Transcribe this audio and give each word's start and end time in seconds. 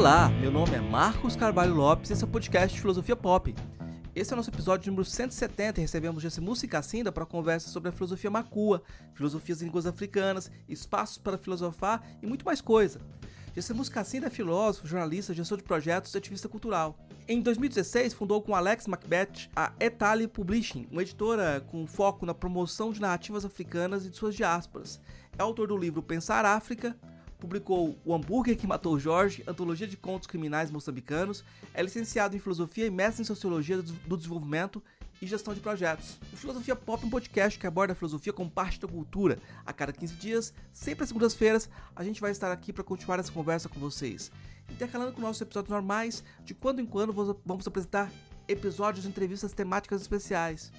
Olá, 0.00 0.30
meu 0.30 0.50
nome 0.50 0.74
é 0.74 0.80
Marcos 0.80 1.36
Carvalho 1.36 1.74
Lopes 1.74 2.08
e 2.08 2.14
esse 2.14 2.24
é 2.24 2.26
o 2.26 2.30
podcast 2.30 2.80
Filosofia 2.80 3.14
Pop. 3.14 3.54
Esse 4.14 4.32
é 4.32 4.34
o 4.34 4.36
nosso 4.38 4.48
episódio 4.48 4.90
número 4.90 5.04
170 5.04 5.78
e 5.78 5.82
recebemos 5.82 6.22
Jesse 6.22 6.66
Cacinda 6.66 7.12
para 7.12 7.26
conversa 7.26 7.68
sobre 7.68 7.90
a 7.90 7.92
filosofia 7.92 8.30
macua, 8.30 8.82
filosofias 9.12 9.60
em 9.60 9.66
línguas 9.66 9.84
africanas, 9.84 10.50
espaços 10.66 11.18
para 11.18 11.36
filosofar 11.36 12.02
e 12.22 12.26
muito 12.26 12.46
mais 12.46 12.62
coisa. 12.62 12.98
Jesse 13.54 13.74
Cacinda 13.90 14.28
é 14.28 14.30
filósofo, 14.30 14.86
jornalista, 14.86 15.34
gestor 15.34 15.58
de 15.58 15.64
projetos 15.64 16.14
e 16.14 16.16
ativista 16.16 16.48
cultural. 16.48 16.98
Em 17.28 17.42
2016, 17.42 18.14
fundou 18.14 18.40
com 18.40 18.54
Alex 18.54 18.86
Macbeth 18.86 19.50
a 19.54 19.70
Etali 19.78 20.26
Publishing, 20.26 20.88
uma 20.90 21.02
editora 21.02 21.60
com 21.70 21.86
foco 21.86 22.24
na 22.24 22.32
promoção 22.32 22.90
de 22.90 23.02
narrativas 23.02 23.44
africanas 23.44 24.06
e 24.06 24.08
de 24.08 24.16
suas 24.16 24.34
diásporas. 24.34 24.98
É 25.38 25.42
autor 25.42 25.68
do 25.68 25.76
livro 25.76 26.02
Pensar 26.02 26.46
África, 26.46 26.96
publicou 27.40 27.98
O 28.04 28.14
Hambúrguer 28.14 28.56
que 28.56 28.66
Matou 28.66 28.98
Jorge, 28.98 29.42
antologia 29.46 29.86
de 29.86 29.96
contos 29.96 30.28
criminais 30.28 30.70
moçambicanos, 30.70 31.42
é 31.74 31.82
licenciado 31.82 32.36
em 32.36 32.38
filosofia 32.38 32.86
e 32.86 32.90
mestre 32.90 33.22
em 33.22 33.24
sociologia 33.24 33.82
do 33.82 34.16
desenvolvimento 34.16 34.82
e 35.20 35.26
gestão 35.26 35.52
de 35.52 35.60
projetos. 35.60 36.18
O 36.32 36.36
Filosofia 36.36 36.74
Pop 36.74 37.02
é 37.02 37.06
um 37.06 37.10
podcast 37.10 37.58
que 37.58 37.66
aborda 37.66 37.92
a 37.92 37.96
filosofia 37.96 38.32
como 38.32 38.50
parte 38.50 38.80
da 38.80 38.88
cultura. 38.88 39.38
A 39.66 39.72
cada 39.72 39.92
15 39.92 40.14
dias, 40.14 40.54
sempre 40.72 41.02
às 41.02 41.08
segundas-feiras, 41.08 41.68
a 41.94 42.04
gente 42.04 42.20
vai 42.20 42.30
estar 42.30 42.50
aqui 42.52 42.72
para 42.72 42.84
continuar 42.84 43.18
essa 43.18 43.32
conversa 43.32 43.68
com 43.68 43.80
vocês. 43.80 44.30
Intercalando 44.70 45.12
com 45.12 45.20
nossos 45.20 45.42
episódios 45.42 45.70
normais, 45.70 46.22
de 46.44 46.54
quando 46.54 46.80
em 46.80 46.86
quando 46.86 47.12
vamos 47.44 47.66
apresentar 47.66 48.10
episódios 48.48 49.04
de 49.04 49.10
entrevistas 49.10 49.52
temáticas 49.52 50.00
especiais. 50.00 50.72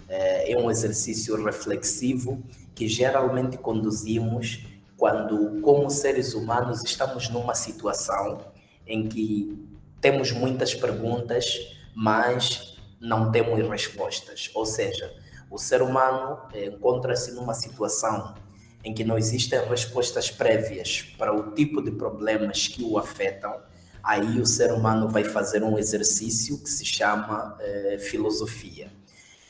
é 0.08 0.56
um 0.56 0.70
exercício 0.70 1.34
reflexivo 1.44 2.42
que 2.76 2.86
geralmente 2.86 3.58
conduzimos 3.58 4.66
quando, 4.96 5.60
como 5.62 5.90
seres 5.90 6.34
humanos, 6.34 6.84
estamos 6.84 7.28
numa 7.28 7.54
situação 7.54 8.38
em 8.86 9.08
que 9.08 9.69
temos 10.00 10.32
muitas 10.32 10.74
perguntas, 10.74 11.76
mas 11.94 12.76
não 13.00 13.30
temos 13.30 13.68
respostas. 13.68 14.50
Ou 14.54 14.64
seja, 14.64 15.12
o 15.50 15.58
ser 15.58 15.82
humano 15.82 16.38
eh, 16.52 16.66
encontra-se 16.66 17.32
numa 17.32 17.54
situação 17.54 18.34
em 18.82 18.94
que 18.94 19.04
não 19.04 19.18
existem 19.18 19.60
respostas 19.68 20.30
prévias 20.30 21.02
para 21.18 21.34
o 21.34 21.52
tipo 21.52 21.82
de 21.82 21.90
problemas 21.90 22.66
que 22.66 22.82
o 22.82 22.98
afetam, 22.98 23.60
aí 24.02 24.40
o 24.40 24.46
ser 24.46 24.72
humano 24.72 25.08
vai 25.08 25.24
fazer 25.24 25.62
um 25.62 25.78
exercício 25.78 26.58
que 26.58 26.70
se 26.70 26.84
chama 26.84 27.56
eh, 27.60 27.98
filosofia. 27.98 28.90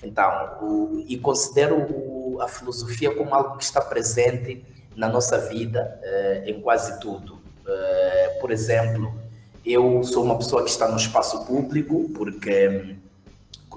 Então, 0.03 0.59
o, 0.63 1.05
e 1.07 1.19
considero 1.19 1.77
o, 1.77 2.41
a 2.41 2.49
filosofia 2.49 3.15
como 3.15 3.35
algo 3.35 3.57
que 3.57 3.65
está 3.65 3.81
presente 3.81 4.65
na 4.97 5.09
nossa 5.09 5.39
vida 5.39 6.01
eh, 6.03 6.45
em 6.47 6.61
quase 6.61 6.99
tudo. 7.01 7.39
Eh, 7.67 8.39
por 8.41 8.51
exemplo, 8.51 9.13
eu 9.65 10.03
sou 10.03 10.25
uma 10.25 10.39
pessoa 10.39 10.65
que 10.65 10.71
está 10.71 10.89
no 10.89 10.97
espaço 10.97 11.45
público, 11.45 12.09
porque 12.15 12.97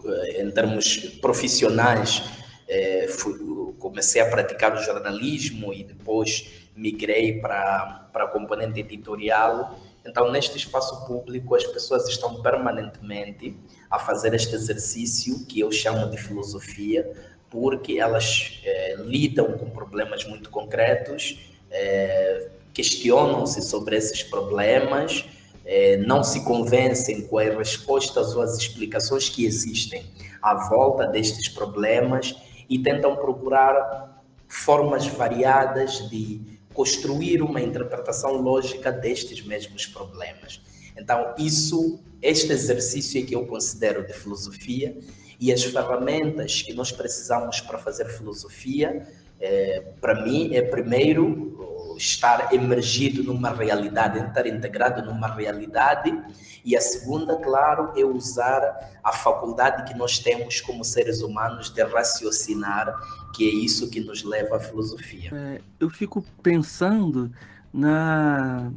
eh, 0.05 0.41
em 0.41 0.51
termos 0.51 0.97
profissionais, 1.21 2.23
é, 2.67 3.07
fui, 3.07 3.33
comecei 3.79 4.21
a 4.21 4.29
praticar 4.29 4.73
o 4.73 4.81
jornalismo 4.81 5.73
e 5.73 5.83
depois 5.83 6.69
migrei 6.75 7.39
para 7.39 8.09
a 8.13 8.27
componente 8.27 8.79
editorial. 8.79 9.77
Então, 10.05 10.31
neste 10.31 10.57
espaço 10.57 11.05
público, 11.05 11.55
as 11.55 11.65
pessoas 11.65 12.07
estão 12.07 12.41
permanentemente 12.41 13.55
a 13.89 13.99
fazer 13.99 14.33
este 14.33 14.55
exercício 14.55 15.45
que 15.45 15.59
eu 15.59 15.71
chamo 15.71 16.09
de 16.09 16.17
filosofia, 16.17 17.09
porque 17.49 17.99
elas 17.99 18.59
é, 18.65 18.95
lidam 18.99 19.57
com 19.57 19.69
problemas 19.69 20.25
muito 20.25 20.49
concretos, 20.49 21.39
é, 21.69 22.49
questionam-se 22.73 23.61
sobre 23.61 23.95
esses 23.95 24.23
problemas 24.23 25.25
é, 25.65 25.97
não 25.97 26.23
se 26.23 26.43
convencem 26.43 27.21
com 27.27 27.37
as 27.37 27.55
respostas 27.55 28.35
ou 28.35 28.41
as 28.41 28.57
explicações 28.57 29.29
que 29.29 29.45
existem 29.45 30.05
à 30.41 30.67
volta 30.67 31.07
destes 31.07 31.47
problemas 31.47 32.35
e 32.69 32.79
tentam 32.79 33.15
procurar 33.15 34.21
formas 34.47 35.07
variadas 35.07 36.09
de 36.09 36.41
construir 36.73 37.41
uma 37.41 37.61
interpretação 37.61 38.33
lógica 38.33 38.91
destes 38.91 39.45
mesmos 39.45 39.85
problemas. 39.85 40.61
Então, 40.97 41.33
isso, 41.37 41.99
este 42.21 42.51
exercício 42.51 43.21
é 43.21 43.25
que 43.25 43.35
eu 43.35 43.45
considero 43.45 44.05
de 44.05 44.13
filosofia 44.13 44.97
e 45.39 45.51
as 45.51 45.63
ferramentas 45.63 46.61
que 46.61 46.73
nós 46.73 46.91
precisamos 46.91 47.59
para 47.61 47.77
fazer 47.77 48.05
filosofia, 48.05 49.07
é, 49.39 49.81
para 49.99 50.23
mim, 50.23 50.55
é 50.55 50.61
primeiro 50.61 51.72
estar 51.97 52.53
emergido 52.53 53.23
numa 53.23 53.49
realidade, 53.49 54.19
estar 54.19 54.47
integrado 54.47 55.05
numa 55.05 55.27
realidade. 55.27 56.17
E 56.65 56.75
a 56.75 56.81
segunda, 56.81 57.35
claro, 57.37 57.91
é 57.95 58.05
usar 58.05 58.61
a 59.03 59.11
faculdade 59.11 59.91
que 59.91 59.97
nós 59.97 60.19
temos 60.19 60.61
como 60.61 60.83
seres 60.83 61.21
humanos 61.21 61.69
de 61.69 61.83
raciocinar, 61.83 62.95
que 63.35 63.47
é 63.47 63.53
isso 63.53 63.89
que 63.89 63.99
nos 63.99 64.23
leva 64.23 64.57
à 64.57 64.59
filosofia. 64.59 65.31
É, 65.33 65.61
eu 65.79 65.89
fico 65.89 66.23
pensando 66.41 67.31
na, 67.73 68.71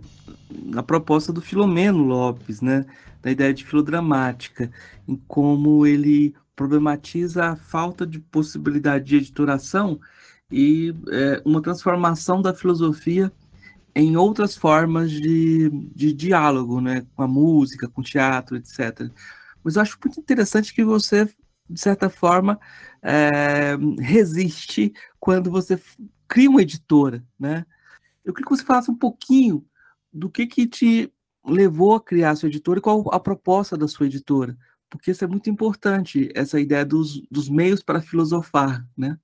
na 0.51 0.83
proposta 0.83 1.33
do 1.33 1.41
Filomeno 1.41 2.03
Lopes, 2.03 2.61
né? 2.61 2.87
da 3.27 3.31
ideia 3.33 3.53
de 3.53 3.65
filodramática, 3.65 4.71
em 5.07 5.17
como 5.27 5.85
ele 5.85 6.33
problematiza 6.55 7.47
a 7.47 7.57
falta 7.57 8.07
de 8.07 8.21
possibilidade 8.21 9.05
de 9.05 9.17
editoração 9.17 9.99
e 10.51 10.95
é, 11.11 11.43
uma 11.45 11.61
transformação 11.61 12.41
da 12.41 12.55
filosofia 12.55 13.33
em 13.95 14.17
outras 14.17 14.55
formas 14.55 15.11
de, 15.11 15.71
de 15.95 16.13
diálogo, 16.13 16.81
né, 16.81 17.07
com 17.15 17.23
a 17.23 17.29
música, 17.29 17.89
com 17.89 18.03
o 18.03 18.05
teatro, 18.05 18.57
etc. 18.57 19.11
Mas 19.65 19.77
eu 19.77 19.83
acho 19.83 19.99
muito 20.05 20.21
interessante 20.21 20.75
que 20.75 20.85
você, 20.85 21.29
de 21.69 21.81
certa 21.81 22.11
forma, 22.11 22.61
é, 23.03 23.77
resiste 23.99 24.93
quando 25.19 25.51
você 25.51 25.81
cria 26.29 26.51
uma 26.51 26.63
editora, 26.63 27.25
né? 27.39 27.65
Eu 28.25 28.35
queria 28.35 28.49
que 28.49 28.57
você 28.57 28.65
falasse 28.65 28.91
um 28.91 28.97
pouquinho 28.97 29.65
do 30.13 30.29
que 30.29 30.47
que 30.47 30.67
te 30.67 31.13
levou 31.45 31.95
a 31.95 32.01
criar 32.01 32.31
a 32.31 32.37
sua 32.37 32.49
editora 32.49 32.79
e 32.79 32.83
qual 32.83 33.03
a 33.13 33.21
proposta 33.21 33.77
da 33.77 33.89
sua 33.89 34.07
editora, 34.07 34.59
porque 34.91 35.11
isso 35.11 35.25
é 35.25 35.27
muito 35.27 35.49
importante, 35.49 36.31
essa 36.35 36.61
ideia 36.61 36.85
dos, 36.85 37.23
dos 37.31 37.49
meios 37.49 37.83
para 37.83 38.01
filosofar, 38.01 38.87
né? 38.97 39.19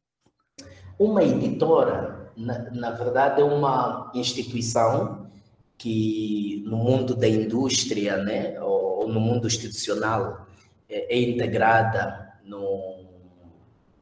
Uma 0.99 1.23
editora 1.23 2.23
na, 2.37 2.71
na 2.71 2.91
verdade, 2.91 3.41
é 3.41 3.45
uma 3.45 4.11
instituição 4.15 5.27
que 5.77 6.63
no 6.67 6.77
mundo 6.77 7.15
da 7.15 7.29
indústria, 7.29 8.17
né, 8.19 8.61
ou, 8.61 9.01
ou 9.01 9.09
no 9.09 9.21
mundo 9.21 9.47
institucional, 9.47 10.47
é, 10.89 11.15
é 11.15 11.21
integrada 11.21 12.33
no, 12.45 13.05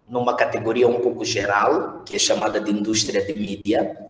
numa 0.08 0.34
categoria 0.36 0.86
um 0.88 1.00
pouco 1.00 1.24
geral, 1.24 2.02
que 2.04 2.16
é 2.16 2.18
chamada 2.18 2.60
de 2.60 2.70
indústria 2.70 3.24
de 3.24 3.34
mídia, 3.34 4.08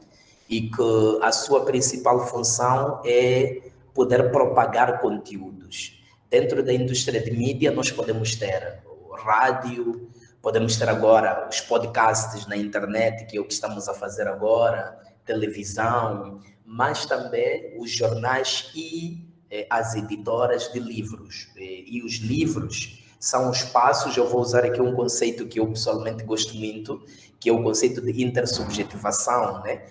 e 0.49 0.63
que 0.63 1.19
a 1.23 1.31
sua 1.31 1.65
principal 1.65 2.27
função 2.27 3.01
é 3.05 3.63
poder 3.95 4.33
propagar 4.33 5.01
conteúdos. 5.01 6.03
Dentro 6.29 6.63
da 6.63 6.73
indústria 6.73 7.21
de 7.21 7.31
mídia, 7.31 7.71
nós 7.71 7.91
podemos 7.91 8.35
ter 8.35 8.81
rádio, 9.17 10.10
podemos 10.43 10.77
ter 10.77 10.89
agora 10.89 11.49
os 11.51 11.61
podcasts 11.61 12.47
na 12.47 12.57
internet, 12.57 13.27
que 13.27 13.37
é 13.37 13.41
o 13.41 13.45
que 13.45 13.53
estamos 13.53 13.89
a 13.89 13.95
fazer 13.95 14.27
agora, 14.27 14.99
televisão, 15.25 16.41
mas 16.65 17.07
também 17.07 17.77
os 17.79 17.91
jornais 17.91 18.71
e 18.75 19.27
eh, 19.51 19.67
as 19.69 19.95
editoras 19.95 20.73
de 20.73 20.79
livros. 20.79 21.49
E, 21.57 21.99
e 21.99 22.03
os 22.03 22.15
livros 22.15 23.01
são 23.21 23.51
os 23.51 23.63
passos, 23.63 24.17
eu 24.17 24.27
vou 24.27 24.41
usar 24.41 24.65
aqui 24.65 24.81
um 24.81 24.95
conceito 24.95 25.47
que 25.47 25.61
eu 25.61 25.67
pessoalmente 25.69 26.25
gosto 26.25 26.55
muito, 26.55 27.05
que 27.39 27.51
é 27.51 27.53
o 27.53 27.63
conceito 27.63 28.01
de 28.01 28.23
intersubjetivação, 28.23 29.63
né? 29.63 29.83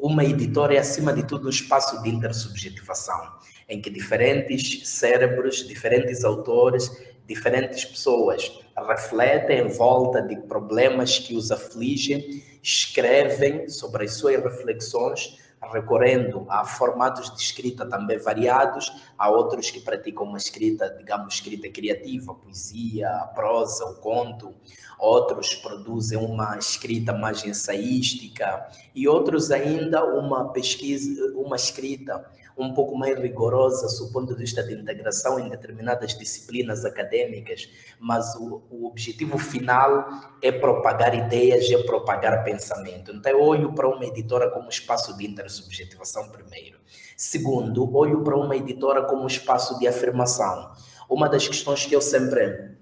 Uma 0.00 0.22
editora 0.22 0.74
é, 0.74 0.78
acima 0.78 1.12
de 1.12 1.26
tudo, 1.26 1.46
um 1.46 1.50
espaço 1.50 2.00
de 2.02 2.10
intersubjetivação, 2.10 3.32
em 3.68 3.80
que 3.80 3.88
diferentes 3.88 4.86
cérebros, 4.88 5.66
diferentes 5.66 6.24
autores, 6.24 6.90
diferentes 7.26 7.84
pessoas 7.84 8.60
refletem 8.76 9.60
em 9.60 9.68
volta 9.68 10.22
de 10.22 10.36
problemas 10.36 11.18
que 11.18 11.34
os 11.34 11.50
afligem, 11.50 12.42
escrevem 12.62 13.68
sobre 13.68 14.04
as 14.04 14.14
suas 14.14 14.42
reflexões, 14.42 15.38
recorrendo 15.72 16.46
a 16.48 16.64
formatos 16.64 17.34
de 17.34 17.42
escrita 17.42 17.86
também 17.86 18.18
variados, 18.18 18.92
há 19.18 19.30
outros 19.30 19.70
que 19.70 19.80
praticam 19.80 20.24
uma 20.24 20.38
escrita, 20.38 20.94
digamos, 20.96 21.34
escrita 21.34 21.68
criativa, 21.68 22.34
poesia, 22.34 23.08
prosa, 23.34 23.84
o 23.86 23.94
conto, 23.96 24.54
outros 24.98 25.54
produzem 25.54 26.18
uma 26.18 26.56
escrita 26.58 27.12
mais 27.12 27.44
ensaística. 27.44 28.68
E 28.94 29.08
outros 29.08 29.50
ainda 29.50 30.04
uma 30.04 30.52
pesquisa, 30.52 31.32
uma 31.34 31.56
escrita 31.56 32.24
um 32.56 32.72
pouco 32.72 32.96
mais 32.96 33.18
rigorosa 33.18 33.86
do 34.02 34.10
ponto 34.10 34.34
de 34.34 34.40
vista 34.40 34.62
de 34.62 34.72
integração 34.72 35.38
em 35.38 35.48
determinadas 35.48 36.16
disciplinas 36.16 36.84
acadêmicas, 36.84 37.68
mas 38.00 38.34
o, 38.36 38.62
o 38.70 38.86
objetivo 38.86 39.36
final 39.36 40.08
é 40.40 40.50
propagar 40.50 41.14
ideias, 41.14 41.70
é 41.70 41.82
propagar 41.82 42.42
pensamento. 42.44 43.12
Então 43.12 43.30
eu 43.30 43.42
olho 43.42 43.74
para 43.74 43.88
uma 43.88 44.04
editora 44.04 44.50
como 44.50 44.68
espaço 44.68 45.16
de 45.16 45.26
intersubjetivação 45.26 46.30
primeiro. 46.30 46.78
Segundo, 47.16 47.94
olho 47.94 48.22
para 48.22 48.36
uma 48.36 48.56
editora 48.56 49.02
como 49.02 49.26
espaço 49.26 49.78
de 49.78 49.86
afirmação. 49.86 50.72
Uma 51.08 51.28
das 51.28 51.46
questões 51.46 51.84
que 51.84 51.94
eu 51.94 52.00
sempre 52.00 52.74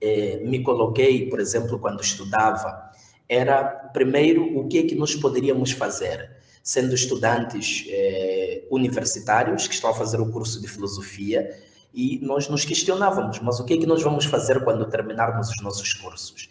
eh, 0.00 0.40
me 0.44 0.62
coloquei, 0.62 1.28
por 1.28 1.40
exemplo, 1.40 1.78
quando 1.78 2.02
estudava, 2.02 2.88
era, 3.28 3.62
primeiro, 3.92 4.58
o 4.58 4.66
que 4.66 4.78
é 4.78 4.82
que 4.84 4.94
nós 4.94 5.14
poderíamos 5.14 5.72
fazer, 5.72 6.37
sendo 6.62 6.94
estudantes 6.94 7.84
eh, 7.88 8.64
universitários 8.70 9.66
que 9.66 9.74
estão 9.74 9.90
a 9.90 9.94
fazer 9.94 10.20
o 10.20 10.30
curso 10.30 10.60
de 10.60 10.68
filosofia, 10.68 11.50
e 11.92 12.20
nós 12.22 12.48
nos 12.48 12.64
questionávamos, 12.64 13.40
mas 13.40 13.58
o 13.58 13.64
que 13.64 13.74
é 13.74 13.76
que 13.78 13.86
nós 13.86 14.02
vamos 14.02 14.24
fazer 14.24 14.62
quando 14.62 14.88
terminarmos 14.88 15.48
os 15.48 15.62
nossos 15.62 15.94
cursos? 15.94 16.48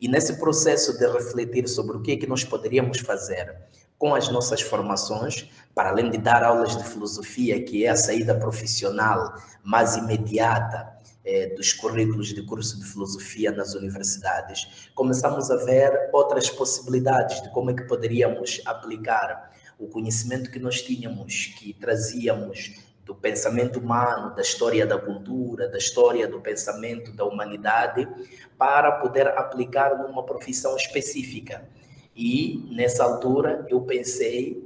E 0.00 0.08
nesse 0.08 0.38
processo 0.38 0.96
de 0.98 1.06
refletir 1.06 1.68
sobre 1.68 1.96
o 1.96 2.00
que 2.00 2.12
é 2.12 2.16
que 2.16 2.26
nós 2.26 2.44
poderíamos 2.44 3.00
fazer 3.00 3.56
com 3.98 4.14
as 4.14 4.30
nossas 4.30 4.60
formações, 4.60 5.50
para 5.74 5.90
além 5.90 6.10
de 6.10 6.18
dar 6.18 6.42
aulas 6.44 6.76
de 6.76 6.84
filosofia, 6.84 7.62
que 7.62 7.84
é 7.84 7.88
a 7.88 7.96
saída 7.96 8.34
profissional 8.34 9.34
mais 9.64 9.96
imediata 9.96 10.95
é, 11.26 11.48
dos 11.48 11.72
currículos 11.72 12.28
de 12.28 12.40
curso 12.42 12.78
de 12.78 12.86
filosofia 12.86 13.50
nas 13.50 13.74
universidades, 13.74 14.88
começamos 14.94 15.50
a 15.50 15.56
ver 15.56 16.08
outras 16.12 16.48
possibilidades 16.48 17.42
de 17.42 17.50
como 17.50 17.70
é 17.70 17.74
que 17.74 17.82
poderíamos 17.82 18.62
aplicar 18.64 19.50
o 19.76 19.88
conhecimento 19.88 20.50
que 20.50 20.60
nós 20.60 20.80
tínhamos, 20.80 21.46
que 21.58 21.74
trazíamos 21.74 22.76
do 23.04 23.14
pensamento 23.14 23.80
humano, 23.80 24.34
da 24.34 24.42
história 24.42 24.86
da 24.86 24.98
cultura, 24.98 25.68
da 25.68 25.78
história 25.78 26.28
do 26.28 26.40
pensamento 26.40 27.12
da 27.12 27.24
humanidade, 27.24 28.08
para 28.56 28.92
poder 28.92 29.28
aplicar 29.28 29.98
numa 29.98 30.24
profissão 30.24 30.76
específica. 30.76 31.68
E 32.14 32.64
nessa 32.70 33.04
altura 33.04 33.66
eu 33.68 33.80
pensei 33.82 34.65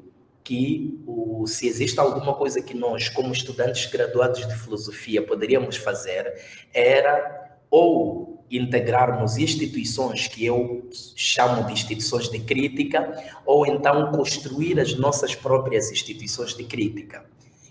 que 0.51 1.01
o, 1.07 1.47
se 1.47 1.69
existe 1.69 2.01
alguma 2.01 2.35
coisa 2.35 2.61
que 2.61 2.75
nós, 2.75 3.09
como 3.09 3.33
estudantes 3.33 3.89
graduados 3.89 4.45
de 4.49 4.53
filosofia, 4.57 5.25
poderíamos 5.25 5.77
fazer, 5.77 6.35
era 6.75 7.61
ou 7.71 8.45
integrarmos 8.51 9.39
instituições 9.39 10.27
que 10.27 10.45
eu 10.45 10.91
chamo 11.15 11.65
de 11.69 11.73
instituições 11.73 12.29
de 12.29 12.41
crítica, 12.41 13.15
ou 13.47 13.65
então 13.65 14.11
construir 14.11 14.81
as 14.81 14.93
nossas 14.99 15.37
próprias 15.37 15.93
instituições 15.93 16.53
de 16.57 16.65
crítica. 16.65 17.25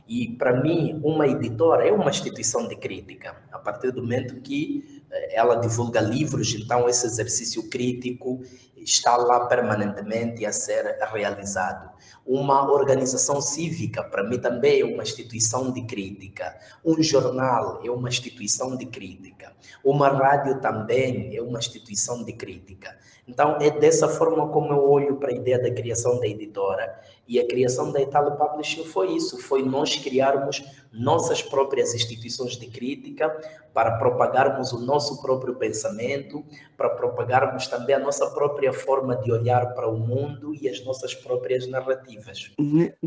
E, 0.07 0.29
para 0.37 0.61
mim, 0.61 1.01
uma 1.03 1.27
editora 1.27 1.85
é 1.85 1.91
uma 1.91 2.09
instituição 2.09 2.65
de 2.65 2.77
crítica, 2.77 3.35
a 3.51 3.59
partir 3.59 3.91
do 3.91 4.01
momento 4.01 4.39
que 4.39 5.03
eh, 5.11 5.35
ela 5.35 5.55
divulga 5.55 5.99
livros, 5.99 6.55
então 6.55 6.87
esse 6.87 7.05
exercício 7.05 7.69
crítico 7.69 8.41
está 8.77 9.17
lá 9.17 9.47
permanentemente 9.47 10.45
a 10.45 10.53
ser 10.53 10.97
realizado. 11.11 11.89
Uma 12.31 12.71
organização 12.71 13.41
cívica, 13.41 14.03
para 14.03 14.23
mim, 14.23 14.37
também 14.37 14.81
é 14.81 14.85
uma 14.85 15.01
instituição 15.01 15.71
de 15.71 15.81
crítica. 15.81 16.55
Um 16.85 17.01
jornal 17.01 17.81
é 17.83 17.89
uma 17.89 18.07
instituição 18.07 18.77
de 18.77 18.85
crítica. 18.85 19.51
Uma 19.83 20.09
rádio 20.09 20.61
também 20.61 21.35
é 21.35 21.41
uma 21.41 21.57
instituição 21.57 22.23
de 22.23 22.33
crítica. 22.33 22.95
Então, 23.27 23.57
é 23.59 23.71
dessa 23.71 24.07
forma 24.07 24.47
como 24.49 24.71
eu 24.71 24.89
olho 24.89 25.15
para 25.15 25.29
a 25.29 25.35
ideia 25.35 25.59
da 25.59 25.71
criação 25.71 26.19
da 26.19 26.27
editora. 26.27 26.99
E 27.27 27.39
a 27.39 27.47
criação 27.47 27.91
da 27.91 28.01
Italo 28.01 28.37
Publishing 28.37 28.85
foi 28.85 29.11
isso, 29.13 29.37
foi 29.37 29.61
nós 29.61 29.95
criarmos 29.95 30.63
nossas 30.91 31.41
próprias 31.41 31.93
instituições 31.93 32.57
de 32.57 32.65
crítica 32.67 33.29
para 33.71 33.99
propagarmos 33.99 34.73
o 34.73 34.79
nosso 34.79 35.21
próprio 35.21 35.53
pensamento, 35.55 36.43
para 36.75 36.89
propagarmos 36.89 37.67
também 37.67 37.95
a 37.95 37.99
nossa 37.99 38.27
própria 38.31 38.73
forma 38.73 39.15
de 39.15 39.31
olhar 39.31 39.75
para 39.75 39.87
o 39.87 39.97
mundo 39.97 40.55
e 40.55 40.67
as 40.67 40.83
nossas 40.83 41.13
próprias 41.13 41.67
narrativas. 41.67 42.18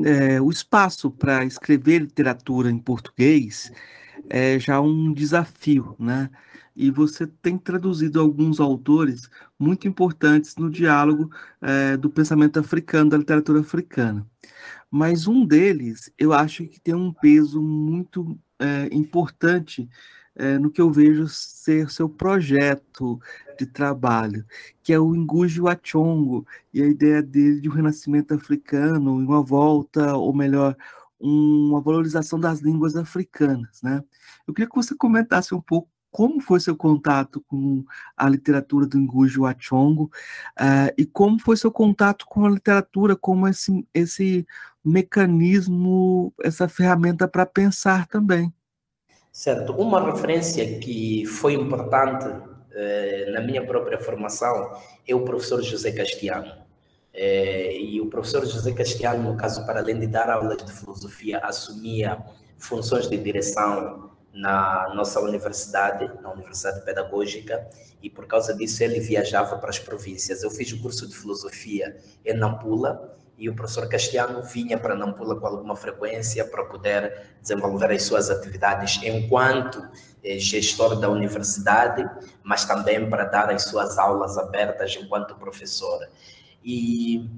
É, 0.04 0.40
o 0.40 0.50
espaço 0.50 1.10
para 1.10 1.44
escrever 1.44 2.00
literatura 2.00 2.70
em 2.70 2.78
português 2.78 3.72
é 4.28 4.58
já 4.58 4.80
um 4.80 5.12
desafio, 5.12 5.94
né? 5.98 6.30
e 6.74 6.90
você 6.90 7.26
tem 7.26 7.58
traduzido 7.58 8.20
alguns 8.20 8.58
autores 8.60 9.28
muito 9.58 9.86
importantes 9.86 10.56
no 10.56 10.70
diálogo 10.70 11.30
é, 11.60 11.96
do 11.96 12.10
pensamento 12.10 12.58
africano, 12.58 13.10
da 13.10 13.18
literatura 13.18 13.60
africana. 13.60 14.26
Mas 14.90 15.26
um 15.26 15.44
deles, 15.46 16.10
eu 16.18 16.32
acho 16.32 16.66
que 16.66 16.80
tem 16.80 16.94
um 16.94 17.12
peso 17.12 17.62
muito 17.62 18.38
é, 18.58 18.88
importante 18.92 19.88
é, 20.34 20.58
no 20.58 20.70
que 20.70 20.80
eu 20.80 20.90
vejo 20.90 21.26
ser 21.28 21.90
seu 21.90 22.08
projeto 22.08 23.20
de 23.64 23.66
trabalho, 23.66 24.44
que 24.82 24.92
é 24.92 24.98
o 24.98 25.14
Ngugi 25.14 25.60
Wachongo, 25.60 26.46
e 26.74 26.82
a 26.82 26.86
ideia 26.86 27.22
dele 27.22 27.60
de 27.60 27.68
um 27.68 27.72
renascimento 27.72 28.34
africano, 28.34 29.14
uma 29.14 29.42
volta, 29.42 30.16
ou 30.16 30.34
melhor, 30.34 30.76
uma 31.20 31.80
valorização 31.80 32.38
das 32.40 32.60
línguas 32.60 32.96
africanas. 32.96 33.80
Né? 33.82 34.02
Eu 34.46 34.52
queria 34.52 34.68
que 34.68 34.74
você 34.74 34.94
comentasse 34.94 35.54
um 35.54 35.60
pouco 35.60 35.88
como 36.10 36.40
foi 36.40 36.60
seu 36.60 36.76
contato 36.76 37.42
com 37.48 37.84
a 38.16 38.28
literatura 38.28 38.86
do 38.86 38.98
Ngugi 38.98 39.38
Wachongo 39.38 40.10
uh, 40.60 40.92
e 40.98 41.06
como 41.06 41.40
foi 41.40 41.56
seu 41.56 41.70
contato 41.72 42.26
com 42.26 42.44
a 42.44 42.50
literatura 42.50 43.16
como 43.16 43.48
esse, 43.48 43.86
esse 43.94 44.46
mecanismo, 44.84 46.34
essa 46.42 46.68
ferramenta 46.68 47.26
para 47.26 47.46
pensar 47.46 48.06
também. 48.08 48.52
Certo. 49.30 49.72
Uma 49.72 50.04
referência 50.04 50.78
que 50.80 51.24
foi 51.24 51.54
importante 51.54 52.51
na 53.32 53.40
minha 53.40 53.64
própria 53.64 53.98
formação 53.98 54.72
é 55.06 55.14
o 55.14 55.24
professor 55.24 55.62
José 55.62 55.92
Castiano. 55.92 56.62
Uh, 57.14 57.76
e 57.78 58.00
o 58.00 58.06
professor 58.06 58.46
José 58.46 58.72
Castiano, 58.72 59.30
no 59.30 59.36
caso, 59.36 59.66
para 59.66 59.80
além 59.80 59.98
de 59.98 60.06
dar 60.06 60.30
aulas 60.30 60.64
de 60.64 60.72
filosofia, 60.72 61.38
assumia 61.40 62.18
funções 62.58 63.08
de 63.08 63.18
direção 63.18 64.10
na 64.32 64.90
nossa 64.94 65.20
universidade, 65.20 66.10
na 66.22 66.32
Universidade 66.32 66.82
Pedagógica, 66.84 67.68
e 68.02 68.08
por 68.08 68.26
causa 68.26 68.54
disso 68.54 68.82
ele 68.82 68.98
viajava 68.98 69.58
para 69.58 69.68
as 69.68 69.78
províncias. 69.78 70.42
Eu 70.42 70.50
fiz 70.50 70.72
o 70.72 70.80
curso 70.80 71.06
de 71.06 71.14
filosofia 71.14 71.96
em 72.24 72.34
Nampula 72.34 73.14
e 73.36 73.48
o 73.48 73.54
professor 73.54 73.88
Castiano 73.88 74.42
vinha 74.42 74.78
para 74.78 74.94
Nampula 74.94 75.38
com 75.38 75.46
alguma 75.46 75.76
frequência 75.76 76.44
para 76.44 76.64
poder 76.64 77.34
desenvolver 77.42 77.90
as 77.90 78.02
suas 78.04 78.30
atividades 78.30 79.00
enquanto 79.02 79.78
eh, 79.80 79.86
gestor 80.38 80.96
da 80.96 81.08
universidade, 81.08 82.08
mas 82.42 82.64
também 82.64 83.08
para 83.08 83.24
dar 83.24 83.50
as 83.50 83.64
suas 83.64 83.98
aulas 83.98 84.38
abertas 84.38 84.96
enquanto 85.00 85.34
professor. 85.34 86.08
E 86.64 87.28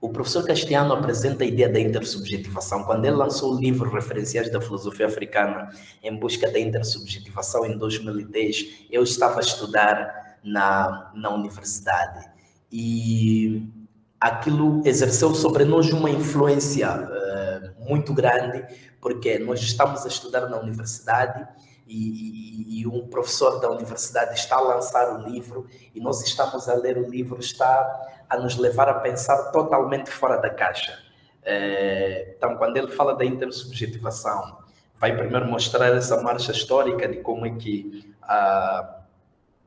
o 0.00 0.08
professor 0.08 0.44
Castiano 0.44 0.92
apresenta 0.92 1.44
a 1.44 1.46
ideia 1.46 1.68
da 1.68 1.80
intersubjetivação. 1.80 2.82
Quando 2.82 3.04
ele 3.04 3.14
lançou 3.14 3.54
o 3.54 3.58
livro 3.60 3.88
Referenciais 3.88 4.50
da 4.50 4.60
Filosofia 4.60 5.06
Africana 5.06 5.70
em 6.02 6.14
busca 6.16 6.50
da 6.50 6.58
intersubjetivação 6.58 7.64
em 7.64 7.78
2010, 7.78 8.86
eu 8.90 9.04
estava 9.04 9.38
a 9.38 9.40
estudar 9.40 10.38
na, 10.42 11.12
na 11.14 11.30
universidade. 11.30 12.28
E 12.70 13.62
aquilo 14.20 14.82
exerceu 14.84 15.34
sobre 15.34 15.64
nós 15.64 15.92
uma 15.92 16.10
influência 16.10 16.90
uh, 16.90 17.88
muito 17.88 18.12
grande, 18.12 18.64
porque 19.00 19.38
nós 19.38 19.60
estamos 19.60 20.04
a 20.04 20.08
estudar 20.08 20.48
na 20.48 20.58
universidade 20.58 21.46
e, 21.92 22.80
e, 22.80 22.86
um 22.86 23.06
professor 23.06 23.60
da 23.60 23.70
universidade 23.70 24.34
está 24.34 24.56
a 24.56 24.60
lançar 24.60 25.14
o 25.14 25.28
livro 25.28 25.66
e 25.94 26.00
nós 26.00 26.22
estamos 26.22 26.68
a 26.68 26.74
ler 26.74 26.96
o 26.96 27.08
livro, 27.08 27.38
está 27.38 28.24
a 28.28 28.36
nos 28.38 28.56
levar 28.56 28.88
a 28.88 28.94
pensar 28.94 29.50
totalmente 29.52 30.10
fora 30.10 30.36
da 30.36 30.50
caixa. 30.50 30.98
É, 31.42 32.34
então, 32.36 32.56
quando 32.56 32.76
ele 32.76 32.88
fala 32.88 33.14
da 33.14 33.24
intersubjetivação, 33.24 34.58
vai 34.98 35.16
primeiro 35.16 35.46
mostrar 35.46 35.88
essa 35.94 36.22
marcha 36.22 36.52
histórica 36.52 37.08
de 37.08 37.18
como 37.18 37.44
é 37.44 37.50
que 37.50 38.12
ah, 38.22 39.00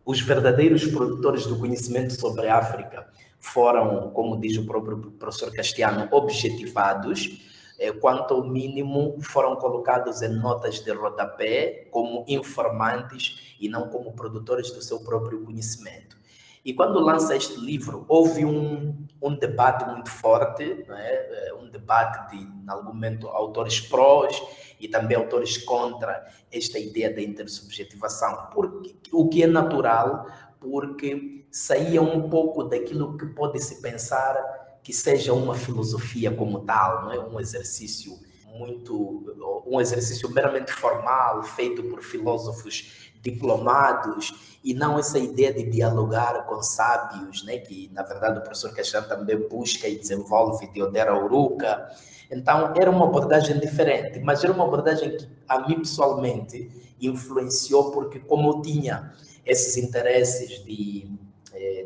os 0.05 0.21
verdadeiros 0.21 0.85
produtores 0.85 1.45
do 1.45 1.59
conhecimento 1.59 2.13
sobre 2.13 2.47
a 2.47 2.57
África 2.57 3.07
foram, 3.39 4.09
como 4.11 4.39
diz 4.39 4.57
o 4.57 4.65
próprio 4.65 4.97
professor 5.19 5.51
Castiano, 5.51 6.07
objetivados 6.11 7.54
quanto 7.99 8.33
ao 8.33 8.43
mínimo, 8.43 9.17
foram 9.21 9.55
colocados 9.55 10.21
em 10.21 10.29
notas 10.29 10.79
de 10.79 10.91
rodapé 10.91 11.87
como 11.91 12.25
informantes 12.27 13.55
e 13.59 13.67
não 13.67 13.89
como 13.89 14.13
produtores 14.13 14.71
do 14.71 14.81
seu 14.81 14.99
próprio 14.99 15.43
conhecimento. 15.43 16.15
E 16.63 16.73
quando 16.73 16.99
lança 16.99 17.35
este 17.35 17.59
livro, 17.59 18.05
houve 18.07 18.43
um, 18.43 19.05
um 19.21 19.35
debate 19.35 19.85
muito 19.85 20.09
forte, 20.09 20.63
é? 20.89 21.53
um 21.61 21.69
debate 21.69 22.35
de, 22.35 22.43
em 22.43 22.65
algum 22.67 22.87
momento, 22.87 23.27
autores 23.27 23.79
prós 23.79 24.41
e 24.79 24.87
também 24.87 25.15
autores 25.15 25.59
contra 25.59 26.25
esta 26.51 26.79
ideia 26.79 27.13
da 27.13 27.21
intersubjetivação, 27.21 28.47
porque, 28.51 28.95
o 29.11 29.29
que 29.29 29.43
é 29.43 29.47
natural, 29.47 30.25
porque 30.59 31.45
saía 31.51 32.01
um 32.01 32.27
pouco 32.29 32.63
daquilo 32.63 33.15
que 33.15 33.27
pode 33.27 33.59
se 33.59 33.79
pensar 33.79 34.64
que 34.85 34.93
seja 34.93 35.33
uma 35.33 35.55
filosofia 35.55 36.31
como 36.31 36.59
tal, 36.59 37.05
não 37.05 37.11
é 37.11 37.19
um 37.19 37.39
exercício 37.39 38.19
muito 38.53 39.63
um 39.65 39.81
exercício 39.81 40.29
meramente 40.29 40.71
formal 40.71 41.43
feito 41.43 41.81
por 41.83 42.03
filósofos 42.03 43.09
diplomados 43.19 44.59
e 44.63 44.75
não 44.75 44.99
essa 44.99 45.17
ideia 45.17 45.51
de 45.51 45.63
dialogar 45.63 46.45
com 46.45 46.61
sábios, 46.61 47.43
né, 47.43 47.57
que 47.57 47.89
na 47.93 48.03
verdade 48.03 48.37
o 48.37 48.43
professor 48.43 48.73
Caixão 48.75 49.03
também 49.07 49.35
busca 49.49 49.87
e 49.87 49.97
desenvolve 49.97 50.71
de 50.71 50.83
Odera 50.83 51.19
Uruca. 51.21 51.89
Então 52.29 52.71
era 52.75 52.89
uma 52.89 53.05
abordagem 53.05 53.59
diferente, 53.59 54.19
mas 54.19 54.43
era 54.43 54.53
uma 54.53 54.65
abordagem 54.65 55.17
que 55.17 55.27
a 55.49 55.67
mim 55.67 55.79
pessoalmente 55.79 56.69
influenciou 57.01 57.91
porque 57.91 58.19
como 58.19 58.49
eu 58.51 58.61
tinha 58.61 59.11
esses 59.43 59.77
interesses 59.77 60.63
de 60.63 61.09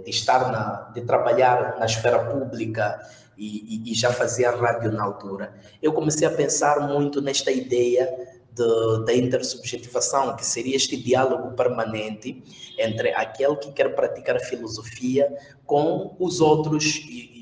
de 0.03 0.09
estar 0.09 0.51
na, 0.51 0.91
de 0.93 1.01
trabalhar 1.01 1.77
na 1.77 1.85
esfera 1.85 2.19
pública 2.19 2.99
e, 3.37 3.83
e, 3.85 3.91
e, 3.91 3.93
já 3.93 4.11
fazia 4.11 4.51
rádio 4.51 4.91
na 4.91 5.03
altura, 5.03 5.53
eu 5.81 5.93
comecei 5.93 6.27
a 6.27 6.31
pensar 6.31 6.87
muito 6.87 7.21
nesta 7.21 7.51
ideia 7.51 8.05
de, 8.51 9.05
da 9.05 9.15
intersubjetivação, 9.15 10.35
que 10.35 10.45
seria 10.45 10.75
este 10.75 10.97
diálogo 10.97 11.55
permanente 11.55 12.43
entre 12.77 13.13
aquele 13.13 13.55
que 13.55 13.71
quer 13.71 13.95
praticar 13.95 14.39
filosofia 14.41 15.33
com 15.65 16.15
os 16.19 16.41
outros 16.41 16.97
e, 17.07 17.38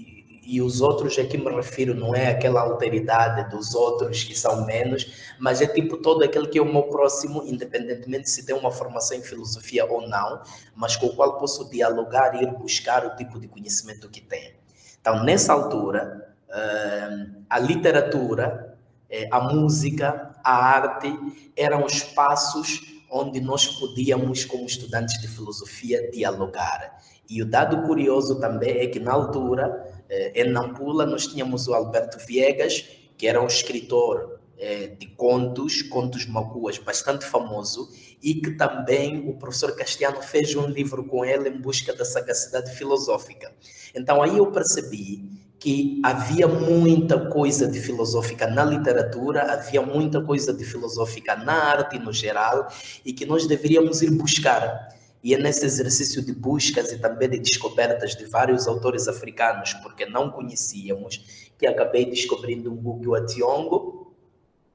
e 0.47 0.61
os 0.61 0.79
outros 0.79 1.19
a 1.19 1.25
que 1.25 1.37
me 1.37 1.53
refiro 1.53 1.93
não 1.93 2.15
é 2.15 2.29
aquela 2.29 2.61
alteridade 2.61 3.51
dos 3.51 3.75
outros 3.75 4.23
que 4.23 4.33
são 4.33 4.65
menos, 4.65 5.35
mas 5.37 5.61
é 5.61 5.67
tipo 5.67 5.97
todo 5.97 6.23
aquele 6.23 6.47
que 6.47 6.57
é 6.57 6.61
o 6.61 6.71
meu 6.71 6.83
próximo, 6.83 7.43
independentemente 7.45 8.29
se 8.29 8.45
tem 8.45 8.55
uma 8.55 8.71
formação 8.71 9.17
em 9.17 9.21
filosofia 9.21 9.85
ou 9.85 10.07
não, 10.07 10.41
mas 10.73 10.95
com 10.95 11.07
o 11.07 11.15
qual 11.15 11.37
posso 11.37 11.69
dialogar 11.69 12.33
e 12.35 12.43
ir 12.43 12.51
buscar 12.53 13.05
o 13.05 13.15
tipo 13.17 13.37
de 13.37 13.49
conhecimento 13.49 14.09
que 14.09 14.21
tem. 14.21 14.55
Então, 15.01 15.21
nessa 15.21 15.51
altura, 15.51 16.33
eh, 16.49 17.25
a 17.49 17.59
literatura, 17.59 18.77
eh, 19.09 19.27
a 19.29 19.41
música, 19.41 20.33
a 20.41 20.55
arte 20.55 21.13
eram 21.57 21.85
espaços 21.85 22.79
onde 23.11 23.41
nós 23.41 23.67
podíamos, 23.67 24.45
como 24.45 24.65
estudantes 24.65 25.19
de 25.19 25.27
filosofia, 25.27 26.09
dialogar. 26.09 26.97
E 27.29 27.41
o 27.41 27.45
dado 27.45 27.81
curioso 27.83 28.39
também 28.39 28.77
é 28.77 28.87
que, 28.87 28.99
na 28.99 29.11
altura, 29.11 29.96
em 30.09 30.49
Nampula, 30.49 31.05
nós 31.05 31.27
tínhamos 31.27 31.67
o 31.67 31.73
Alberto 31.73 32.17
Viegas, 32.25 32.85
que 33.17 33.27
era 33.27 33.41
um 33.41 33.47
escritor 33.47 34.39
eh, 34.59 34.95
de 34.97 35.05
contos, 35.07 35.83
contos 35.83 36.25
macuas, 36.25 36.79
bastante 36.79 37.23
famoso, 37.25 37.89
e 38.23 38.33
que 38.33 38.51
também 38.51 39.29
o 39.29 39.35
professor 39.35 39.75
Castiano 39.75 40.19
fez 40.23 40.55
um 40.55 40.65
livro 40.65 41.03
com 41.05 41.23
ele 41.23 41.49
em 41.49 41.61
busca 41.61 41.93
da 41.93 42.03
sagacidade 42.03 42.75
filosófica. 42.75 43.53
Então 43.93 44.19
aí 44.19 44.37
eu 44.37 44.51
percebi 44.51 45.29
que 45.59 46.01
havia 46.03 46.47
muita 46.47 47.29
coisa 47.29 47.67
de 47.67 47.79
filosófica 47.79 48.47
na 48.47 48.65
literatura, 48.65 49.43
havia 49.53 49.81
muita 49.81 50.23
coisa 50.23 50.51
de 50.51 50.65
filosófica 50.65 51.35
na 51.35 51.53
arte 51.53 51.99
no 51.99 52.11
geral, 52.11 52.67
e 53.05 53.13
que 53.13 53.27
nós 53.27 53.45
deveríamos 53.45 54.01
ir 54.01 54.09
buscar. 54.09 54.89
E 55.23 55.33
é 55.33 55.37
nesse 55.37 55.65
exercício 55.65 56.21
de 56.21 56.33
buscas 56.33 56.91
e 56.91 56.99
também 56.99 57.29
de 57.29 57.39
descobertas 57.39 58.15
de 58.15 58.25
vários 58.25 58.67
autores 58.67 59.07
africanos, 59.07 59.73
porque 59.75 60.05
não 60.05 60.29
conhecíamos, 60.29 61.49
que 61.57 61.65
acabei 61.65 62.05
descobrindo 62.05 62.71
Gugu 62.71 63.15
Ationgo, 63.15 64.15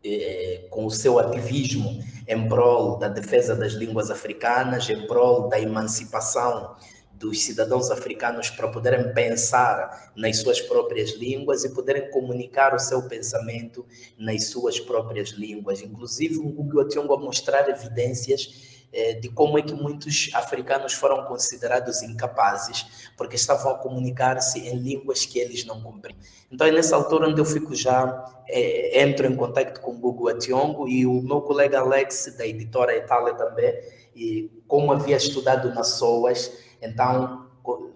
eh, 0.05 0.67
com 0.69 0.85
o 0.85 0.91
seu 0.91 1.19
ativismo 1.19 2.03
em 2.27 2.49
prol 2.49 2.99
da 2.99 3.09
defesa 3.09 3.55
das 3.55 3.73
línguas 3.73 4.11
africanas, 4.11 4.91
em 4.91 5.07
prol 5.07 5.49
da 5.49 5.61
emancipação 5.61 6.75
dos 7.23 7.41
cidadãos 7.45 7.89
africanos 7.89 8.51
para 8.51 8.67
poderem 8.67 9.15
pensar 9.15 10.13
nas 10.17 10.39
suas 10.39 10.61
próprias 10.61 11.13
línguas 11.13 11.63
e 11.63 11.73
poderem 11.73 12.11
comunicar 12.11 12.75
o 12.75 12.81
seu 12.81 13.01
pensamento 13.09 13.87
nas 14.19 14.47
suas 14.47 14.81
próprias 14.81 15.29
línguas. 15.29 15.81
Inclusive, 15.81 16.39
o 16.39 16.49
Gugu 16.49 16.81
Ationgo 16.81 17.15
a 17.15 17.21
mostrar 17.21 17.69
evidências 17.69 18.72
é, 18.93 19.15
de 19.15 19.31
como 19.31 19.59
é 19.59 19.63
que 19.63 19.73
muitos 19.73 20.31
africanos 20.35 20.93
foram 20.93 21.25
considerados 21.25 22.03
incapazes 22.03 23.11
porque 23.17 23.37
estavam 23.37 23.73
a 23.73 23.79
comunicar-se 23.79 24.61
em 24.61 24.77
línguas 24.77 25.25
que 25.25 25.39
eles 25.39 25.65
não 25.65 25.81
compreendiam. 25.81 26.23
Então 26.51 26.67
é 26.67 26.71
nessa 26.71 26.95
altura 26.95 27.29
onde 27.29 27.41
eu 27.41 27.45
fico 27.45 27.75
já, 27.75 28.43
é, 28.49 29.03
entro 29.03 29.27
em 29.27 29.35
contato 29.35 29.81
com 29.81 29.99
o 30.03 30.29
Ationgo 30.29 30.87
e 30.87 31.07
o 31.07 31.23
meu 31.23 31.41
colega 31.41 31.81
Alex, 31.81 32.35
da 32.37 32.47
editora 32.47 32.95
Itália 32.95 33.35
também, 33.35 33.75
e 34.15 34.51
como 34.69 34.93
havia 34.93 35.17
estudado 35.17 35.73
na 35.75 35.83
SOAS, 35.83 36.53
então 36.83 37.47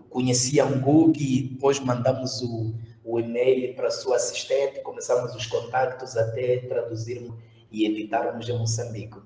conhecia 0.09 0.65
o 0.65 0.81
Gugu 0.81 1.13
e 1.19 1.43
depois 1.43 1.79
mandamos 1.79 2.41
o, 2.41 2.75
o 3.05 3.21
e-mail 3.21 3.75
para 3.75 3.89
a 3.89 3.91
sua 3.91 4.17
assistente, 4.17 4.81
começamos 4.81 5.35
os 5.35 5.45
contactos 5.45 6.17
até 6.17 6.59
traduzirmos 6.61 7.37
e 7.71 7.85
editarmos 7.85 8.49
em 8.49 8.59
Moçambique 8.59 9.19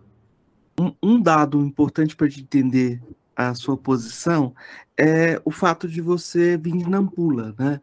um, 0.80 0.94
um 1.02 1.20
dado 1.20 1.60
importante 1.60 2.16
para 2.16 2.26
entender 2.26 3.02
a 3.37 3.54
sua 3.54 3.76
posição 3.76 4.54
é 4.96 5.40
o 5.44 5.50
fato 5.50 5.87
de 5.87 6.00
você 6.00 6.56
vir 6.56 6.76
de 6.76 6.88
Nampula, 6.88 7.54
né? 7.58 7.80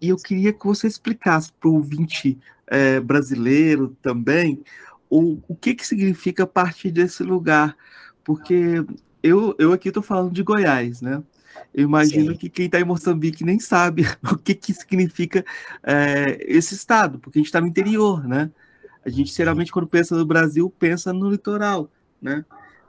E 0.00 0.10
eu 0.10 0.16
queria 0.16 0.52
que 0.52 0.66
você 0.66 0.86
explicasse 0.86 1.50
para 1.52 1.68
o 1.68 1.74
ouvinte 1.74 2.38
é, 2.66 3.00
brasileiro 3.00 3.96
também 4.02 4.62
o, 5.08 5.38
o 5.48 5.56
que, 5.56 5.74
que 5.74 5.86
significa 5.86 6.46
partir 6.46 6.90
desse 6.90 7.22
lugar, 7.22 7.74
porque 8.22 8.84
eu, 9.22 9.54
eu 9.58 9.72
aqui 9.72 9.88
estou 9.88 10.02
falando 10.02 10.32
de 10.32 10.42
Goiás, 10.42 11.00
né? 11.00 11.22
Eu 11.72 11.84
imagino 11.84 12.32
Sim. 12.32 12.38
que 12.38 12.48
quem 12.50 12.66
está 12.66 12.78
em 12.78 12.84
Moçambique 12.84 13.44
nem 13.44 13.58
sabe 13.58 14.04
o 14.30 14.36
que, 14.36 14.54
que 14.54 14.74
significa 14.74 15.44
é, 15.82 16.38
esse 16.46 16.74
estado, 16.74 17.18
porque 17.18 17.38
a 17.38 17.40
gente 17.40 17.46
está 17.46 17.60
no 17.60 17.66
interior, 17.66 18.26
né? 18.26 18.50
A 19.04 19.08
gente 19.08 19.34
geralmente, 19.34 19.72
quando 19.72 19.86
pensa 19.86 20.14
no 20.16 20.26
Brasil, 20.26 20.72
pensa 20.78 21.12
no 21.12 21.30
litoral 21.30 21.90
né? 22.24 22.44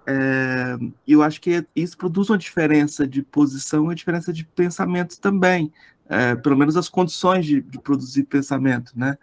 É, 0.07 0.77
eu 1.07 1.21
acho 1.21 1.41
que 1.41 1.65
isso 1.75 1.97
produz 1.97 2.29
uma 2.29 2.37
diferença 2.37 3.07
de 3.07 3.21
posição, 3.21 3.83
uma 3.83 3.95
diferença 3.95 4.31
de 4.31 4.45
pensamento 4.45 5.19
também, 5.19 5.73
é, 6.07 6.35
pelo 6.35 6.55
menos 6.55 6.77
as 6.77 6.87
condições 6.87 7.45
de, 7.45 7.61
de 7.61 7.79
produzir 7.79 8.23
pensamento, 8.23 8.91
né? 8.95 9.17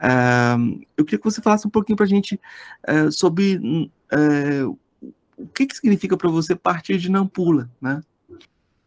É, 0.00 0.54
eu 0.96 1.04
queria 1.04 1.18
que 1.18 1.24
você 1.24 1.42
falasse 1.42 1.66
um 1.66 1.70
pouquinho 1.70 1.96
para 1.96 2.06
a 2.06 2.08
gente 2.08 2.40
é, 2.82 3.10
sobre 3.10 3.90
é, 4.10 4.64
o 4.64 5.46
que, 5.54 5.66
que 5.66 5.76
significa 5.76 6.16
para 6.16 6.30
você 6.30 6.56
partir 6.56 6.98
de 6.98 7.10
Nampula, 7.10 7.70
né? 7.80 8.00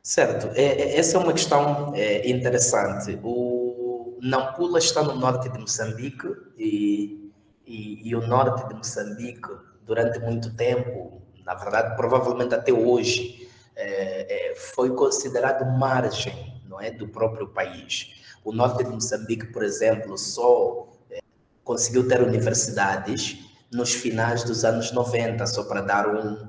Certo, 0.01 0.47
é, 0.55 0.97
essa 0.97 1.17
é 1.17 1.19
uma 1.19 1.33
questão 1.33 1.93
interessante. 2.25 3.19
O 3.23 4.17
Nampula 4.21 4.79
está 4.79 5.03
no 5.03 5.15
norte 5.15 5.49
de 5.49 5.59
Moçambique 5.59 6.27
e, 6.57 7.31
e, 7.65 8.09
e 8.09 8.15
o 8.15 8.27
norte 8.27 8.67
de 8.67 8.73
Moçambique 8.75 9.49
durante 9.85 10.19
muito 10.19 10.53
tempo, 10.55 11.21
na 11.45 11.53
verdade, 11.53 11.95
provavelmente 11.95 12.53
até 12.55 12.73
hoje, 12.73 13.47
é, 13.75 14.51
é, 14.51 14.55
foi 14.55 14.93
considerado 14.95 15.65
margem 15.77 16.61
não 16.67 16.81
é, 16.81 16.89
do 16.89 17.07
próprio 17.07 17.47
país. 17.47 18.23
O 18.43 18.51
norte 18.51 18.83
de 18.83 18.89
Moçambique, 18.89 19.47
por 19.47 19.63
exemplo, 19.63 20.17
só 20.17 20.87
é, 21.11 21.19
conseguiu 21.63 22.07
ter 22.07 22.21
universidades 22.21 23.37
nos 23.71 23.93
finais 23.93 24.43
dos 24.43 24.63
anos 24.65 24.91
90, 24.91 25.45
só 25.47 25.63
para 25.63 25.81
dar 25.81 26.07
um, 26.07 26.47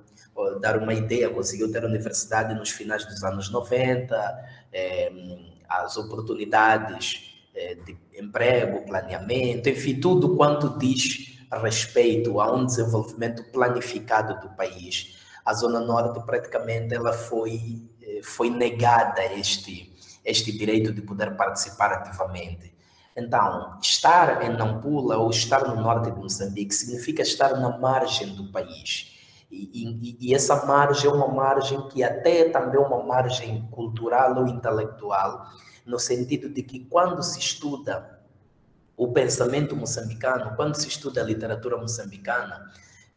dar 0.60 0.76
uma 0.78 0.94
ideia, 0.94 1.30
conseguiu 1.30 1.70
ter 1.70 1.84
universidade 1.84 2.54
nos 2.54 2.70
finais 2.70 3.04
dos 3.04 3.22
anos 3.24 3.50
90, 3.50 4.44
é, 4.72 5.12
as 5.68 5.96
oportunidades 5.96 7.44
é, 7.54 7.74
de 7.74 7.96
emprego, 8.14 8.84
planeamento, 8.86 9.68
enfim, 9.68 9.98
tudo 10.00 10.36
quanto 10.36 10.78
diz 10.78 11.35
respeito 11.52 12.40
a 12.40 12.52
um 12.52 12.66
desenvolvimento 12.66 13.44
planificado 13.52 14.40
do 14.40 14.54
país. 14.54 15.18
A 15.44 15.54
Zona 15.54 15.80
Norte 15.80 16.24
praticamente 16.26 16.94
ela 16.94 17.12
foi, 17.12 17.88
é, 18.02 18.20
foi 18.22 18.50
negada 18.50 19.24
este, 19.34 19.94
este 20.24 20.50
direito 20.50 20.92
de 20.92 21.02
poder 21.02 21.36
participar 21.36 21.92
ativamente. 21.92 22.74
Então, 23.16 23.78
estar 23.80 24.42
em 24.42 24.50
Nampula 24.50 25.16
ou 25.16 25.30
estar 25.30 25.66
no 25.66 25.80
norte 25.80 26.10
de 26.10 26.18
Moçambique 26.18 26.74
significa 26.74 27.22
estar 27.22 27.58
na 27.58 27.78
margem 27.78 28.34
do 28.34 28.52
país. 28.52 29.16
E, 29.50 29.70
e, 29.72 30.18
e, 30.20 30.34
essa 30.34 30.66
margem 30.66 31.08
é 31.08 31.14
uma 31.14 31.28
margem 31.28 31.88
que 31.88 32.02
até 32.02 32.40
é 32.40 32.48
também 32.50 32.78
uma 32.78 33.02
margem 33.02 33.66
cultural 33.70 34.36
ou 34.36 34.48
intelectual, 34.48 35.46
no 35.86 35.98
sentido 35.98 36.50
de 36.50 36.62
que 36.62 36.80
quando 36.80 37.22
se 37.22 37.38
estuda 37.38 38.15
o 38.96 39.12
pensamento 39.12 39.76
moçambicano, 39.76 40.56
quando 40.56 40.74
se 40.76 40.88
estuda 40.88 41.20
a 41.20 41.24
literatura 41.24 41.76
moçambicana, 41.76 42.70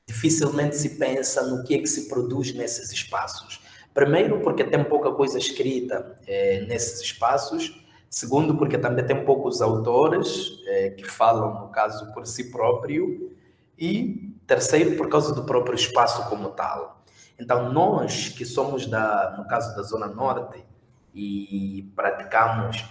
dificilmente 0.06 0.76
se 0.76 0.98
pensa 0.98 1.46
no 1.46 1.64
que 1.64 1.76
é 1.76 1.78
que 1.80 1.88
se 1.88 2.10
produz 2.10 2.54
nesses 2.54 2.92
espaços. 2.92 3.62
Primeiro, 3.94 4.42
porque 4.42 4.64
tem 4.64 4.84
pouca 4.84 5.12
coisa 5.12 5.38
escrita 5.38 6.16
é, 6.28 6.62
nesses 6.66 7.02
espaços, 7.02 7.80
Segundo, 8.10 8.58
porque 8.58 8.78
também 8.78 9.06
tem 9.06 9.24
poucos 9.24 9.62
autores 9.62 10.60
é, 10.66 10.90
que 10.90 11.06
falam, 11.06 11.62
no 11.62 11.68
caso, 11.70 12.12
por 12.12 12.26
si 12.26 12.50
próprio. 12.50 13.38
E 13.78 14.36
terceiro, 14.48 14.98
por 14.98 15.08
causa 15.10 15.34
do 15.34 15.44
próprio 15.44 15.76
espaço 15.76 16.28
como 16.28 16.50
tal. 16.50 17.04
Então, 17.40 17.72
nós 17.72 18.30
que 18.30 18.46
somos, 18.46 18.88
da, 18.88 19.36
no 19.38 19.48
caso 19.48 19.76
da 19.76 19.84
Zona 19.84 20.08
Norte, 20.08 20.66
e 21.14 21.92
praticamos, 21.96 22.84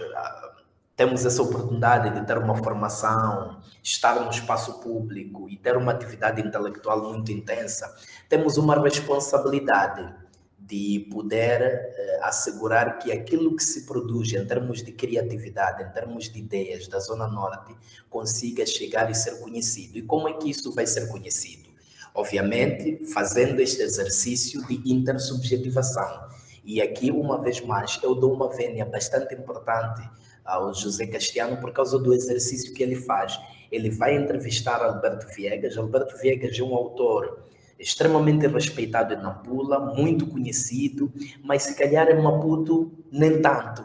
temos 0.99 1.25
essa 1.25 1.41
oportunidade 1.41 2.11
de 2.11 2.27
ter 2.27 2.37
uma 2.37 2.57
formação, 2.57 3.61
estar 3.85 4.21
no 4.21 4.29
espaço 4.31 4.81
público 4.81 5.49
e 5.49 5.57
ter 5.57 5.77
uma 5.77 5.93
atividade 5.93 6.43
intelectual 6.43 7.13
muito 7.13 7.31
intensa, 7.31 7.95
temos 8.29 8.57
uma 8.57 8.75
responsabilidade 8.83 10.13
de 10.59 11.07
poder 11.09 11.63
eh, 11.63 12.19
assegurar 12.23 12.99
que 12.99 13.13
aquilo 13.13 13.55
que 13.55 13.63
se 13.63 13.87
produz 13.87 14.33
em 14.33 14.45
termos 14.45 14.83
de 14.83 14.91
criatividade, 14.91 15.85
em 15.85 15.93
termos 15.93 16.29
de 16.29 16.41
ideias 16.41 16.89
da 16.89 16.99
Zona 16.99 17.29
Norte, 17.29 17.77
consiga 18.11 18.67
chegar 18.67 19.09
e 19.09 19.15
ser 19.15 19.39
conhecido. 19.39 19.99
E 19.99 20.03
como 20.03 20.29
é 20.29 20.33
que 20.33 20.51
isso 20.51 20.75
vai 20.75 20.85
ser 20.85 21.07
conhecido? 21.07 21.69
Obviamente, 22.13 23.05
fazendo 23.15 23.61
este 23.61 23.83
exercício 23.83 24.67
de 24.67 24.93
intersubjetivação. 24.93 26.27
E 26.65 26.83
aqui, 26.83 27.13
uma 27.13 27.41
vez 27.41 27.61
mais, 27.61 28.01
eu 28.03 28.17
dou 28.17 28.35
uma 28.35 28.51
vênia 28.51 28.85
bastante 28.85 29.33
importante 29.37 30.03
ao 30.49 30.73
José 30.73 31.07
Castiano 31.07 31.59
por 31.59 31.73
causa 31.73 31.99
do 31.99 32.15
exercício 32.15 32.73
que 32.73 32.83
ele 32.83 32.97
faz. 32.97 33.39
Ele 33.71 33.91
vai 33.91 34.17
entrevistar 34.17 34.83
Alberto 34.83 35.27
Viegas. 35.35 35.77
Alberto 35.77 36.17
Viegas 36.17 36.59
é 36.59 36.63
um 36.63 36.75
autor 36.75 37.45
extremamente 37.79 38.47
respeitado 38.47 39.13
em 39.13 39.19
Nampula, 39.19 39.95
muito 39.95 40.27
conhecido, 40.27 41.13
mas 41.45 41.65
se 41.65 41.77
calhar 41.77 42.09
em 42.09 42.21
Maputo 42.21 42.91
nem 43.13 43.41
tanto. 43.41 43.85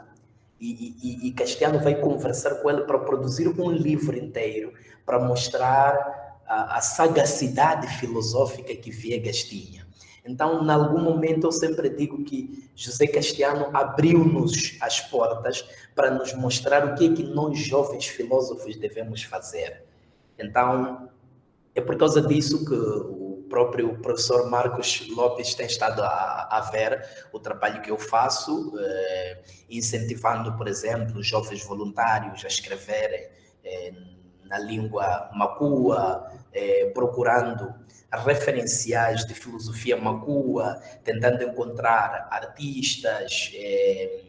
E, 0.59 0.95
e, 1.03 1.27
e 1.27 1.31
Castiano 1.33 1.79
vai 1.79 1.99
conversar 1.99 2.55
com 2.55 2.69
ele 2.69 2.83
para 2.83 2.97
produzir 2.99 3.49
um 3.49 3.69
livro 3.69 4.17
inteiro, 4.17 4.73
para 5.05 5.19
mostrar 5.19 6.41
a, 6.47 6.77
a 6.77 6.81
sagacidade 6.81 7.87
filosófica 7.99 8.73
que 8.73 8.89
Viegas 8.89 9.43
tinha. 9.43 9.82
Então, 10.25 10.63
em 10.63 10.69
algum 10.69 11.01
momento, 11.01 11.47
eu 11.47 11.51
sempre 11.51 11.89
digo 11.89 12.23
que 12.23 12.69
José 12.75 13.07
Castiano 13.07 13.69
abriu-nos 13.73 14.77
as 14.81 15.01
portas 15.01 15.67
para 15.93 16.11
nos 16.11 16.33
mostrar 16.33 16.85
o 16.87 16.95
que 16.95 17.07
é 17.07 17.13
que 17.13 17.23
nós, 17.23 17.59
jovens 17.59 18.07
filósofos, 18.07 18.77
devemos 18.77 19.23
fazer. 19.23 19.83
Então, 20.39 21.09
é 21.75 21.81
por 21.81 21.97
causa 21.97 22.21
disso 22.21 22.63
que 22.65 23.23
próprio 23.53 23.95
professor 23.99 24.49
Marcos 24.49 25.07
Lopes 25.09 25.53
tem 25.53 25.67
estado 25.67 26.01
a, 26.01 26.47
a 26.49 26.61
ver 26.71 27.07
o 27.31 27.39
trabalho 27.39 27.83
que 27.83 27.91
eu 27.91 27.99
faço, 27.99 28.73
eh, 28.79 29.43
incentivando, 29.69 30.57
por 30.57 30.67
exemplo, 30.67 31.21
jovens 31.21 31.63
voluntários 31.63 32.43
a 32.43 32.47
escreverem 32.47 33.27
eh, 33.63 33.93
na 34.45 34.57
língua 34.57 35.29
macua, 35.35 36.31
eh, 36.53 36.91
procurando 36.93 37.73
referenciais 38.11 39.25
de 39.25 39.33
filosofia 39.33 39.97
macua, 39.97 40.79
tentando 41.03 41.43
encontrar 41.43 42.27
artistas, 42.29 43.51
eh, 43.55 44.25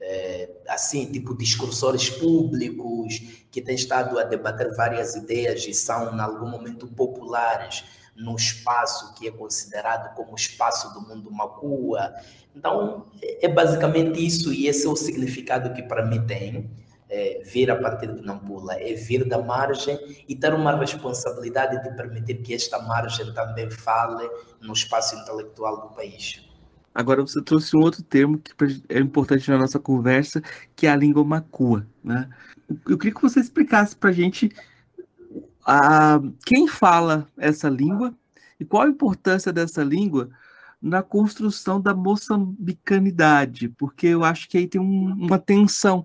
eh, 0.00 0.50
assim, 0.68 1.10
tipo 1.10 1.36
discursores 1.36 2.10
públicos 2.10 3.20
que 3.50 3.62
têm 3.62 3.74
estado 3.74 4.18
a 4.18 4.24
debater 4.24 4.74
várias 4.74 5.14
ideias 5.14 5.66
e 5.66 5.72
são, 5.72 6.14
em 6.14 6.20
algum 6.20 6.46
momento, 6.46 6.86
populares 6.88 7.84
no 8.14 8.36
espaço 8.36 9.14
que 9.14 9.28
é 9.28 9.30
considerado 9.30 10.14
como 10.14 10.34
espaço 10.34 10.92
do 10.92 11.00
mundo 11.00 11.30
Macua. 11.30 12.12
Então, 12.54 13.06
é 13.22 13.48
basicamente 13.48 14.24
isso, 14.24 14.52
e 14.52 14.66
esse 14.66 14.86
é 14.86 14.88
o 14.90 14.96
significado 14.96 15.72
que 15.72 15.82
para 15.82 16.04
mim 16.04 16.26
tem. 16.26 16.70
É, 17.14 17.42
vir 17.44 17.70
a 17.70 17.76
partir 17.76 18.06
de 18.06 18.22
Nampula, 18.22 18.72
é 18.72 18.94
vir 18.94 19.28
da 19.28 19.36
margem 19.36 19.98
e 20.26 20.34
ter 20.34 20.54
uma 20.54 20.74
responsabilidade 20.74 21.82
de 21.82 21.94
permitir 21.94 22.36
que 22.36 22.54
esta 22.54 22.80
margem 22.80 23.34
também 23.34 23.70
fale 23.70 24.26
no 24.62 24.72
espaço 24.72 25.14
intelectual 25.16 25.82
do 25.82 25.94
país. 25.94 26.42
Agora 26.94 27.20
você 27.20 27.42
trouxe 27.42 27.76
um 27.76 27.80
outro 27.80 28.02
termo 28.02 28.38
que 28.38 28.52
é 28.88 28.98
importante 28.98 29.50
na 29.50 29.58
nossa 29.58 29.78
conversa, 29.78 30.42
que 30.74 30.86
é 30.86 30.90
a 30.90 30.96
língua 30.96 31.22
macua. 31.22 31.86
Né? 32.02 32.30
Eu 32.88 32.96
queria 32.96 33.14
que 33.14 33.20
você 33.20 33.40
explicasse 33.40 33.94
para 33.94 34.08
a 34.08 34.14
gente 34.14 34.50
a, 35.66 36.18
quem 36.46 36.66
fala 36.66 37.26
essa 37.36 37.68
língua 37.68 38.14
e 38.58 38.64
qual 38.64 38.84
a 38.84 38.88
importância 38.88 39.52
dessa 39.52 39.82
língua 39.82 40.30
na 40.82 41.02
construção 41.02 41.80
da 41.80 41.94
moçambicanidade, 41.94 43.68
porque 43.68 44.08
eu 44.08 44.24
acho 44.24 44.48
que 44.48 44.58
aí 44.58 44.66
tem 44.66 44.80
um, 44.80 45.12
uma 45.12 45.38
tensão. 45.38 46.04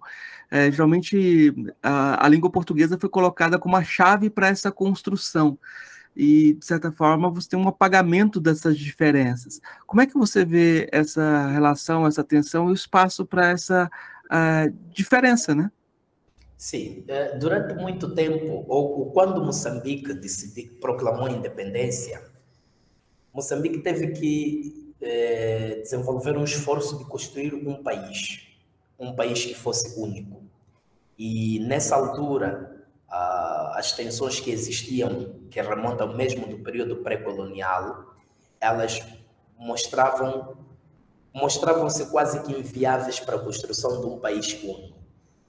É, 0.49 0.71
geralmente 0.71 1.53
a, 1.81 2.25
a, 2.25 2.29
língua 2.29 2.49
portuguesa 2.49 2.97
foi 2.97 3.09
colocada 3.09 3.59
como 3.59 3.75
a 3.75 3.83
chave 3.83 4.29
para 4.29 4.47
essa 4.47 4.71
construção 4.71 5.59
e 6.15 6.53
de 6.53 6.65
certa 6.65 6.89
forma 6.91 7.29
você 7.29 7.49
tem 7.49 7.59
um 7.59 7.67
apagamento 7.67 8.39
dessas 8.39 8.77
diferenças. 8.77 9.59
Como 9.85 10.01
é 10.01 10.05
que 10.07 10.17
você 10.17 10.45
vê 10.45 10.87
essa 10.91 11.47
relação, 11.47 12.07
essa 12.07 12.23
tensão 12.23 12.69
e 12.69 12.71
o 12.71 12.73
espaço 12.73 13.25
para 13.25 13.49
essa 13.49 13.89
uh, 14.25 14.73
diferença, 14.93 15.53
né? 15.53 15.71
Sim, 16.57 17.03
eh, 17.07 17.37
durante 17.37 17.75
muito 17.75 18.15
tempo, 18.15 18.65
ou 18.67 19.11
quando 19.11 19.45
Moçambique 19.45 20.11
proclamou 20.81 21.27
a 21.27 21.31
independência, 21.31 22.19
Moçambique 23.33 23.79
teve 23.79 24.13
que 24.13 24.93
eh, 25.01 25.79
desenvolver 25.81 26.37
um 26.37 26.43
esforço 26.43 26.97
de 26.97 27.05
construir 27.05 27.53
um 27.53 27.83
país, 27.83 28.47
um 28.97 29.15
país 29.15 29.45
que 29.45 29.53
fosse 29.53 29.99
único. 29.99 30.41
E 31.17 31.59
nessa 31.59 31.95
altura, 31.95 32.85
as 33.77 33.91
tensões 33.91 34.39
que 34.39 34.51
existiam, 34.51 35.35
que 35.49 35.61
remontam 35.61 36.15
mesmo 36.15 36.47
do 36.47 36.59
período 36.59 36.97
pré-colonial, 36.97 38.15
elas 38.59 39.01
mostravam 39.57 40.57
mostravam-se 41.33 42.07
quase 42.09 42.41
que 42.41 42.51
inviáveis 42.51 43.19
para 43.19 43.35
a 43.35 43.39
construção 43.39 44.01
de 44.01 44.07
um 44.07 44.17
país 44.17 44.53
único 44.63 44.97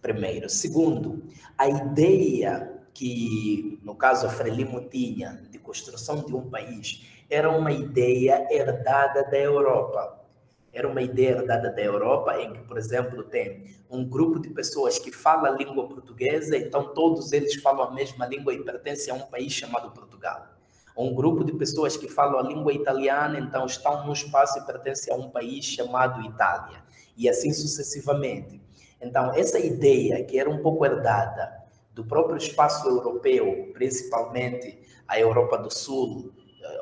primeiro. 0.03 0.49
Segundo, 0.49 1.25
a 1.57 1.67
ideia 1.67 2.79
que, 2.93 3.79
no 3.83 3.95
caso, 3.95 4.29
Frelimo 4.29 4.87
tinha 4.89 5.43
de 5.51 5.59
construção 5.59 6.25
de 6.27 6.35
um 6.35 6.51
país 6.51 7.07
era 7.31 7.51
uma 7.51 7.71
ideia 7.71 8.47
herdada 8.51 9.23
da 9.25 9.39
Europa. 9.39 10.19
Era 10.73 10.89
uma 10.89 11.03
ideia 11.03 11.31
herdada 11.31 11.71
da 11.71 11.83
Europa, 11.83 12.41
em 12.41 12.53
que, 12.53 12.61
por 12.61 12.79
exemplo, 12.79 13.23
tem 13.25 13.65
um 13.91 14.09
grupo 14.09 14.39
de 14.39 14.51
pessoas 14.51 14.99
que 14.99 15.11
fala 15.11 15.49
a 15.49 15.53
língua 15.53 15.89
portuguesa, 15.89 16.57
então 16.57 16.95
todos 16.95 17.33
eles 17.33 17.55
falam 17.57 17.89
a 17.89 17.91
mesma 17.95 18.27
língua 18.27 18.55
e 18.55 18.63
pertencem 18.63 19.13
a 19.13 19.17
um 19.17 19.27
país 19.27 19.53
chamado 19.53 19.91
Portugal. 19.91 20.47
Um 20.97 21.15
grupo 21.15 21.45
de 21.45 21.53
pessoas 21.53 21.97
que 21.97 22.09
falam 22.09 22.39
a 22.39 22.43
língua 22.43 22.73
italiana, 22.73 23.39
então 23.39 23.67
estão 23.67 24.05
num 24.05 24.13
espaço 24.13 24.59
e 24.59 24.67
pertencem 24.67 25.13
a 25.13 25.17
um 25.17 25.31
país 25.31 25.65
chamado 25.65 26.21
Itália. 26.23 26.83
E 27.17 27.29
assim 27.29 27.53
sucessivamente. 27.53 28.61
Então, 29.01 29.33
essa 29.33 29.59
ideia 29.59 30.25
que 30.25 30.39
era 30.39 30.51
um 30.51 30.61
pouco 30.61 30.85
herdada 30.85 31.53
do 31.95 32.05
próprio 32.05 32.37
espaço 32.37 32.89
europeu, 32.89 33.71
principalmente 33.73 34.79
a 35.07 35.19
Europa 35.19 35.57
do 35.57 35.73
Sul, 35.73 36.33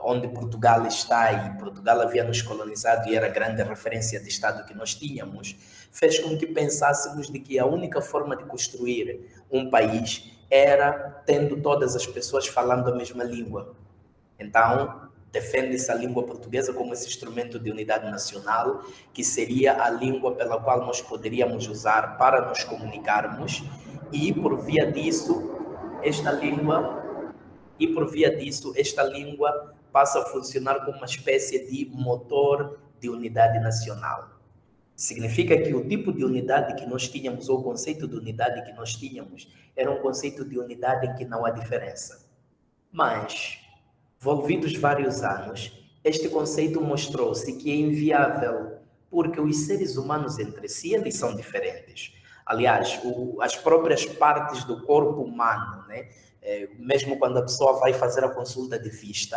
onde 0.03 0.29
Portugal 0.29 0.87
está 0.87 1.33
e 1.33 1.59
Portugal 1.59 2.01
havia 2.01 2.25
nos 2.25 2.43
colonizado 2.43 3.09
e 3.09 3.17
era 3.17 3.27
a 3.27 3.31
grande 3.31 3.63
referência 3.63 4.21
de 4.21 4.29
Estado 4.29 4.65
que 4.65 4.75
nós 4.75 4.95
tínhamos, 4.95 5.57
fez 5.91 6.19
com 6.19 6.37
que 6.37 6.47
pensássemos 6.47 7.29
de 7.29 7.39
que 7.41 7.59
a 7.59 7.67
única 7.67 8.01
forma 8.01 8.37
de 8.37 8.45
construir 8.45 9.29
um 9.51 9.71
país 9.71 10.33
era 10.51 11.23
tendo 11.27 11.61
todas 11.61 11.97
as 11.97 12.07
pessoas 12.07 12.47
falando 12.47 12.89
a 12.91 12.95
mesma 12.95 13.25
língua. 13.25 13.75
Então, 14.39 15.07
defende-se 15.33 15.91
a 15.91 15.95
língua 15.95 16.23
portuguesa 16.23 16.73
como 16.73 16.93
esse 16.93 17.07
instrumento 17.09 17.59
de 17.59 17.71
unidade 17.71 18.11
nacional, 18.11 18.83
que 19.13 19.25
seria 19.25 19.83
a 19.83 19.91
língua 19.91 20.35
pela 20.35 20.59
qual 20.61 20.81
nós 20.81 21.03
poderíamos 21.03 21.67
usar 21.69 22.17
para 22.17 22.49
nos 22.49 22.65
comunicarmos, 22.65 23.65
e 24.13 24.33
por 24.33 24.59
via 24.63 24.91
disso, 24.91 25.51
esta 26.03 26.31
língua 26.31 27.03
e 27.79 27.89
por 27.89 28.09
via 28.09 28.35
disso, 28.35 28.73
esta 28.77 29.03
língua 29.03 29.75
passa 29.97 30.19
a 30.19 30.25
funcionar 30.27 30.85
como 30.85 30.99
uma 30.99 31.07
espécie 31.07 31.71
de 31.71 31.91
motor 31.91 32.79
de 33.01 33.09
unidade 33.09 33.59
nacional. 33.61 34.29
Significa 34.95 35.57
que 35.57 35.73
o 35.73 35.89
tipo 35.89 36.13
de 36.13 36.23
unidade 36.23 36.75
que 36.75 36.85
nós 36.85 37.09
tínhamos, 37.09 37.49
ou 37.49 37.61
o 37.61 37.63
conceito 37.63 38.07
de 38.07 38.15
unidade 38.15 38.63
que 38.63 38.77
nós 38.77 38.95
tínhamos, 38.95 39.51
era 39.75 39.91
um 39.91 39.97
conceito 40.03 40.45
de 40.45 40.59
unidade 40.59 41.07
em 41.07 41.15
que 41.15 41.25
não 41.25 41.47
há 41.47 41.51
diferença. 41.51 42.29
Mas, 42.93 43.59
envolvidos 44.21 44.77
vários 44.77 45.23
anos, 45.23 45.73
este 46.05 46.29
conceito 46.29 46.79
mostrou-se 46.79 47.51
que 47.55 47.73
é 47.73 47.77
inviável, 47.77 48.77
porque 49.11 49.41
os 49.41 49.61
seres 49.65 49.97
humanos 49.97 50.39
entre 50.39 50.69
si 50.69 50.93
eles 50.93 51.17
são 51.17 51.35
diferentes. 51.35 52.13
Aliás, 52.45 53.01
o, 53.03 53.41
as 53.41 53.57
próprias 53.57 54.05
partes 54.05 54.63
do 54.65 54.83
corpo 54.83 55.23
humano, 55.23 55.87
né? 55.89 56.11
É, 56.43 56.69
mesmo 56.79 57.19
quando 57.19 57.39
a 57.39 57.43
pessoa 57.43 57.81
vai 57.81 57.95
fazer 57.95 58.23
a 58.23 58.29
consulta 58.29 58.79
de 58.79 58.89
vista, 58.89 59.37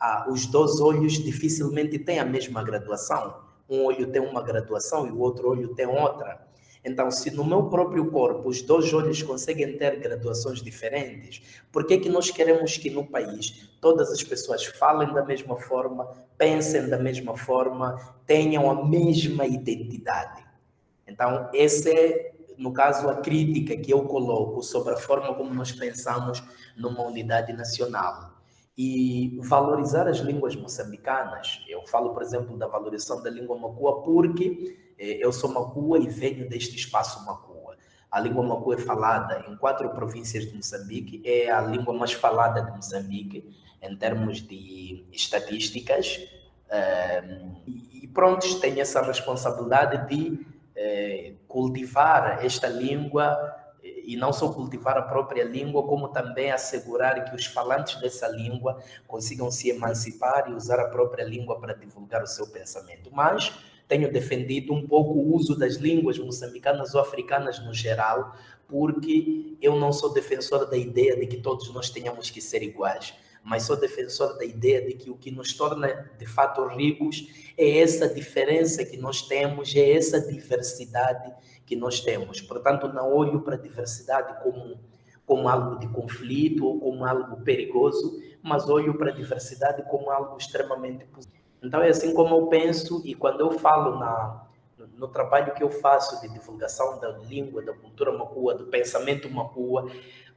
ah, 0.00 0.26
os 0.30 0.46
dois 0.46 0.80
olhos 0.80 1.14
dificilmente 1.14 1.98
têm 1.98 2.18
a 2.18 2.24
mesma 2.24 2.62
graduação. 2.62 3.42
Um 3.68 3.84
olho 3.84 4.10
tem 4.10 4.22
uma 4.22 4.42
graduação 4.42 5.06
e 5.06 5.10
o 5.10 5.18
outro 5.18 5.48
olho 5.48 5.74
tem 5.74 5.86
outra. 5.86 6.46
Então, 6.84 7.10
se 7.10 7.30
no 7.30 7.44
meu 7.44 7.64
próprio 7.64 8.10
corpo 8.10 8.48
os 8.48 8.62
dois 8.62 8.92
olhos 8.94 9.22
conseguem 9.22 9.76
ter 9.76 9.98
graduações 9.98 10.62
diferentes, 10.62 11.42
por 11.70 11.84
que, 11.84 11.98
que 11.98 12.08
nós 12.08 12.30
queremos 12.30 12.76
que 12.76 12.88
no 12.88 13.04
país 13.04 13.68
todas 13.80 14.10
as 14.10 14.22
pessoas 14.22 14.64
falem 14.64 15.12
da 15.12 15.24
mesma 15.24 15.56
forma, 15.56 16.08
pensem 16.38 16.88
da 16.88 16.98
mesma 16.98 17.36
forma, 17.36 17.96
tenham 18.26 18.70
a 18.70 18.86
mesma 18.86 19.44
identidade? 19.44 20.44
Então, 21.06 21.50
esse 21.52 21.90
é 21.90 22.38
no 22.58 22.72
caso, 22.72 23.08
a 23.08 23.14
crítica 23.14 23.76
que 23.76 23.92
eu 23.92 24.02
coloco 24.02 24.62
sobre 24.62 24.92
a 24.92 24.96
forma 24.96 25.32
como 25.34 25.54
nós 25.54 25.70
pensamos 25.70 26.42
numa 26.76 27.02
unidade 27.04 27.52
nacional. 27.52 28.37
E 28.78 29.40
valorizar 29.42 30.06
as 30.06 30.18
línguas 30.18 30.54
moçambicanas. 30.54 31.64
Eu 31.68 31.84
falo, 31.86 32.10
por 32.10 32.22
exemplo, 32.22 32.56
da 32.56 32.68
valorização 32.68 33.20
da 33.20 33.28
língua 33.28 33.58
macua 33.58 34.02
porque 34.02 34.78
eh, 34.96 35.18
eu 35.20 35.32
sou 35.32 35.50
macua 35.50 35.98
e 35.98 36.06
venho 36.06 36.48
deste 36.48 36.76
espaço 36.76 37.24
macua. 37.26 37.76
A 38.08 38.20
língua 38.20 38.44
macua 38.44 38.76
é 38.76 38.78
falada 38.78 39.44
em 39.48 39.56
quatro 39.56 39.90
províncias 39.90 40.46
de 40.46 40.54
Moçambique, 40.54 41.20
é 41.24 41.50
a 41.50 41.60
língua 41.60 41.92
mais 41.92 42.12
falada 42.12 42.62
de 42.62 42.70
Moçambique 42.70 43.52
em 43.82 43.96
termos 43.96 44.40
de 44.40 45.04
estatísticas. 45.10 46.20
Eh, 46.70 47.42
e 47.66 48.06
pronto, 48.06 48.60
tem 48.60 48.80
essa 48.80 49.02
responsabilidade 49.02 50.08
de 50.08 50.46
é, 50.78 51.32
cultivar 51.48 52.44
esta 52.44 52.68
língua 52.68 53.36
e 53.82 54.16
não 54.16 54.32
só 54.32 54.52
cultivar 54.52 54.96
a 54.96 55.02
própria 55.02 55.44
língua, 55.44 55.82
como 55.82 56.08
também 56.08 56.50
assegurar 56.50 57.24
que 57.24 57.36
os 57.36 57.46
falantes 57.46 58.00
dessa 58.00 58.26
língua 58.28 58.82
consigam 59.06 59.50
se 59.50 59.70
emancipar 59.70 60.50
e 60.50 60.54
usar 60.54 60.80
a 60.80 60.88
própria 60.88 61.24
língua 61.24 61.60
para 61.60 61.74
divulgar 61.74 62.22
o 62.22 62.26
seu 62.26 62.46
pensamento. 62.46 63.10
Mas 63.12 63.52
tenho 63.86 64.12
defendido 64.12 64.72
um 64.72 64.86
pouco 64.86 65.12
o 65.12 65.34
uso 65.34 65.56
das 65.58 65.74
línguas 65.76 66.18
moçambicanas 66.18 66.94
ou 66.94 67.00
africanas 67.00 67.58
no 67.64 67.72
geral, 67.72 68.34
porque 68.66 69.56
eu 69.60 69.76
não 69.76 69.92
sou 69.92 70.12
defensor 70.12 70.68
da 70.68 70.76
ideia 70.76 71.16
de 71.16 71.26
que 71.26 71.38
todos 71.38 71.72
nós 71.72 71.90
tenhamos 71.90 72.30
que 72.30 72.40
ser 72.40 72.62
iguais 72.62 73.14
mas 73.48 73.62
sou 73.62 73.76
defensor 73.76 74.36
da 74.36 74.44
ideia 74.44 74.82
de 74.82 74.92
que 74.92 75.10
o 75.10 75.16
que 75.16 75.30
nos 75.30 75.54
torna 75.54 76.10
de 76.18 76.26
fato 76.26 76.66
ricos 76.66 77.52
é 77.56 77.78
essa 77.78 78.06
diferença 78.06 78.84
que 78.84 78.96
nós 78.98 79.22
temos, 79.22 79.74
é 79.74 79.92
essa 79.92 80.20
diversidade 80.20 81.32
que 81.68 81.76
nós 81.76 82.00
temos. 82.00 82.40
Portanto, 82.40 82.88
não 82.88 83.12
olho 83.12 83.42
para 83.42 83.54
a 83.54 83.58
diversidade 83.58 84.42
como, 84.42 84.80
como 85.26 85.48
algo 85.48 85.78
de 85.78 85.86
conflito 85.88 86.66
ou 86.66 86.80
como 86.80 87.04
algo 87.04 87.42
perigoso, 87.42 88.18
mas 88.42 88.68
olho 88.70 88.96
para 88.96 89.10
a 89.10 89.14
diversidade 89.14 89.82
como 89.82 90.10
algo 90.10 90.38
extremamente 90.38 91.04
positivo. 91.04 91.36
Então, 91.62 91.82
é 91.82 91.90
assim 91.90 92.14
como 92.14 92.34
eu 92.34 92.46
penso, 92.46 93.02
e 93.04 93.14
quando 93.14 93.40
eu 93.40 93.50
falo 93.50 93.98
na, 93.98 94.46
no 94.96 95.08
trabalho 95.08 95.52
que 95.54 95.62
eu 95.62 95.68
faço 95.68 96.20
de 96.22 96.32
divulgação 96.32 96.98
da 96.98 97.10
língua, 97.10 97.60
da 97.62 97.74
cultura 97.74 98.16
macua, 98.16 98.54
do 98.54 98.66
pensamento 98.66 99.28
macua, 99.30 99.90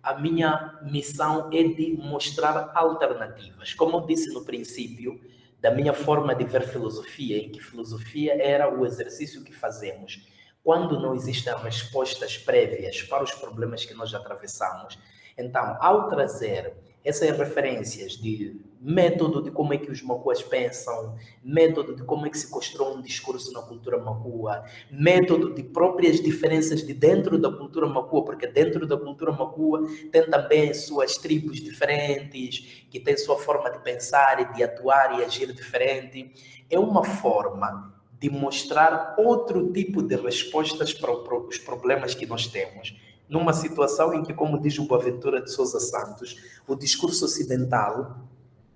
a 0.04 0.16
minha 0.16 0.80
missão 0.82 1.50
é 1.54 1.64
de 1.64 1.94
mostrar 1.94 2.72
alternativas. 2.76 3.74
Como 3.74 3.98
eu 3.98 4.02
disse 4.02 4.34
no 4.34 4.44
princípio, 4.44 5.22
da 5.62 5.72
minha 5.72 5.94
forma 5.94 6.36
de 6.36 6.44
ver 6.44 6.68
filosofia, 6.68 7.38
em 7.38 7.50
que 7.50 7.62
filosofia 7.62 8.34
era 8.34 8.68
o 8.68 8.86
exercício 8.86 9.44
que 9.44 9.54
fazemos 9.54 10.28
quando 10.64 11.00
não 11.00 11.16
existem 11.16 11.54
respostas 11.58 12.38
prévias 12.38 13.02
para 13.04 13.24
os 13.24 13.32
problemas 13.32 13.86
que 13.86 13.94
nós 13.94 14.14
atravessamos. 14.14 14.98
Então, 15.38 15.78
ao 15.80 16.08
trazer 16.10 16.74
essas 17.04 17.36
referências 17.36 18.14
de 18.14 18.62
método 18.80 19.42
de 19.42 19.52
como 19.52 19.74
é 19.74 19.78
que 19.78 19.92
os 19.92 20.02
macuas 20.02 20.42
pensam, 20.42 21.16
método 21.44 21.96
de 21.96 22.04
como 22.04 22.26
é 22.26 22.30
que 22.30 22.38
se 22.38 22.50
constrói 22.50 22.96
um 22.96 23.02
discurso 23.02 23.52
na 23.54 23.62
cultura 23.62 23.98
macua, 23.98 24.64
método 24.90 25.54
de 25.54 25.64
próprias 25.64 26.22
diferenças 26.22 26.86
de 26.86 26.94
dentro 26.94 27.40
da 27.40 27.52
cultura 27.52 27.88
macua, 27.88 28.24
porque 28.24 28.48
dentro 28.48 28.86
da 28.86 28.98
cultura 28.98 29.32
macua 29.32 29.88
tem 30.12 30.30
também 30.30 30.74
suas 30.74 31.18
tribos 31.18 31.60
diferentes, 31.60 32.86
que 32.90 33.00
tem 33.00 33.18
sua 33.18 33.38
forma 33.38 33.72
de 33.72 33.80
pensar 33.80 34.40
e 34.40 34.54
de 34.54 34.64
atuar 34.64 35.20
e 35.20 35.24
agir 35.24 35.52
diferente. 35.54 36.32
É 36.70 36.80
uma 36.80 37.04
forma 37.04 38.01
de 38.22 38.30
mostrar 38.30 39.16
outro 39.18 39.74
tipo 39.74 40.04
de 40.04 40.16
respostas 40.16 40.94
para 40.94 41.12
os 41.12 41.58
problemas 41.58 42.14
que 42.14 42.28
nós 42.28 42.46
temos 42.46 42.96
numa 43.28 43.54
situação 43.54 44.14
em 44.14 44.24
que, 44.24 44.34
como 44.34 44.60
diz 44.60 44.78
o 44.78 44.86
Boaventura 44.86 45.42
de 45.42 45.50
Souza 45.50 45.80
Santos, 45.80 46.36
o 46.68 46.76
discurso 46.76 47.24
ocidental 47.24 48.28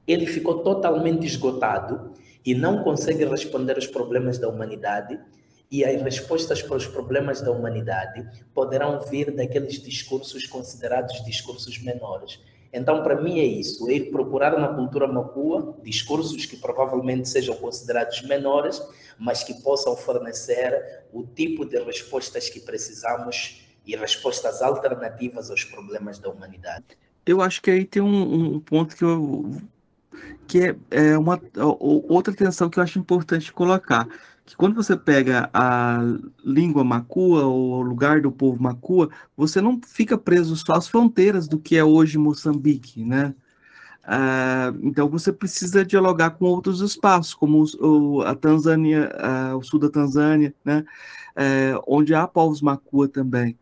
ele 0.08 0.26
ficou 0.26 0.60
totalmente 0.60 1.28
esgotado 1.28 2.12
e 2.46 2.56
não 2.56 2.82
consegue 2.82 3.26
responder 3.26 3.76
aos 3.76 3.86
problemas 3.86 4.38
da 4.38 4.48
humanidade 4.48 5.20
e 5.70 5.84
as 5.84 6.02
respostas 6.02 6.62
para 6.62 6.78
os 6.78 6.88
problemas 6.88 7.42
da 7.42 7.52
humanidade 7.52 8.26
poderão 8.54 9.02
vir 9.02 9.32
daqueles 9.32 9.82
discursos 9.84 10.46
considerados 10.46 11.24
discursos 11.26 11.78
menores. 11.80 12.40
Então, 12.72 13.04
para 13.04 13.20
mim, 13.22 13.40
é 13.40 13.46
isso: 13.46 13.90
é 13.90 13.94
ir 13.94 14.12
procurar 14.12 14.58
na 14.60 14.70
cultura 14.70 15.08
macua 15.08 15.76
discursos 15.84 16.46
que 16.46 16.58
provavelmente 16.58 17.28
sejam 17.28 17.56
considerados 17.56 18.22
menores, 18.22 18.82
mas 19.20 19.44
que 19.44 19.54
possam 19.62 19.96
fornecer 19.96 21.06
o 21.12 21.24
tipo 21.24 21.66
de 21.66 21.80
respostas 21.80 22.50
que 22.50 22.60
precisamos 22.60 23.62
e 23.86 23.96
respostas 23.96 24.62
alternativas 24.62 25.50
aos 25.50 25.64
problemas 25.64 26.20
da 26.20 26.30
humanidade. 26.30 26.86
Eu 27.26 27.42
acho 27.42 27.62
que 27.62 27.72
aí 27.72 27.86
tem 27.86 28.02
um, 28.02 28.56
um 28.56 28.60
ponto 28.60 28.96
que 28.96 29.04
eu 29.04 29.52
que 30.48 30.62
é, 30.62 30.76
é 30.92 31.18
uma 31.18 31.42
outra 32.08 32.34
tensão 32.34 32.70
que 32.70 32.80
eu 32.80 32.84
acho 32.84 33.00
importante 33.00 33.52
colocar 33.52 34.08
que 34.46 34.56
quando 34.56 34.76
você 34.76 34.96
pega 34.96 35.50
a 35.52 36.00
língua 36.44 36.84
macua 36.84 37.46
ou 37.46 37.80
o 37.80 37.82
lugar 37.82 38.22
do 38.22 38.32
povo 38.32 38.62
macua, 38.62 39.10
você 39.36 39.60
não 39.60 39.82
fica 39.86 40.18
preso 40.18 40.56
só 40.56 40.74
às 40.74 40.88
fronteiras 40.88 41.48
do 41.48 41.58
que 41.58 41.76
é 41.76 41.84
hoje 41.84 42.20
Moçambique, 42.20 43.04
né? 43.04 43.34
Ah, 44.08 44.72
então 44.84 45.10
você 45.10 45.34
precisa 45.34 45.84
dialogar 45.84 46.32
com 46.32 46.46
outros 46.46 46.80
espaços, 46.82 47.34
como 47.34 47.64
o, 47.80 48.22
a 48.22 48.36
Tanzânia, 48.36 49.12
ah, 49.18 49.56
o 49.58 49.64
sul 49.64 49.80
da 49.80 49.90
Tanzânia, 49.90 50.54
né? 50.64 50.86
É, 51.36 51.74
onde 51.88 52.14
há 52.14 52.28
povos 52.28 52.62
macua 52.62 53.08
também. 53.10 53.58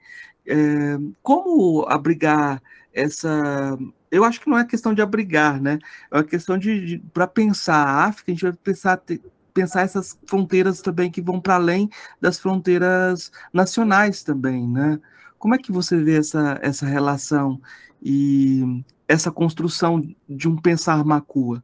É, 0.46 0.98
como 1.22 1.86
abrigar 1.88 2.62
essa. 2.94 3.78
Eu 4.12 4.24
acho 4.24 4.42
que 4.42 4.50
não 4.50 4.58
é 4.58 4.66
questão 4.66 4.94
de 4.94 5.02
abrigar, 5.02 5.62
né? 5.62 5.80
É 6.12 6.18
uma 6.18 6.24
questão 6.24 6.58
de, 6.58 6.86
de 6.86 7.00
para 7.14 7.26
pensar 7.28 7.76
a 7.76 8.06
África, 8.06 8.32
a 8.32 8.34
gente 8.36 8.44
vai 8.44 8.54
pensar, 8.54 9.02
pensar 9.54 9.82
essas 9.82 10.18
fronteiras 10.28 10.82
também 10.82 11.10
que 11.12 11.22
vão 11.22 11.40
para 11.40 11.56
além 11.56 11.90
das 12.22 12.40
fronteiras 12.40 13.32
nacionais 13.54 14.24
também, 14.24 14.68
né? 14.68 15.00
Como 15.40 15.56
é 15.56 15.58
que 15.58 15.72
você 15.72 16.02
vê 16.02 16.18
essa, 16.18 16.60
essa 16.62 16.86
relação 16.86 17.60
e 18.02 18.84
essa 19.08 19.32
construção 19.32 20.02
de 20.28 20.48
um 20.48 20.56
pensar 20.56 21.04
macua? 21.04 21.63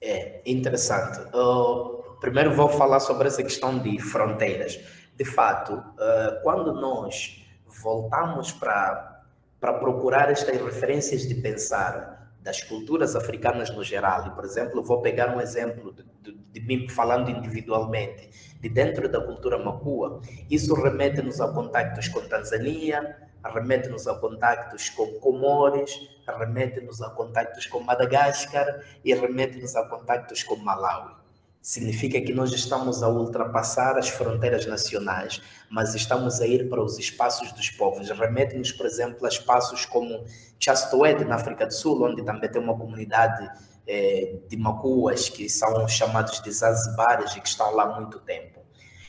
É 0.00 0.40
interessante. 0.46 1.18
Uh, 1.34 2.02
primeiro 2.20 2.54
vou 2.54 2.68
falar 2.68 3.00
sobre 3.00 3.28
essa 3.28 3.42
questão 3.42 3.78
de 3.78 3.98
fronteiras. 4.00 4.78
De 5.16 5.24
fato, 5.24 5.74
uh, 5.74 6.42
quando 6.42 6.72
nós 6.72 7.44
voltamos 7.82 8.52
para 8.52 9.22
procurar 9.60 10.30
estas 10.30 10.60
referências 10.60 11.26
de 11.26 11.34
pensar 11.34 12.32
das 12.40 12.62
culturas 12.62 13.16
africanas 13.16 13.70
no 13.70 13.82
geral, 13.82 14.26
e 14.26 14.30
por 14.30 14.44
exemplo, 14.44 14.82
vou 14.82 15.02
pegar 15.02 15.36
um 15.36 15.40
exemplo 15.40 15.92
de, 15.92 16.04
de, 16.22 16.38
de 16.52 16.60
mim 16.60 16.88
falando 16.88 17.30
individualmente, 17.30 18.30
de 18.60 18.68
dentro 18.68 19.08
da 19.08 19.20
cultura 19.20 19.58
macua, 19.58 20.20
isso 20.50 20.74
remete-nos 20.74 21.40
a 21.40 21.48
contactos 21.48 22.08
com 22.08 22.20
Tanzânia, 22.20 23.27
remete-nos 23.44 24.06
a 24.06 24.14
contactos 24.14 24.90
com 24.90 25.06
Comores, 25.20 25.98
remete-nos 26.26 27.00
a 27.00 27.10
contactos 27.10 27.66
com 27.66 27.80
Madagascar 27.80 28.82
e 29.04 29.14
remete-nos 29.14 29.74
a 29.76 29.84
contactos 29.86 30.42
com 30.42 30.56
Malawi. 30.56 31.14
Significa 31.60 32.20
que 32.20 32.32
nós 32.32 32.52
estamos 32.52 33.02
a 33.02 33.08
ultrapassar 33.08 33.98
as 33.98 34.08
fronteiras 34.08 34.64
nacionais, 34.66 35.42
mas 35.68 35.94
estamos 35.94 36.40
a 36.40 36.46
ir 36.46 36.68
para 36.68 36.82
os 36.82 36.98
espaços 36.98 37.52
dos 37.52 37.68
povos. 37.70 38.08
Remete-nos, 38.10 38.72
por 38.72 38.86
exemplo, 38.86 39.26
a 39.26 39.28
espaços 39.28 39.84
como 39.84 40.24
Chastoed, 40.58 41.24
na 41.24 41.34
África 41.34 41.66
do 41.66 41.74
Sul, 41.74 42.02
onde 42.02 42.24
também 42.24 42.50
tem 42.50 42.62
uma 42.62 42.78
comunidade 42.78 43.50
eh, 43.86 44.36
de 44.48 44.56
macuas 44.56 45.28
que 45.28 45.48
são 45.48 45.86
chamados 45.88 46.40
de 46.40 46.50
Zanzibares 46.52 47.34
e 47.36 47.40
que 47.40 47.48
estão 47.48 47.74
lá 47.74 47.84
há 47.84 48.00
muito 48.00 48.18
tempo. 48.20 48.60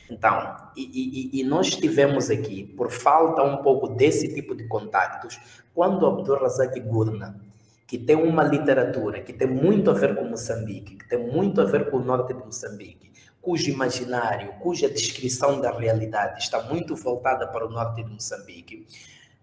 Então, 0.09 0.55
e, 0.75 0.81
e, 1.33 1.39
e, 1.39 1.43
nós 1.43 1.69
tivemos 1.69 2.31
aqui, 2.31 2.63
por 2.63 2.89
falta 2.89 3.43
um 3.43 3.57
pouco 3.57 3.89
desse 3.89 4.33
tipo 4.33 4.55
de 4.55 4.67
contactos, 4.67 5.39
quando 5.73 6.05
Abdul 6.05 6.39
Razak 6.39 6.79
Gurna, 6.79 7.39
que 7.85 7.97
tem 7.97 8.15
uma 8.15 8.43
literatura 8.43 9.21
que 9.21 9.33
tem 9.33 9.47
muito 9.47 9.91
a 9.91 9.93
ver 9.93 10.15
com 10.15 10.25
Moçambique, 10.25 10.95
que 10.95 11.07
tem 11.07 11.19
muito 11.19 11.61
a 11.61 11.65
ver 11.65 11.91
com 11.91 11.97
o 11.97 12.03
norte 12.03 12.33
de 12.33 12.43
Moçambique, 12.43 13.11
cujo 13.41 13.69
imaginário, 13.69 14.53
cuja 14.59 14.89
descrição 14.89 15.61
da 15.61 15.71
realidade 15.71 16.39
está 16.39 16.61
muito 16.63 16.95
voltada 16.95 17.47
para 17.47 17.65
o 17.65 17.69
norte 17.69 18.03
de 18.03 18.09
Moçambique, 18.09 18.87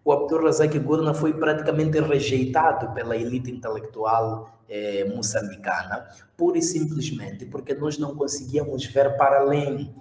o 0.04 0.12
Abdul 0.12 0.44
Razak 0.44 0.78
Gurna 0.78 1.12
foi 1.12 1.32
praticamente 1.32 1.98
rejeitado 2.00 2.92
pela 2.94 3.16
elite 3.16 3.50
intelectual 3.50 4.48
eh, 4.68 5.04
moçambicana, 5.12 6.06
pura 6.36 6.58
e 6.58 6.62
simplesmente 6.62 7.44
porque 7.46 7.74
nós 7.74 7.98
não 7.98 8.14
conseguíamos 8.14 8.86
ver 8.86 9.16
para 9.16 9.40
além 9.40 9.92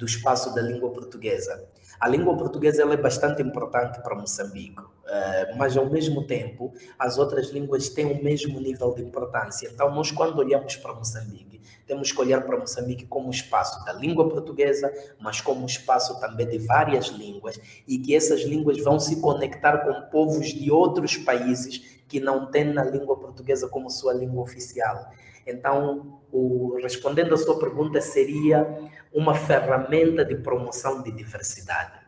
do 0.00 0.06
espaço 0.06 0.54
da 0.54 0.62
língua 0.62 0.90
portuguesa. 0.90 1.68
A 2.00 2.08
língua 2.08 2.34
portuguesa 2.34 2.82
é 2.82 2.96
bastante 2.96 3.42
importante 3.42 4.02
para 4.02 4.14
Moçambique, 4.14 4.80
uh, 4.80 5.56
mas 5.58 5.76
ao 5.76 5.90
mesmo 5.90 6.26
tempo 6.26 6.72
as 6.98 7.18
outras 7.18 7.50
línguas 7.50 7.90
têm 7.90 8.06
o 8.06 8.24
mesmo 8.24 8.58
nível 8.58 8.94
de 8.94 9.02
importância. 9.02 9.68
Então, 9.70 9.94
nós, 9.94 10.10
quando 10.10 10.38
olhamos 10.38 10.74
para 10.76 10.94
Moçambique, 10.94 11.60
temos 11.86 12.10
que 12.10 12.18
olhar 12.18 12.40
para 12.46 12.56
Moçambique 12.56 13.04
como 13.04 13.30
espaço 13.30 13.84
da 13.84 13.92
língua 13.92 14.26
portuguesa, 14.30 14.90
mas 15.20 15.42
como 15.42 15.66
espaço 15.66 16.18
também 16.18 16.48
de 16.48 16.56
várias 16.56 17.08
línguas 17.08 17.60
e 17.86 17.98
que 17.98 18.16
essas 18.16 18.40
línguas 18.40 18.82
vão 18.82 18.98
se 18.98 19.20
conectar 19.20 19.78
com 19.84 20.08
povos 20.08 20.46
de 20.54 20.70
outros 20.70 21.18
países 21.18 22.00
que 22.08 22.18
não 22.18 22.50
têm 22.50 22.78
a 22.78 22.84
língua 22.84 23.18
portuguesa 23.18 23.68
como 23.68 23.90
sua 23.90 24.14
língua 24.14 24.42
oficial. 24.42 25.10
Então, 25.50 26.20
o, 26.32 26.78
respondendo 26.82 27.34
à 27.34 27.36
sua 27.36 27.58
pergunta, 27.58 28.00
seria 28.00 28.66
uma 29.12 29.34
ferramenta 29.34 30.24
de 30.24 30.36
promoção 30.36 31.02
de 31.02 31.10
diversidade. 31.10 32.00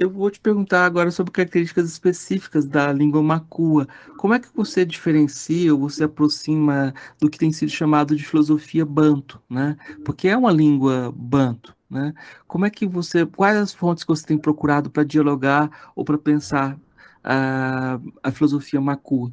Eu 0.00 0.08
vou 0.08 0.30
te 0.30 0.40
perguntar 0.40 0.86
agora 0.86 1.10
sobre 1.10 1.30
características 1.30 1.86
específicas 1.86 2.64
da 2.64 2.90
língua 2.90 3.22
macua. 3.22 3.86
Como 4.16 4.32
é 4.32 4.38
que 4.38 4.48
você 4.54 4.82
diferencia 4.82 5.74
ou 5.74 5.80
você 5.80 6.04
aproxima 6.04 6.94
do 7.20 7.28
que 7.28 7.38
tem 7.38 7.52
sido 7.52 7.70
chamado 7.70 8.16
de 8.16 8.24
filosofia 8.24 8.86
banto, 8.86 9.42
né? 9.48 9.76
Porque 10.02 10.28
é 10.28 10.34
uma 10.34 10.50
língua 10.50 11.12
banto, 11.14 11.76
né? 11.90 12.14
Como 12.46 12.64
é 12.64 12.70
que 12.70 12.86
você, 12.86 13.26
quais 13.26 13.58
as 13.58 13.74
fontes 13.74 14.02
que 14.02 14.08
você 14.08 14.24
tem 14.24 14.38
procurado 14.38 14.88
para 14.88 15.04
dialogar 15.04 15.90
ou 15.94 16.02
para 16.02 16.16
pensar 16.16 16.78
a, 17.22 18.00
a 18.22 18.30
filosofia 18.32 18.80
macua? 18.80 19.30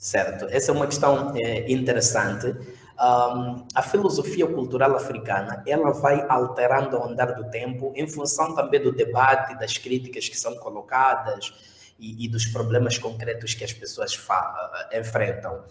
Certo, 0.00 0.46
essa 0.48 0.72
é 0.72 0.74
uma 0.74 0.86
questão 0.86 1.34
é, 1.36 1.70
interessante. 1.70 2.46
Um, 2.98 3.66
a 3.74 3.82
filosofia 3.82 4.46
cultural 4.46 4.96
africana 4.96 5.62
ela 5.66 5.90
vai 5.90 6.24
alterando 6.26 6.96
ao 6.96 7.06
andar 7.06 7.32
do 7.34 7.50
tempo 7.50 7.92
em 7.94 8.08
função 8.08 8.54
também 8.54 8.80
do 8.82 8.92
debate, 8.92 9.58
das 9.58 9.76
críticas 9.76 10.26
que 10.26 10.38
são 10.38 10.56
colocadas 10.56 11.52
e, 11.98 12.24
e 12.24 12.28
dos 12.28 12.46
problemas 12.46 12.96
concretos 12.96 13.52
que 13.52 13.62
as 13.62 13.74
pessoas 13.74 14.18
enfrentam. 14.90 15.64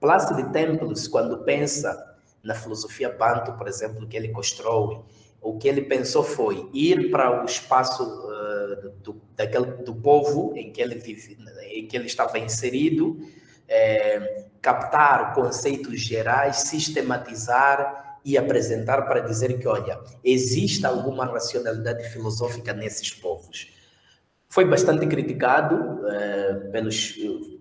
Plácido 0.00 0.50
Temples, 0.50 1.06
quando 1.06 1.44
pensa 1.44 2.16
na 2.42 2.54
filosofia 2.54 3.10
Banto, 3.10 3.52
por 3.52 3.68
exemplo, 3.68 4.08
que 4.08 4.16
ele 4.16 4.28
constrói, 4.28 5.02
o 5.42 5.58
que 5.58 5.68
ele 5.68 5.82
pensou 5.82 6.24
foi 6.24 6.70
ir 6.72 7.10
para 7.10 7.42
o 7.42 7.44
espaço 7.44 8.02
uh, 8.02 8.90
do, 9.02 9.20
daquele, 9.36 9.72
do 9.82 9.94
povo 9.94 10.54
em 10.56 10.72
que 10.72 10.80
ele 10.80 10.94
vive, 10.94 11.36
em 11.70 11.86
que 11.86 11.94
ele 11.94 12.06
estava 12.06 12.38
inserido, 12.38 13.20
é, 13.68 14.44
captar 14.60 15.34
conceitos 15.34 16.00
gerais, 16.00 16.56
sistematizar 16.56 18.18
e 18.24 18.38
apresentar 18.38 19.02
para 19.02 19.20
dizer 19.20 19.58
que, 19.58 19.68
olha, 19.68 20.00
existe 20.24 20.84
alguma 20.86 21.26
racionalidade 21.26 22.08
filosófica 22.08 22.72
nesses 22.72 23.12
povos. 23.12 23.72
Foi 24.48 24.64
bastante 24.64 25.06
criticado, 25.06 26.08
é, 26.08 26.54
pelos, 26.72 27.14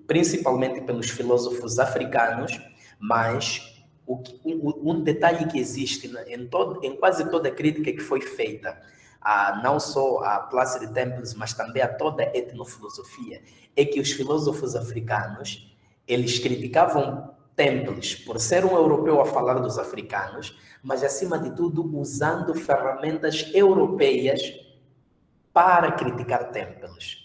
principalmente 0.07 0.81
pelos 0.81 1.09
filósofos 1.09 1.79
africanos, 1.79 2.57
mas 2.99 3.83
o, 4.05 4.21
um, 4.45 4.91
um 4.91 5.03
detalhe 5.03 5.47
que 5.47 5.59
existe 5.59 6.11
em, 6.27 6.47
todo, 6.47 6.83
em 6.83 6.95
quase 6.95 7.29
toda 7.29 7.49
a 7.49 7.51
crítica 7.51 7.91
que 7.91 7.99
foi 7.99 8.21
feita 8.21 8.77
a, 9.19 9.61
não 9.63 9.79
só 9.79 10.19
a 10.23 10.39
Place 10.39 10.79
de 10.79 10.93
Temples, 10.93 11.33
mas 11.33 11.53
também 11.53 11.81
a 11.81 11.87
toda 11.87 12.23
a 12.23 12.37
etnofilosofia, 12.37 13.41
é 13.75 13.85
que 13.85 13.99
os 13.99 14.11
filósofos 14.11 14.75
africanos 14.75 15.72
eles 16.07 16.39
criticavam 16.39 17.33
Temples 17.55 18.15
por 18.15 18.39
ser 18.39 18.65
um 18.65 18.75
europeu 18.75 19.21
a 19.21 19.25
falar 19.25 19.59
dos 19.59 19.77
africanos, 19.77 20.57
mas 20.81 21.03
acima 21.03 21.37
de 21.37 21.55
tudo 21.55 21.95
usando 21.97 22.55
ferramentas 22.55 23.51
europeias 23.53 24.41
para 25.53 25.91
criticar 25.91 26.51
Temples. 26.51 27.17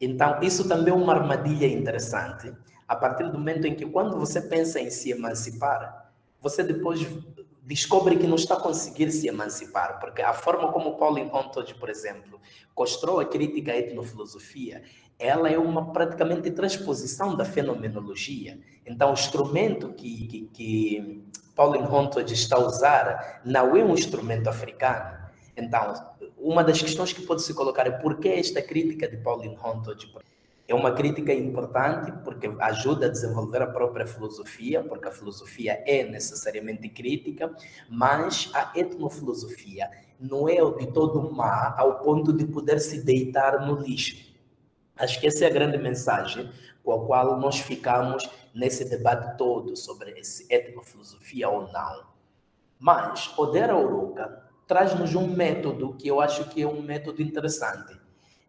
Então, 0.00 0.40
isso 0.42 0.66
também 0.66 0.92
é 0.92 0.96
uma 0.96 1.14
armadilha 1.14 1.66
interessante, 1.66 2.52
a 2.88 2.96
partir 2.96 3.30
do 3.30 3.38
momento 3.38 3.66
em 3.66 3.74
que, 3.74 3.84
quando 3.84 4.18
você 4.18 4.40
pensa 4.40 4.80
em 4.80 4.90
se 4.90 5.10
emancipar, 5.10 6.10
você 6.40 6.62
depois 6.62 7.06
descobre 7.62 8.16
que 8.16 8.26
não 8.26 8.36
está 8.36 8.54
a 8.54 8.60
conseguir 8.60 9.10
se 9.10 9.26
emancipar, 9.26 9.98
porque 9.98 10.22
a 10.22 10.32
forma 10.32 10.72
como 10.72 10.96
Pauline 10.96 11.30
Hontold, 11.32 11.74
por 11.74 11.90
exemplo, 11.90 12.40
constrói 12.74 13.24
a 13.24 13.28
crítica 13.28 13.72
à 13.72 13.76
etnofilosofia 13.76 14.82
ela 15.18 15.48
é 15.48 15.58
uma 15.58 15.92
praticamente 15.92 16.50
transposição 16.50 17.34
da 17.34 17.44
fenomenologia. 17.44 18.58
Então, 18.84 19.10
o 19.10 19.14
instrumento 19.14 19.92
que, 19.94 20.26
que, 20.26 20.50
que 20.52 21.24
Pauline 21.54 21.86
Hontold 21.86 22.32
está 22.32 22.56
a 22.56 22.66
usar 22.66 23.40
não 23.44 23.74
é 23.76 23.82
um 23.82 23.94
instrumento 23.94 24.48
africano. 24.48 25.16
Então, 25.56 25.94
uma 26.36 26.62
das 26.62 26.80
questões 26.80 27.12
que 27.12 27.22
pode 27.22 27.42
se 27.42 27.54
colocar 27.54 27.86
é 27.86 27.90
por 27.90 28.18
que 28.18 28.28
esta 28.28 28.60
crítica 28.60 29.08
de 29.08 29.16
Pauline 29.16 29.56
Hontold? 29.56 30.12
É 30.68 30.74
uma 30.74 30.92
crítica 30.92 31.32
importante 31.32 32.12
porque 32.24 32.50
ajuda 32.58 33.06
a 33.06 33.08
desenvolver 33.08 33.62
a 33.62 33.66
própria 33.68 34.06
filosofia, 34.06 34.82
porque 34.82 35.08
a 35.08 35.12
filosofia 35.12 35.82
é 35.86 36.04
necessariamente 36.04 36.88
crítica, 36.88 37.54
mas 37.88 38.50
a 38.52 38.72
etnofilosofia 38.74 39.88
não 40.18 40.48
é 40.48 40.56
de 40.56 40.92
todo 40.92 41.32
má 41.32 41.74
ao 41.78 42.00
ponto 42.00 42.32
de 42.32 42.46
poder 42.46 42.80
se 42.80 43.02
deitar 43.02 43.64
no 43.64 43.80
lixo. 43.80 44.25
Acho 44.96 45.20
que 45.20 45.26
essa 45.26 45.44
é 45.44 45.48
a 45.48 45.52
grande 45.52 45.76
mensagem 45.76 46.50
com 46.82 46.92
a 46.92 47.06
qual 47.06 47.38
nós 47.38 47.58
ficamos 47.58 48.28
nesse 48.54 48.88
debate 48.88 49.36
todo 49.36 49.76
sobre 49.76 50.12
esse 50.12 50.46
etnofilosofia 50.52 51.48
ou 51.48 51.70
não. 51.70 52.04
Mas 52.78 53.36
Odera 53.36 53.76
Uruka 53.76 54.42
traz-nos 54.66 55.14
um 55.14 55.26
método 55.26 55.94
que 55.94 56.08
eu 56.08 56.20
acho 56.20 56.48
que 56.48 56.62
é 56.62 56.66
um 56.66 56.80
método 56.80 57.22
interessante. 57.22 57.98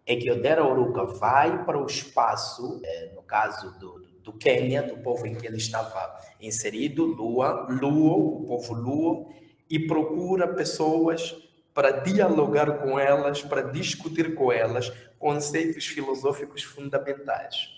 É 0.06 0.16
que 0.16 0.32
Odera 0.32 0.66
Uruka 0.66 1.04
vai 1.04 1.66
para 1.66 1.78
o 1.78 1.86
espaço, 1.86 2.80
é, 2.84 3.12
no 3.14 3.22
caso 3.22 3.78
do, 3.80 4.06
do 4.24 4.34
Quênia, 4.34 4.84
do 4.84 4.98
povo 4.98 5.28
em 5.28 5.36
que 5.36 5.46
ele 5.46 5.58
estava 5.58 6.18
inserido, 6.40 7.06
Lua, 7.06 7.68
Luo, 7.70 8.44
o 8.44 8.46
povo 8.48 8.74
Luo, 8.74 9.34
e 9.70 9.86
procura 9.86 10.48
pessoas 10.48 11.47
para 11.78 11.92
dialogar 11.92 12.80
com 12.80 12.98
elas, 12.98 13.44
para 13.44 13.62
discutir 13.62 14.34
com 14.34 14.52
elas 14.52 14.92
conceitos 15.20 15.86
filosóficos 15.86 16.64
fundamentais. 16.64 17.70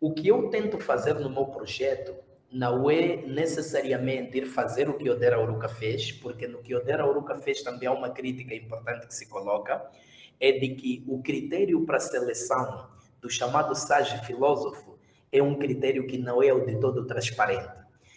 O 0.00 0.14
que 0.14 0.28
eu 0.28 0.48
tento 0.48 0.78
fazer 0.78 1.12
no 1.12 1.28
meu 1.28 1.44
projeto 1.44 2.16
não 2.50 2.90
é 2.90 3.16
necessariamente 3.26 4.38
ir 4.38 4.46
fazer 4.46 4.88
o 4.88 4.94
que 4.94 5.10
Odera 5.10 5.38
Uruka 5.38 5.68
fez, 5.68 6.10
porque 6.10 6.48
no 6.48 6.62
que 6.62 6.74
Odera 6.74 7.06
Uruka 7.06 7.34
fez 7.34 7.62
também 7.62 7.86
há 7.86 7.92
uma 7.92 8.08
crítica 8.08 8.54
importante 8.54 9.06
que 9.06 9.14
se 9.14 9.26
coloca, 9.26 9.90
é 10.40 10.52
de 10.52 10.70
que 10.70 11.04
o 11.06 11.22
critério 11.22 11.84
para 11.84 12.00
seleção 12.00 12.88
do 13.20 13.28
chamado 13.28 13.74
sage 13.74 14.24
filósofo 14.24 14.98
é 15.30 15.42
um 15.42 15.58
critério 15.58 16.06
que 16.06 16.16
não 16.16 16.42
é 16.42 16.50
o 16.50 16.64
de 16.64 16.80
todo 16.80 17.06
transparente. 17.06 17.76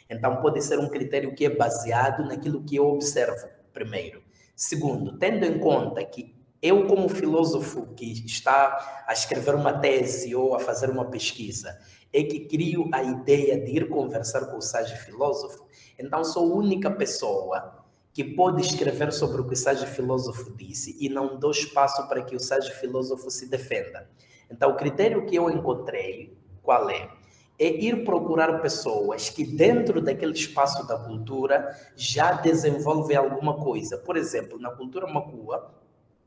Então 0.09 0.37
pode 0.37 0.61
ser 0.61 0.79
um 0.79 0.87
critério 0.87 1.35
que 1.35 1.43
é 1.43 1.49
baseado 1.49 2.25
naquilo 2.25 2.63
que 2.63 2.77
eu 2.77 2.87
observo, 2.87 3.49
primeiro. 3.73 4.20
Segundo, 4.61 5.17
tendo 5.17 5.43
em 5.43 5.57
conta 5.57 6.05
que 6.05 6.35
eu, 6.61 6.85
como 6.85 7.09
filósofo 7.09 7.87
que 7.95 8.23
está 8.27 9.03
a 9.07 9.11
escrever 9.11 9.55
uma 9.55 9.79
tese 9.79 10.35
ou 10.35 10.53
a 10.53 10.59
fazer 10.59 10.87
uma 10.91 11.05
pesquisa, 11.05 11.79
é 12.13 12.21
que 12.21 12.41
crio 12.41 12.87
a 12.93 13.01
ideia 13.01 13.59
de 13.59 13.71
ir 13.71 13.89
conversar 13.89 14.51
com 14.51 14.57
o 14.57 14.61
Sage 14.61 14.95
filósofo. 14.97 15.65
Então, 15.97 16.23
sou 16.23 16.53
a 16.53 16.55
única 16.55 16.91
pessoa 16.91 17.83
que 18.13 18.23
pode 18.23 18.61
escrever 18.61 19.11
sobre 19.11 19.41
o 19.41 19.47
que 19.47 19.53
o 19.53 19.57
Sage 19.57 19.87
filósofo 19.87 20.55
disse 20.55 20.95
e 20.99 21.09
não 21.09 21.39
dou 21.39 21.49
espaço 21.49 22.07
para 22.07 22.21
que 22.21 22.35
o 22.35 22.39
Sage 22.39 22.71
filósofo 22.73 23.31
se 23.31 23.49
defenda. 23.49 24.07
Então, 24.47 24.69
o 24.69 24.77
critério 24.77 25.25
que 25.25 25.35
eu 25.35 25.49
encontrei, 25.49 26.37
qual 26.61 26.87
é? 26.87 27.09
É 27.61 27.67
ir 27.67 28.03
procurar 28.03 28.59
pessoas 28.59 29.29
que 29.29 29.45
dentro 29.45 30.01
daquele 30.01 30.33
espaço 30.33 30.87
da 30.87 30.97
cultura 30.97 31.75
já 31.95 32.31
desenvolvem 32.31 33.15
alguma 33.15 33.53
coisa. 33.53 33.99
Por 33.99 34.17
exemplo, 34.17 34.59
na 34.59 34.71
cultura 34.71 35.05
macua, 35.05 35.71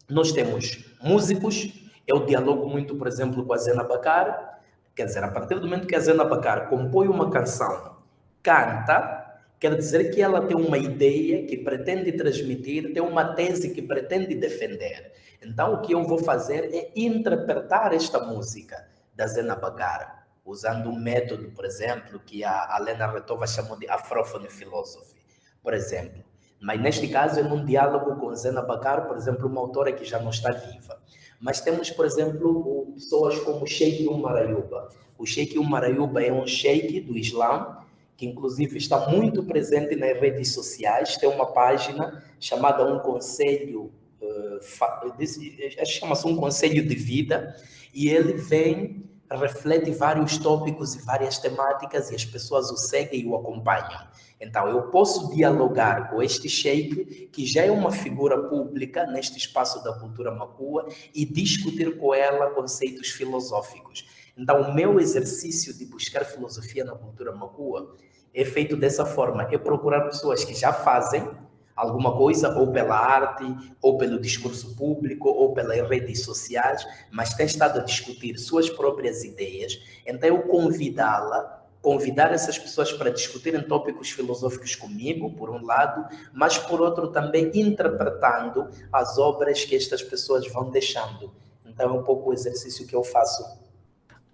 nós 0.09 0.31
temos 0.31 0.85
músicos, 1.03 1.91
eu 2.07 2.25
dialogo 2.25 2.69
muito, 2.69 2.95
por 2.95 3.09
exemplo, 3.09 3.45
com 3.45 3.53
a 3.53 3.57
Zena 3.57 3.83
Bacar, 3.83 4.61
quer 4.95 5.07
dizer, 5.07 5.25
a 5.25 5.31
partir 5.31 5.57
do 5.57 5.63
momento 5.63 5.89
que 5.89 5.97
a 5.97 6.01
Zena 6.01 6.25
Bacar 6.25 6.69
compõe 6.69 7.09
uma 7.09 7.29
canção, 7.31 7.97
canta, 8.41 9.25
Quer 9.65 9.77
dizer 9.77 10.11
que 10.11 10.21
ela 10.21 10.47
tem 10.47 10.55
uma 10.55 10.77
ideia 10.77 11.47
que 11.47 11.57
pretende 11.57 12.13
transmitir, 12.13 12.93
tem 12.93 13.03
uma 13.03 13.33
tese 13.35 13.71
que 13.73 13.81
pretende 13.81 14.35
defender. 14.35 15.13
Então, 15.43 15.73
o 15.73 15.81
que 15.81 15.95
eu 15.95 16.05
vou 16.05 16.19
fazer 16.19 16.69
é 16.71 16.93
interpretar 16.95 17.95
esta 17.95 18.21
música 18.21 18.87
da 19.15 19.27
Zena 19.27 19.57
Bagara, 19.57 20.24
usando 20.45 20.91
um 20.91 20.99
método, 20.99 21.51
por 21.53 21.65
exemplo, 21.65 22.21
que 22.21 22.45
a 22.45 22.79
Lena 22.79 23.07
Retova 23.11 23.47
chamou 23.47 23.79
de 23.79 23.89
afrofone 23.89 24.49
philosophy, 24.49 25.21
por 25.63 25.73
exemplo. 25.73 26.23
Mas 26.61 26.81
neste 26.81 27.09
caso 27.09 27.41
é 27.41 27.43
num 27.43 27.65
diálogo 27.65 28.17
com 28.17 28.35
Zena 28.35 28.63
Bakar, 28.63 29.07
por 29.07 29.17
exemplo, 29.17 29.49
uma 29.49 29.61
autora 29.61 29.93
que 29.93 30.05
já 30.05 30.19
não 30.19 30.31
está 30.31 30.51
viva. 30.51 31.01
Mas 31.41 31.61
temos, 31.61 31.91
por 31.91 32.07
exemplo, 32.07 32.93
pessoas 32.95 33.39
como 33.41 33.67
Sheikh 33.67 34.07
Umar 34.07 34.37
Ayuba. 34.37 34.89
O 35.19 35.27
Sheikh 35.27 35.59
Umar 35.59 35.85
Ayuba 35.85 36.23
é 36.23 36.33
um 36.33 36.47
sheikh 36.47 37.01
do 37.01 37.17
Islã 37.17 37.85
que 38.17 38.27
inclusive 38.27 38.79
está 38.79 39.09
muito 39.09 39.43
presente 39.45 39.97
nas 39.97 40.19
redes 40.19 40.53
sociais, 40.53 41.17
tem 41.17 41.29
uma 41.29 41.47
página 41.47 42.23
chamada 42.39 42.85
Um 42.87 43.01
Conselho, 43.01 43.93
uh, 44.21 45.85
chama-se 45.85 46.27
Um 46.27 46.37
Conselho 46.37 46.87
de 46.87 46.95
Vida, 46.95 47.57
e 47.93 48.09
ele 48.09 48.35
vem, 48.35 49.05
reflete 49.37 49.91
vários 49.91 50.39
tópicos 50.39 50.95
e 50.95 51.03
várias 51.03 51.39
temáticas, 51.39 52.11
e 52.11 52.15
as 52.15 52.25
pessoas 52.25 52.71
o 52.71 52.77
seguem 52.77 53.21
e 53.21 53.27
o 53.27 53.37
acompanham. 53.37 54.09
Então, 54.41 54.69
eu 54.69 54.83
posso 54.91 55.35
dialogar 55.35 56.11
com 56.11 56.23
este 56.23 56.49
sheik, 56.49 57.29
que 57.33 57.47
já 57.47 57.63
é 57.63 57.71
uma 57.71 57.91
figura 57.91 58.49
pública 58.49 59.07
neste 59.07 59.39
espaço 59.39 59.83
da 59.83 59.93
cultura 59.95 60.31
macua, 60.31 60.89
e 61.15 61.25
discutir 61.25 61.97
com 61.99 62.15
ela 62.15 62.51
conceitos 62.51 63.11
filosóficos. 63.11 64.07
Então, 64.37 64.63
o 64.63 64.75
meu 64.75 64.99
exercício 64.99 65.73
de 65.73 65.87
buscar 65.87 66.25
filosofia 66.25 66.85
na 66.85 66.95
cultura 66.95 67.33
macua 67.33 67.95
é 68.35 68.45
feito 68.45 68.77
dessa 68.77 69.07
forma: 69.07 69.49
é 69.51 69.57
procurar 69.57 70.03
pessoas 70.03 70.45
que 70.45 70.55
já 70.55 70.73
fazem 70.73 71.27
alguma 71.75 72.17
coisa, 72.17 72.57
ou 72.59 72.71
pela 72.73 72.97
arte, 72.97 73.45
ou 73.83 73.99
pelo 73.99 74.21
discurso 74.21 74.75
público, 74.77 75.29
ou 75.29 75.53
pelas 75.53 75.89
redes 75.89 76.23
sociais, 76.23 76.87
mas 77.11 77.35
tem 77.35 77.47
estado 77.47 77.81
a 77.81 77.83
discutir 77.83 78.39
suas 78.39 78.71
próprias 78.71 79.25
ideias. 79.25 79.81
Então, 80.07 80.29
eu 80.29 80.43
convidá-la 80.43 81.65
convidar 81.85 82.33
essas 82.33 82.59
pessoas 82.59 82.91
para 82.95 83.11
discutirem 83.11 83.63
tópicos 83.63 84.11
filosóficos 84.11 84.75
comigo, 84.75 85.31
por 85.35 85.51
um 85.51 85.63
lado, 85.63 86.09
mas 86.33 86.57
por 86.57 86.81
outro 86.81 87.09
também 87.09 87.51
interpretando 87.55 88.71
as 88.91 89.19
obras 89.19 89.67
que 89.67 89.77
estas 89.77 90.03
pessoas 90.03 90.51
vão 90.51 90.71
deixando. 90.71 91.31
Então 91.63 91.91
é 91.91 91.93
um 91.93 92.03
pouco 92.03 92.31
o 92.31 92.33
exercício 92.33 92.87
que 92.87 92.97
eu 92.97 93.05
faço 93.05 93.45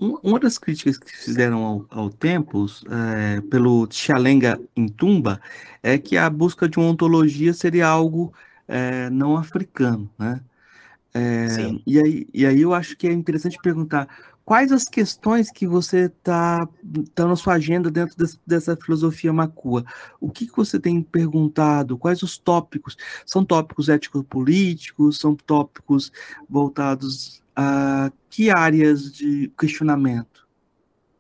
uma 0.01 0.41
das 0.41 0.57
críticas 0.57 0.99
que 0.99 1.15
fizeram 1.15 1.63
ao, 1.63 1.87
ao 1.91 2.11
Tempos, 2.11 2.83
é, 2.91 3.41
pelo 3.43 3.87
Xalenga 3.91 4.59
Tumba, 4.97 5.41
é 5.83 5.99
que 5.99 6.17
a 6.17 6.31
busca 6.31 6.69
de 6.69 6.79
uma 6.79 6.89
ontologia 6.89 7.53
seria 7.53 7.87
algo 7.87 8.33
é, 8.67 9.11
não 9.11 9.37
africano, 9.37 10.11
né? 10.19 10.41
É, 11.13 11.47
e, 11.87 11.99
aí, 11.99 12.27
e 12.33 12.47
aí 12.47 12.61
eu 12.61 12.73
acho 12.73 12.97
que 12.97 13.09
é 13.09 13.13
interessante 13.13 13.59
perguntar 13.61 14.09
quais 14.45 14.73
as 14.73 14.85
questões 14.85 15.51
que 15.51 15.67
você 15.67 16.07
está 16.07 16.67
tá 17.15 17.27
na 17.27 17.37
sua 17.37 17.55
agenda 17.55 17.91
dentro 17.91 18.17
desse, 18.17 18.39
dessa 18.47 18.77
filosofia 18.77 19.33
macua? 19.33 19.85
O 20.21 20.31
que, 20.31 20.47
que 20.47 20.57
você 20.57 20.79
tem 20.79 21.03
perguntado? 21.03 21.99
Quais 21.99 22.23
os 22.23 22.39
tópicos? 22.39 22.97
São 23.27 23.45
tópicos 23.45 23.89
éticos-políticos? 23.89 25.19
São 25.19 25.37
tópicos 25.37 26.11
voltados 26.49 27.43
a 27.61 28.11
que 28.31 28.49
áreas 28.51 29.13
de 29.13 29.53
questionamento? 29.59 30.49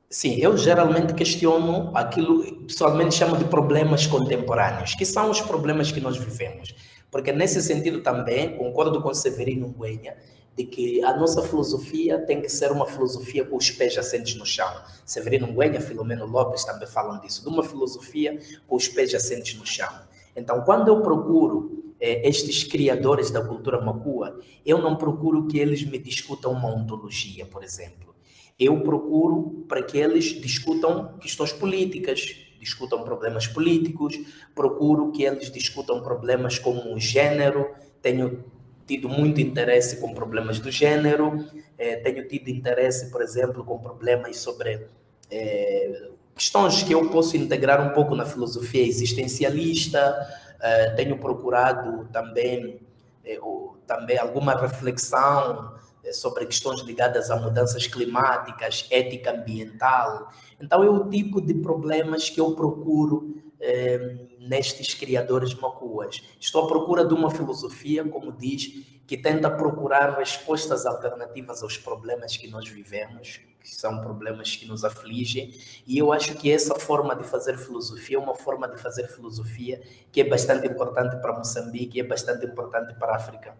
Sim, 0.08 0.36
eu 0.36 0.56
geralmente 0.56 1.12
questiono 1.12 1.92
aquilo 1.94 2.42
que 2.42 2.52
pessoalmente 2.64 3.14
chamo 3.14 3.36
de 3.36 3.44
problemas 3.44 4.06
contemporâneos, 4.06 4.94
que 4.94 5.04
são 5.04 5.30
os 5.30 5.40
problemas 5.40 5.92
que 5.92 6.00
nós 6.00 6.16
vivemos. 6.16 6.74
Porque 7.10 7.30
nesse 7.30 7.62
sentido 7.62 8.00
também 8.00 8.56
concordo 8.56 9.02
com 9.02 9.12
Severino 9.12 9.68
Nguenha 9.68 10.16
de 10.56 10.64
que 10.64 11.04
a 11.04 11.16
nossa 11.16 11.42
filosofia 11.42 12.18
tem 12.18 12.40
que 12.40 12.48
ser 12.48 12.72
uma 12.72 12.86
filosofia 12.86 13.44
com 13.44 13.56
os 13.56 13.70
pés 13.70 13.96
assentes 13.98 14.34
no 14.36 14.46
chão. 14.46 14.68
Severino 15.04 15.46
Nguenha, 15.46 15.80
Filomeno 15.80 16.26
Lopes 16.26 16.64
também 16.64 16.88
falam 16.88 17.20
disso, 17.20 17.42
de 17.42 17.48
uma 17.48 17.62
filosofia 17.62 18.38
com 18.66 18.76
os 18.76 18.88
pés 18.88 19.14
assentes 19.14 19.58
no 19.58 19.66
chão. 19.66 19.92
Então, 20.34 20.62
quando 20.62 20.88
eu 20.88 21.02
procuro 21.02 21.89
é, 22.00 22.26
estes 22.28 22.64
criadores 22.64 23.30
da 23.30 23.44
cultura 23.44 23.80
macua, 23.80 24.40
eu 24.64 24.78
não 24.78 24.96
procuro 24.96 25.46
que 25.46 25.58
eles 25.58 25.84
me 25.84 25.98
discutam 25.98 26.52
uma 26.52 26.74
ontologia, 26.74 27.44
por 27.46 27.62
exemplo. 27.62 28.14
Eu 28.58 28.80
procuro 28.80 29.64
para 29.68 29.82
que 29.82 29.98
eles 29.98 30.40
discutam 30.40 31.18
questões 31.18 31.52
políticas, 31.52 32.36
discutam 32.58 33.02
problemas 33.04 33.46
políticos, 33.46 34.18
procuro 34.54 35.10
que 35.12 35.24
eles 35.24 35.50
discutam 35.50 36.02
problemas 36.02 36.58
como 36.58 36.94
o 36.94 37.00
gênero, 37.00 37.70
tenho 38.02 38.44
tido 38.86 39.08
muito 39.08 39.40
interesse 39.40 39.98
com 39.98 40.12
problemas 40.12 40.58
do 40.58 40.70
gênero, 40.70 41.44
é, 41.78 41.96
tenho 41.96 42.26
tido 42.26 42.48
interesse, 42.48 43.10
por 43.10 43.22
exemplo, 43.22 43.64
com 43.64 43.78
problemas 43.78 44.36
sobre 44.38 44.86
é, 45.30 46.10
questões 46.34 46.82
que 46.82 46.92
eu 46.92 47.08
posso 47.08 47.36
integrar 47.36 47.86
um 47.86 47.94
pouco 47.94 48.14
na 48.14 48.26
filosofia 48.26 48.84
existencialista, 48.86 50.16
Uh, 50.60 50.94
tenho 50.94 51.18
procurado 51.18 52.06
também, 52.12 52.80
eh, 53.24 53.40
também 53.86 54.18
alguma 54.18 54.54
reflexão 54.54 55.74
eh, 56.04 56.12
sobre 56.12 56.46
questões 56.46 56.80
ligadas 56.80 57.30
a 57.30 57.36
mudanças 57.36 57.86
climáticas, 57.86 58.86
ética 58.90 59.32
ambiental. 59.32 60.30
Então, 60.60 60.82
é 60.82 60.90
o 60.90 61.08
tipo 61.08 61.40
de 61.40 61.54
problemas 61.54 62.28
que 62.28 62.40
eu 62.40 62.54
procuro 62.54 63.42
eh, 63.60 64.26
nestes 64.38 64.94
criadores 64.94 65.54
macuas. 65.54 66.22
Estou 66.40 66.64
à 66.64 66.68
procura 66.68 67.04
de 67.04 67.14
uma 67.14 67.30
filosofia, 67.30 68.04
como 68.04 68.32
diz, 68.32 69.00
que 69.06 69.16
tenta 69.16 69.50
procurar 69.50 70.16
respostas 70.18 70.86
alternativas 70.86 71.62
aos 71.62 71.76
problemas 71.76 72.36
que 72.36 72.48
nós 72.48 72.68
vivemos, 72.68 73.40
que 73.62 73.74
são 73.74 74.00
problemas 74.00 74.56
que 74.56 74.66
nos 74.66 74.84
afligem, 74.84 75.54
e 75.86 75.98
eu 75.98 76.12
acho 76.12 76.34
que 76.34 76.50
essa 76.50 76.74
forma 76.74 77.14
de 77.14 77.24
fazer 77.24 77.56
filosofia 77.56 78.16
é 78.16 78.20
uma 78.20 78.34
forma 78.34 78.68
de 78.68 78.80
fazer 78.80 79.06
filosofia 79.08 79.80
que 80.10 80.20
é 80.20 80.28
bastante 80.28 80.66
importante 80.66 81.20
para 81.20 81.36
Moçambique 81.36 81.98
e 81.98 82.00
é 82.00 82.04
bastante 82.04 82.46
importante 82.46 82.94
para 82.94 83.12
a 83.12 83.16
África. 83.16 83.54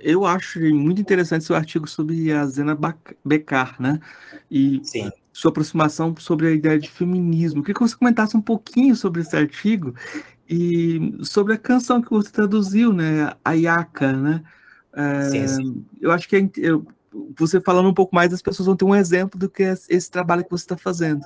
Eu 0.00 0.26
acho 0.26 0.60
muito 0.74 1.00
interessante 1.00 1.44
seu 1.44 1.54
artigo 1.54 1.88
sobre 1.88 2.32
a 2.32 2.44
Zena 2.46 2.76
Becar, 3.24 3.80
né? 3.80 4.00
E 4.50 4.80
Sim. 4.84 5.10
sua 5.32 5.50
aproximação 5.50 6.14
sobre 6.18 6.48
a 6.48 6.50
ideia 6.50 6.78
de 6.78 6.90
feminismo. 6.90 7.60
Eu 7.60 7.62
queria 7.62 7.74
que 7.74 7.88
você 7.88 7.96
comentasse 7.96 8.36
um 8.36 8.42
pouquinho 8.42 8.96
sobre 8.96 9.22
esse 9.22 9.36
artigo 9.36 9.94
e 10.48 11.16
sobre 11.22 11.54
a 11.54 11.58
canção 11.58 12.02
que 12.02 12.10
você 12.10 12.30
traduziu, 12.30 12.92
né? 12.92 13.32
A 13.44 13.52
Yaka, 13.52 14.12
né? 14.12 14.42
É, 14.92 15.22
sim, 15.22 15.48
sim. 15.48 15.86
Eu 16.00 16.10
acho 16.10 16.28
que 16.28 16.36
é, 16.36 16.50
eu, 16.56 16.86
você 17.38 17.60
falando 17.60 17.88
um 17.88 17.94
pouco 17.94 18.14
mais, 18.14 18.32
as 18.32 18.42
pessoas 18.42 18.66
vão 18.66 18.76
ter 18.76 18.84
um 18.84 18.94
exemplo 18.94 19.38
do 19.38 19.48
que 19.48 19.62
é 19.62 19.74
esse 19.88 20.10
trabalho 20.10 20.44
que 20.44 20.50
você 20.50 20.64
está 20.64 20.76
fazendo. 20.76 21.24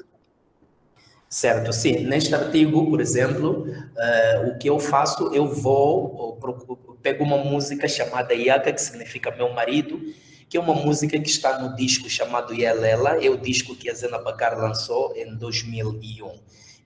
Certo, 1.29 1.73
sim. 1.73 2.05
Neste 2.07 2.35
artigo, 2.35 2.89
por 2.89 3.01
exemplo, 3.01 3.67
uh, 3.69 4.49
o 4.49 4.59
que 4.59 4.69
eu 4.69 4.81
faço, 4.81 5.35
eu 5.35 5.47
vou, 5.47 6.39
eu 6.43 6.99
pego 7.03 7.23
uma 7.23 7.37
música 7.37 7.87
chamada 7.87 8.33
Yaka, 8.33 8.73
que 8.73 8.81
significa 8.81 9.31
meu 9.31 9.53
marido, 9.53 10.01
que 10.49 10.57
é 10.57 10.61
uma 10.61 10.75
música 10.75 11.21
que 11.21 11.29
está 11.29 11.59
no 11.61 11.77
disco 11.77 12.09
chamado 12.09 12.55
Yelela, 12.55 13.23
é 13.23 13.29
o 13.29 13.37
disco 13.37 13.77
que 13.77 13.91
a 13.91 13.95
Zena 13.95 14.19
Bacar 14.19 14.59
lançou 14.59 15.15
em 15.15 15.37
2001. 15.37 16.33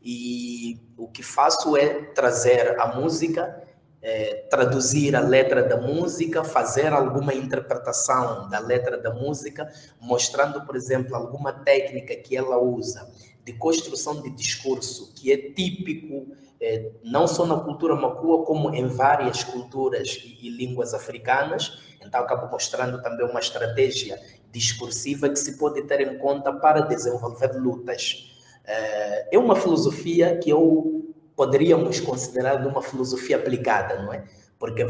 E 0.04 0.80
o 0.96 1.06
que 1.06 1.22
faço 1.22 1.76
é 1.76 2.02
trazer 2.06 2.80
a 2.80 2.96
música 2.96 3.62
é, 4.02 4.46
traduzir 4.50 5.14
a 5.14 5.20
letra 5.20 5.62
da 5.62 5.76
música, 5.76 6.42
fazer 6.42 6.92
alguma 6.92 7.32
interpretação 7.32 8.48
da 8.48 8.58
letra 8.58 8.98
da 8.98 9.14
música, 9.14 9.72
mostrando, 10.00 10.66
por 10.66 10.74
exemplo, 10.74 11.14
alguma 11.14 11.52
técnica 11.52 12.16
que 12.16 12.36
ela 12.36 12.58
usa 12.58 13.08
de 13.44 13.52
construção 13.52 14.20
de 14.22 14.30
discurso 14.30 15.12
que 15.14 15.32
é 15.32 15.36
típico 15.36 16.26
é, 16.60 16.92
não 17.02 17.26
só 17.26 17.44
na 17.44 17.58
cultura 17.58 17.96
macua, 17.96 18.44
como 18.44 18.72
em 18.72 18.86
várias 18.86 19.42
culturas 19.42 20.20
e, 20.24 20.46
e 20.46 20.50
línguas 20.50 20.94
africanas. 20.94 21.80
Então, 22.00 22.20
acabo 22.20 22.50
mostrando 22.50 23.02
também 23.02 23.26
uma 23.28 23.40
estratégia 23.40 24.20
discursiva 24.52 25.28
que 25.28 25.36
se 25.36 25.58
pode 25.58 25.82
ter 25.82 26.00
em 26.00 26.18
conta 26.18 26.52
para 26.52 26.82
desenvolver 26.82 27.52
lutas. 27.56 28.28
É 28.64 29.36
uma 29.36 29.56
filosofia 29.56 30.38
que 30.38 30.50
eu 30.50 31.01
poderíamos 31.36 32.00
considerar 32.00 32.56
de 32.56 32.68
uma 32.68 32.82
filosofia 32.82 33.36
aplicada, 33.36 34.02
não 34.02 34.12
é? 34.12 34.24
Porque 34.58 34.82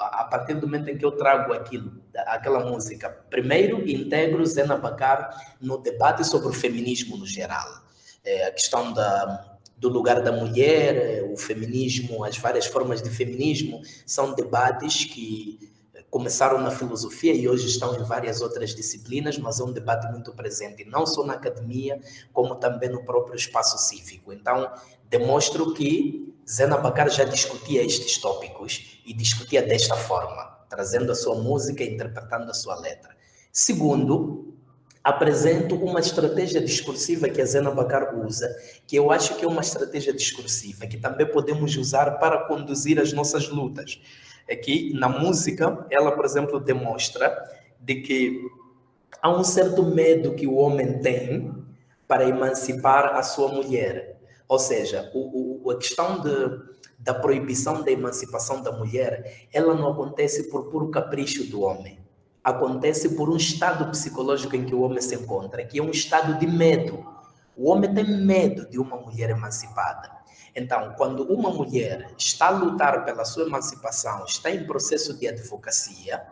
a 0.00 0.24
partir 0.24 0.54
do 0.54 0.66
momento 0.66 0.88
em 0.88 0.98
que 0.98 1.04
eu 1.04 1.12
trago 1.12 1.52
aquilo, 1.52 2.02
aquela 2.26 2.68
música, 2.68 3.08
primeiro 3.30 3.88
integro 3.88 4.44
Zena 4.44 4.76
Bacar 4.76 5.56
no 5.60 5.78
debate 5.78 6.24
sobre 6.24 6.48
o 6.48 6.52
feminismo 6.52 7.16
no 7.16 7.26
geral. 7.26 7.82
É, 8.24 8.46
a 8.46 8.50
questão 8.50 8.92
da, 8.92 9.58
do 9.76 9.88
lugar 9.88 10.20
da 10.22 10.32
mulher, 10.32 11.24
o 11.30 11.36
feminismo, 11.36 12.24
as 12.24 12.38
várias 12.38 12.66
formas 12.66 13.02
de 13.02 13.10
feminismo, 13.10 13.82
são 14.06 14.34
debates 14.34 15.04
que 15.04 15.74
começaram 16.14 16.60
na 16.60 16.70
filosofia 16.70 17.34
e 17.34 17.48
hoje 17.48 17.66
estão 17.66 17.92
em 17.96 18.04
várias 18.04 18.40
outras 18.40 18.72
disciplinas, 18.72 19.36
mas 19.36 19.58
é 19.58 19.64
um 19.64 19.72
debate 19.72 20.06
muito 20.12 20.32
presente, 20.32 20.84
não 20.84 21.04
só 21.04 21.26
na 21.26 21.34
academia, 21.34 22.00
como 22.32 22.54
também 22.54 22.88
no 22.88 23.04
próprio 23.04 23.34
espaço 23.34 23.76
cívico. 23.78 24.32
Então, 24.32 24.72
demonstro 25.18 25.74
que 25.74 26.34
Zena 26.48 26.76
Bacar 26.76 27.10
já 27.10 27.24
discutia 27.24 27.82
estes 27.82 28.18
tópicos 28.18 29.00
e 29.06 29.12
discutia 29.14 29.62
desta 29.62 29.96
forma, 29.96 30.42
trazendo 30.68 31.12
a 31.12 31.14
sua 31.14 31.36
música 31.36 31.82
e 31.82 31.94
interpretando 31.94 32.50
a 32.50 32.54
sua 32.54 32.78
letra. 32.78 33.14
Segundo, 33.52 34.54
apresento 35.02 35.74
uma 35.76 36.00
estratégia 36.00 36.60
discursiva 36.60 37.28
que 37.28 37.40
a 37.40 37.46
Zena 37.46 37.70
Bacar 37.70 38.14
usa, 38.14 38.48
que 38.86 38.96
eu 38.96 39.10
acho 39.10 39.36
que 39.36 39.44
é 39.44 39.48
uma 39.48 39.60
estratégia 39.60 40.12
discursiva 40.12 40.86
que 40.86 40.98
também 40.98 41.30
podemos 41.30 41.76
usar 41.76 42.18
para 42.18 42.46
conduzir 42.46 43.00
as 43.00 43.12
nossas 43.12 43.48
lutas 43.48 44.00
é 44.46 44.54
que 44.54 44.92
na 44.94 45.08
música 45.08 45.86
ela, 45.90 46.12
por 46.12 46.24
exemplo, 46.24 46.60
demonstra 46.60 47.34
de 47.80 47.96
que 47.96 48.42
há 49.22 49.30
um 49.30 49.44
certo 49.44 49.82
medo 49.82 50.34
que 50.34 50.46
o 50.46 50.56
homem 50.56 50.98
tem 51.00 51.52
para 52.06 52.28
emancipar 52.28 53.16
a 53.16 53.22
sua 53.22 53.48
mulher. 53.48 54.13
Ou 54.48 54.58
seja, 54.58 55.10
o, 55.14 55.64
o, 55.64 55.70
a 55.70 55.78
questão 55.78 56.20
de, 56.20 56.30
da 56.98 57.14
proibição 57.14 57.82
da 57.82 57.90
emancipação 57.90 58.62
da 58.62 58.72
mulher, 58.72 59.48
ela 59.52 59.74
não 59.74 59.92
acontece 59.92 60.50
por 60.50 60.70
puro 60.70 60.90
capricho 60.90 61.44
do 61.44 61.62
homem. 61.62 61.98
Acontece 62.42 63.10
por 63.10 63.30
um 63.30 63.36
estado 63.36 63.90
psicológico 63.90 64.54
em 64.54 64.64
que 64.64 64.74
o 64.74 64.82
homem 64.82 65.00
se 65.00 65.14
encontra, 65.14 65.64
que 65.64 65.78
é 65.78 65.82
um 65.82 65.90
estado 65.90 66.38
de 66.38 66.46
medo. 66.46 67.04
O 67.56 67.70
homem 67.70 67.92
tem 67.94 68.04
medo 68.04 68.68
de 68.68 68.78
uma 68.78 68.96
mulher 68.96 69.30
emancipada. 69.30 70.12
Então, 70.54 70.94
quando 70.96 71.24
uma 71.24 71.50
mulher 71.50 72.12
está 72.16 72.46
a 72.46 72.50
lutar 72.50 73.04
pela 73.04 73.24
sua 73.24 73.44
emancipação, 73.44 74.24
está 74.24 74.50
em 74.50 74.66
processo 74.66 75.18
de 75.18 75.26
advocacia, 75.26 76.22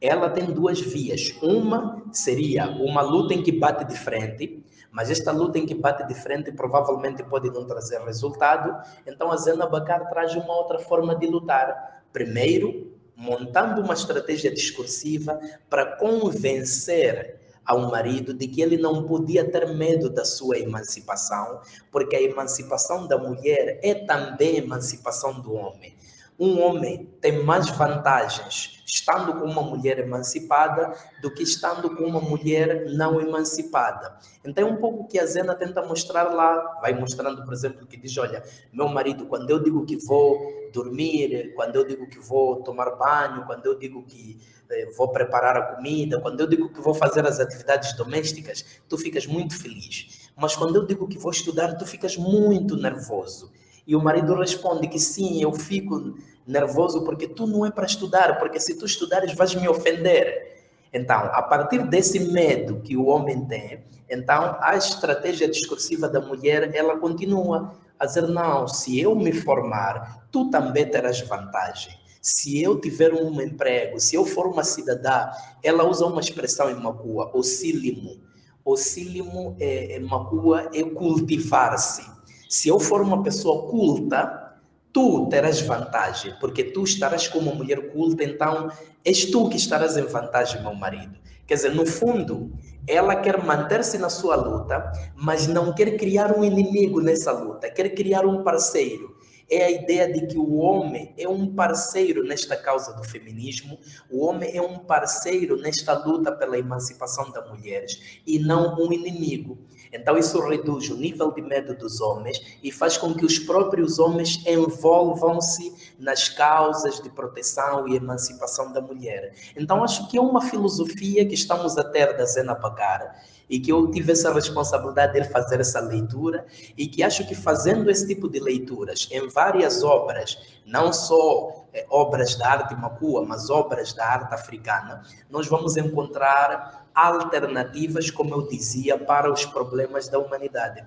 ela 0.00 0.30
tem 0.30 0.44
duas 0.44 0.80
vias. 0.80 1.34
Uma 1.42 2.02
seria 2.12 2.68
uma 2.68 3.00
luta 3.00 3.34
em 3.34 3.42
que 3.42 3.50
bate 3.50 3.84
de 3.84 3.96
frente, 3.98 4.64
mas 4.94 5.10
esta 5.10 5.32
luta 5.32 5.58
em 5.58 5.66
que 5.66 5.74
bate 5.74 6.06
de 6.06 6.14
frente 6.14 6.52
provavelmente 6.52 7.24
pode 7.24 7.50
não 7.50 7.66
trazer 7.66 8.00
resultado. 8.02 8.80
Então, 9.04 9.32
a 9.32 9.36
Zena 9.36 9.66
Bacar 9.66 10.08
traz 10.08 10.36
uma 10.36 10.56
outra 10.56 10.78
forma 10.78 11.16
de 11.16 11.26
lutar. 11.26 12.04
Primeiro, 12.12 12.92
montando 13.16 13.80
uma 13.80 13.94
estratégia 13.94 14.54
discursiva 14.54 15.40
para 15.68 15.96
convencer 15.96 17.40
ao 17.66 17.90
marido 17.90 18.32
de 18.32 18.46
que 18.46 18.62
ele 18.62 18.76
não 18.76 19.04
podia 19.04 19.44
ter 19.50 19.66
medo 19.74 20.08
da 20.08 20.24
sua 20.24 20.58
emancipação, 20.58 21.60
porque 21.90 22.14
a 22.14 22.22
emancipação 22.22 23.08
da 23.08 23.18
mulher 23.18 23.80
é 23.82 23.94
também 23.94 24.60
a 24.60 24.64
emancipação 24.64 25.40
do 25.40 25.54
homem. 25.54 25.96
Um 26.38 26.60
homem 26.60 27.06
tem 27.20 27.44
mais 27.44 27.68
vantagens 27.70 28.82
estando 28.94 29.34
com 29.34 29.46
uma 29.46 29.62
mulher 29.62 29.98
emancipada 29.98 30.92
do 31.20 31.30
que 31.32 31.42
estando 31.42 31.94
com 31.96 32.04
uma 32.04 32.20
mulher 32.20 32.86
não 32.92 33.20
emancipada. 33.20 34.16
Então 34.44 34.68
é 34.68 34.70
um 34.70 34.76
pouco 34.76 35.08
que 35.08 35.18
a 35.18 35.26
Zena 35.26 35.54
tenta 35.54 35.82
mostrar 35.82 36.32
lá, 36.32 36.78
vai 36.80 36.94
mostrando, 36.94 37.44
por 37.44 37.52
exemplo, 37.52 37.86
que 37.86 37.96
diz, 37.96 38.16
olha, 38.18 38.42
meu 38.72 38.88
marido, 38.88 39.26
quando 39.26 39.50
eu 39.50 39.58
digo 39.60 39.84
que 39.84 39.96
vou 39.96 40.70
dormir, 40.72 41.52
quando 41.56 41.76
eu 41.76 41.86
digo 41.86 42.08
que 42.08 42.20
vou 42.20 42.62
tomar 42.62 42.90
banho, 42.96 43.44
quando 43.46 43.66
eu 43.66 43.76
digo 43.76 44.04
que 44.04 44.38
eh, 44.70 44.90
vou 44.96 45.08
preparar 45.08 45.56
a 45.56 45.74
comida, 45.74 46.20
quando 46.20 46.40
eu 46.40 46.46
digo 46.46 46.72
que 46.72 46.80
vou 46.80 46.94
fazer 46.94 47.26
as 47.26 47.40
atividades 47.40 47.96
domésticas, 47.96 48.64
tu 48.88 48.96
ficas 48.96 49.26
muito 49.26 49.56
feliz. 49.60 50.30
Mas 50.36 50.54
quando 50.54 50.76
eu 50.76 50.86
digo 50.86 51.08
que 51.08 51.18
vou 51.18 51.30
estudar, 51.30 51.74
tu 51.76 51.86
ficas 51.86 52.16
muito 52.16 52.76
nervoso. 52.76 53.52
E 53.86 53.94
o 53.94 54.02
marido 54.02 54.34
responde 54.34 54.88
que 54.88 54.98
sim, 54.98 55.42
eu 55.42 55.52
fico 55.52 56.14
nervoso 56.46 57.04
porque 57.04 57.26
tu 57.26 57.46
não 57.46 57.64
é 57.64 57.70
para 57.70 57.86
estudar, 57.86 58.38
porque 58.38 58.60
se 58.60 58.78
tu 58.78 58.86
estudares 58.86 59.34
vais 59.34 59.54
me 59.54 59.68
ofender. 59.68 60.54
Então, 60.92 61.16
a 61.16 61.42
partir 61.42 61.86
desse 61.86 62.20
medo 62.20 62.80
que 62.80 62.96
o 62.96 63.06
homem 63.06 63.44
tem, 63.46 63.84
então 64.08 64.56
a 64.60 64.76
estratégia 64.76 65.48
discursiva 65.48 66.08
da 66.08 66.20
mulher, 66.20 66.74
ela 66.74 66.98
continua 66.98 67.74
a 67.98 68.06
dizer, 68.06 68.28
não, 68.28 68.68
se 68.68 69.00
eu 69.00 69.14
me 69.14 69.32
formar, 69.32 70.26
tu 70.30 70.50
também 70.50 70.88
terás 70.88 71.20
vantagem 71.22 72.04
se 72.24 72.62
eu 72.62 72.80
tiver 72.80 73.12
um 73.12 73.38
emprego, 73.38 74.00
se 74.00 74.16
eu 74.16 74.24
for 74.24 74.46
uma 74.46 74.64
cidadã, 74.64 75.28
ela 75.62 75.86
usa 75.86 76.06
uma 76.06 76.22
expressão 76.22 76.70
em 76.70 76.74
Macua, 76.74 77.30
osílimo. 77.34 78.18
Osílimo 78.64 79.54
é, 79.60 79.96
é 79.96 80.00
Macua 80.00 80.70
é 80.72 80.82
cultivar-se. 80.84 82.13
Se 82.54 82.68
eu 82.68 82.78
for 82.78 83.00
uma 83.00 83.20
pessoa 83.20 83.68
culta, 83.68 84.54
tu 84.92 85.28
terás 85.28 85.60
vantagem, 85.60 86.36
porque 86.38 86.62
tu 86.62 86.84
estarás 86.84 87.26
como 87.26 87.52
mulher 87.52 87.90
culta, 87.90 88.22
então 88.22 88.70
és 89.04 89.24
tu 89.24 89.48
que 89.48 89.56
estarás 89.56 89.96
em 89.96 90.04
vantagem, 90.04 90.62
meu 90.62 90.72
marido. 90.72 91.18
Quer 91.48 91.54
dizer, 91.54 91.74
no 91.74 91.84
fundo, 91.84 92.52
ela 92.86 93.16
quer 93.16 93.42
manter-se 93.42 93.98
na 93.98 94.08
sua 94.08 94.36
luta, 94.36 94.92
mas 95.16 95.48
não 95.48 95.74
quer 95.74 95.96
criar 95.96 96.30
um 96.30 96.44
inimigo 96.44 97.00
nessa 97.00 97.32
luta, 97.32 97.68
quer 97.68 97.88
criar 97.92 98.24
um 98.24 98.44
parceiro 98.44 99.14
é 99.50 99.64
a 99.64 99.70
ideia 99.70 100.12
de 100.12 100.26
que 100.26 100.38
o 100.38 100.54
homem 100.54 101.12
é 101.18 101.28
um 101.28 101.54
parceiro 101.54 102.24
nesta 102.24 102.56
causa 102.56 102.92
do 102.94 103.04
feminismo, 103.04 103.78
o 104.10 104.24
homem 104.24 104.56
é 104.56 104.62
um 104.62 104.78
parceiro 104.78 105.56
nesta 105.56 105.92
luta 105.92 106.32
pela 106.32 106.58
emancipação 106.58 107.30
das 107.30 107.48
mulheres 107.48 108.20
e 108.26 108.38
não 108.38 108.74
um 108.76 108.92
inimigo. 108.92 109.58
Então, 109.94 110.18
isso 110.18 110.40
reduz 110.40 110.90
o 110.90 110.96
nível 110.96 111.30
de 111.30 111.40
medo 111.40 111.74
dos 111.76 112.00
homens 112.00 112.58
e 112.62 112.72
faz 112.72 112.96
com 112.96 113.14
que 113.14 113.24
os 113.24 113.38
próprios 113.38 114.00
homens 114.00 114.44
envolvam-se 114.44 115.72
nas 115.98 116.28
causas 116.28 117.00
de 117.00 117.08
proteção 117.08 117.86
e 117.86 117.94
emancipação 117.94 118.72
da 118.72 118.80
mulher. 118.80 119.32
Então, 119.56 119.84
acho 119.84 120.08
que 120.08 120.18
é 120.18 120.20
uma 120.20 120.42
filosofia 120.42 121.24
que 121.24 121.34
estamos 121.34 121.78
a 121.78 121.84
ter 121.84 122.16
da 122.16 122.24
Zena 122.24 122.54
Bacara 122.54 123.14
e 123.48 123.60
que 123.60 123.70
eu 123.70 123.90
tive 123.90 124.12
essa 124.12 124.32
responsabilidade 124.32 125.20
de 125.20 125.28
fazer 125.28 125.60
essa 125.60 125.78
leitura 125.78 126.46
e 126.76 126.86
que 126.86 127.02
acho 127.02 127.26
que 127.26 127.34
fazendo 127.34 127.90
esse 127.90 128.06
tipo 128.06 128.28
de 128.28 128.40
leituras 128.40 129.08
em 129.12 129.28
várias 129.28 129.84
obras, 129.84 130.38
não 130.66 130.92
só 130.92 131.66
é, 131.72 131.86
obras 131.90 132.34
da 132.36 132.48
arte 132.48 132.74
macua, 132.74 133.24
mas 133.24 133.50
obras 133.50 133.92
da 133.92 134.06
arte 134.06 134.34
africana, 134.34 135.02
nós 135.30 135.46
vamos 135.46 135.76
encontrar 135.76 136.83
alternativas, 136.94 138.10
como 138.10 138.34
eu 138.34 138.48
dizia, 138.48 138.98
para 138.98 139.32
os 139.32 139.44
problemas 139.44 140.08
da 140.08 140.18
humanidade. 140.18 140.84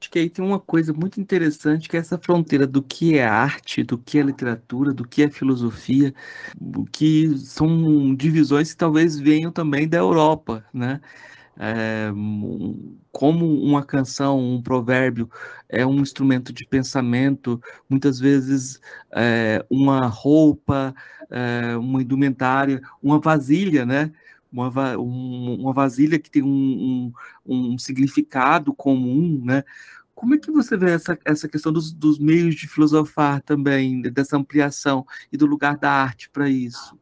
Acho 0.00 0.10
que 0.10 0.18
aí 0.18 0.28
tem 0.28 0.44
uma 0.44 0.58
coisa 0.58 0.92
muito 0.92 1.20
interessante 1.20 1.88
que 1.88 1.96
é 1.96 2.00
essa 2.00 2.18
fronteira 2.18 2.66
do 2.66 2.82
que 2.82 3.16
é 3.16 3.24
arte, 3.24 3.84
do 3.84 3.96
que 3.96 4.18
é 4.18 4.22
literatura, 4.22 4.92
do 4.92 5.06
que 5.06 5.22
é 5.22 5.30
filosofia, 5.30 6.12
que 6.90 7.38
são 7.38 8.12
divisões 8.14 8.72
que 8.72 8.78
talvez 8.78 9.16
venham 9.16 9.52
também 9.52 9.88
da 9.88 9.98
Europa, 9.98 10.64
né? 10.74 11.00
é, 11.58 12.10
como 13.10 13.46
uma 13.62 13.84
canção, 13.84 14.38
um 14.38 14.62
provérbio 14.62 15.30
é 15.68 15.86
um 15.86 16.00
instrumento 16.00 16.52
de 16.52 16.66
pensamento, 16.66 17.60
muitas 17.88 18.18
vezes 18.18 18.80
é, 19.14 19.64
uma 19.70 20.06
roupa, 20.06 20.94
é, 21.30 21.76
uma 21.76 22.02
indumentária, 22.02 22.80
uma 23.02 23.20
vasilha, 23.20 23.84
né? 23.84 24.12
Uma, 24.52 24.98
um, 24.98 25.60
uma 25.60 25.72
vasilha 25.72 26.18
que 26.18 26.30
tem 26.30 26.42
um, 26.42 27.12
um, 27.46 27.72
um, 27.72 27.78
significado 27.78 28.74
comum, 28.74 29.40
né? 29.44 29.64
Como 30.14 30.34
é 30.34 30.38
que 30.38 30.50
você 30.50 30.76
vê 30.76 30.92
essa, 30.92 31.18
essa 31.24 31.48
questão 31.48 31.72
dos, 31.72 31.92
dos 31.92 32.18
meios 32.18 32.54
de 32.54 32.68
filosofar 32.68 33.40
também, 33.42 34.02
dessa 34.02 34.36
ampliação 34.36 35.06
e 35.32 35.36
do 35.36 35.46
lugar 35.46 35.78
da 35.78 35.90
arte 35.90 36.28
para 36.30 36.48
isso? 36.50 36.96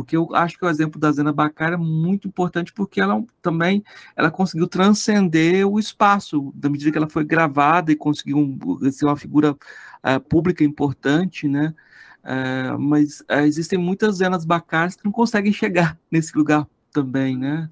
porque 0.00 0.16
eu 0.16 0.34
acho 0.34 0.56
que 0.56 0.64
o 0.64 0.68
exemplo 0.68 0.98
da 0.98 1.12
Zena 1.12 1.30
Bacara 1.30 1.74
é 1.74 1.78
muito 1.78 2.26
importante 2.26 2.72
porque 2.72 3.00
ela 3.02 3.22
também 3.42 3.84
ela 4.16 4.30
conseguiu 4.30 4.66
transcender 4.66 5.66
o 5.68 5.78
espaço 5.78 6.52
da 6.54 6.70
medida 6.70 6.90
que 6.90 6.96
ela 6.96 7.08
foi 7.08 7.22
gravada 7.22 7.92
e 7.92 7.96
conseguiu 7.96 8.38
um, 8.38 8.90
ser 8.90 9.04
uma 9.04 9.16
figura 9.16 9.52
uh, 9.52 10.20
pública 10.28 10.64
importante, 10.64 11.46
né? 11.46 11.74
Uh, 12.22 12.78
mas 12.78 13.20
uh, 13.20 13.44
existem 13.44 13.78
muitas 13.78 14.16
Zenas 14.16 14.46
Bacaras 14.46 14.96
que 14.96 15.04
não 15.04 15.12
conseguem 15.12 15.52
chegar 15.52 15.98
nesse 16.10 16.36
lugar 16.36 16.66
também, 16.92 17.36
né? 17.36 17.70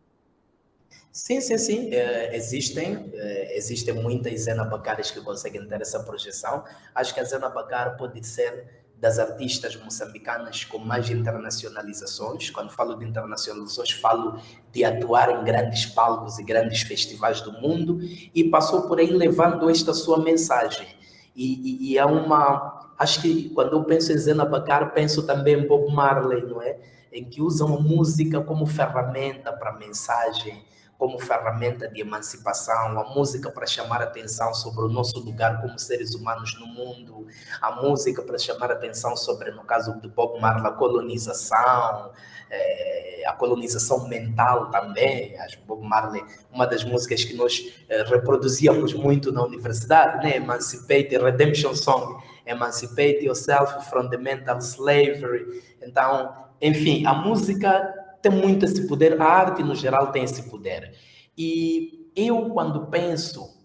Sim, 1.13 1.41
sim, 1.41 1.59
sim. 1.59 1.93
É, 1.93 2.37
existem, 2.37 3.11
é, 3.13 3.57
existem 3.57 3.95
muitas 3.95 4.43
Zena 4.43 4.65
Bacaras 4.65 5.11
que 5.11 5.21
conseguem 5.21 5.67
ter 5.67 5.81
essa 5.81 6.01
projeção. 6.05 6.65
Acho 6.95 7.13
que 7.13 7.21
a 7.21 7.25
Zena 7.25 7.49
Bacara 7.49 7.91
pode 7.91 8.25
ser 8.25 8.79
das 9.01 9.19
artistas 9.19 9.77
moçambicanas 9.77 10.65
com 10.65 10.79
mais 10.79 11.09
internacionalizações. 11.11 12.51
Quando 12.51 12.71
falo 12.71 12.95
de 12.97 13.05
internacionalizações, 13.05 13.93
falo 13.93 14.41
de 14.73 14.85
atuar 14.85 15.41
em 15.41 15.45
grandes 15.45 15.87
palcos 15.87 16.39
e 16.39 16.45
grandes 16.45 16.83
festivais 16.83 17.41
do 17.41 17.53
mundo 17.53 18.01
e 18.35 18.45
passou 18.45 18.83
por 18.83 18.99
aí 18.99 19.11
levando 19.11 19.71
esta 19.71 19.95
sua 19.95 20.23
mensagem. 20.23 20.87
E, 21.35 21.89
e, 21.89 21.93
e 21.93 21.99
é 21.99 22.05
uma. 22.05 22.95
Acho 22.99 23.23
que 23.23 23.49
quando 23.51 23.73
eu 23.73 23.85
penso 23.85 24.13
em 24.13 24.19
Zena 24.19 24.45
Bacar, 24.45 24.93
penso 24.93 25.25
também 25.25 25.55
em 25.55 25.67
Bob 25.67 25.93
Marley, 25.93 26.43
não 26.43 26.61
é? 26.61 26.79
Em 27.13 27.25
que 27.25 27.41
usam 27.41 27.77
a 27.77 27.81
música 27.81 28.41
como 28.41 28.67
ferramenta 28.67 29.53
para 29.53 29.73
mensagem 29.73 30.65
como 30.99 31.17
ferramenta 31.21 31.89
de 31.89 32.01
emancipação, 32.01 32.99
a 32.99 33.15
música 33.15 33.49
para 33.53 33.65
chamar 33.67 34.03
atenção 34.03 34.53
sobre 34.53 34.85
o 34.85 34.89
nosso 34.89 35.21
lugar 35.21 35.63
como 35.63 35.79
seres 35.79 36.13
humanos 36.13 36.59
no 36.59 36.67
mundo, 36.67 37.29
a 37.63 37.71
música 37.81 38.21
para 38.21 38.37
chamar 38.37 38.73
atenção 38.73 39.17
sobre, 39.17 39.53
no 39.53 39.63
caso 39.63 39.95
do 40.01 40.09
Bob 40.09 40.41
Marley, 40.41 40.67
a 40.67 40.73
colonização, 40.73 42.11
é, 42.51 43.23
a 43.25 43.33
colonização 43.33 44.09
mental 44.09 44.73
também. 44.73 45.39
Acho 45.39 45.59
que 45.59 45.65
Bob 45.65 45.87
Marley, 45.87 46.25
uma 46.53 46.67
das 46.67 46.83
músicas 46.83 47.23
que 47.23 47.35
nós 47.35 47.73
é, 47.89 48.03
reproduzíamos 48.03 48.93
muito 48.93 49.31
na 49.31 49.45
universidade, 49.45 50.25
né? 50.25 50.37
Emancipate, 50.39 51.17
Redemption 51.17 51.77
Song, 51.77 52.21
Emancipate 52.45 53.25
Yourself 53.25 53.89
from 53.89 54.09
the 54.09 54.17
Mental 54.17 54.59
Slavery. 54.59 55.63
Então, 55.81 56.48
enfim, 56.61 57.07
a 57.07 57.15
música 57.15 57.95
tem 58.21 58.33
muito 58.33 58.65
esse 58.65 58.87
poder, 58.87 59.21
a 59.21 59.25
arte 59.25 59.63
no 59.63 59.75
geral 59.75 60.11
tem 60.11 60.25
esse 60.25 60.49
poder. 60.51 60.95
E 61.37 62.11
eu, 62.17 62.51
quando 62.51 62.87
penso 62.87 63.57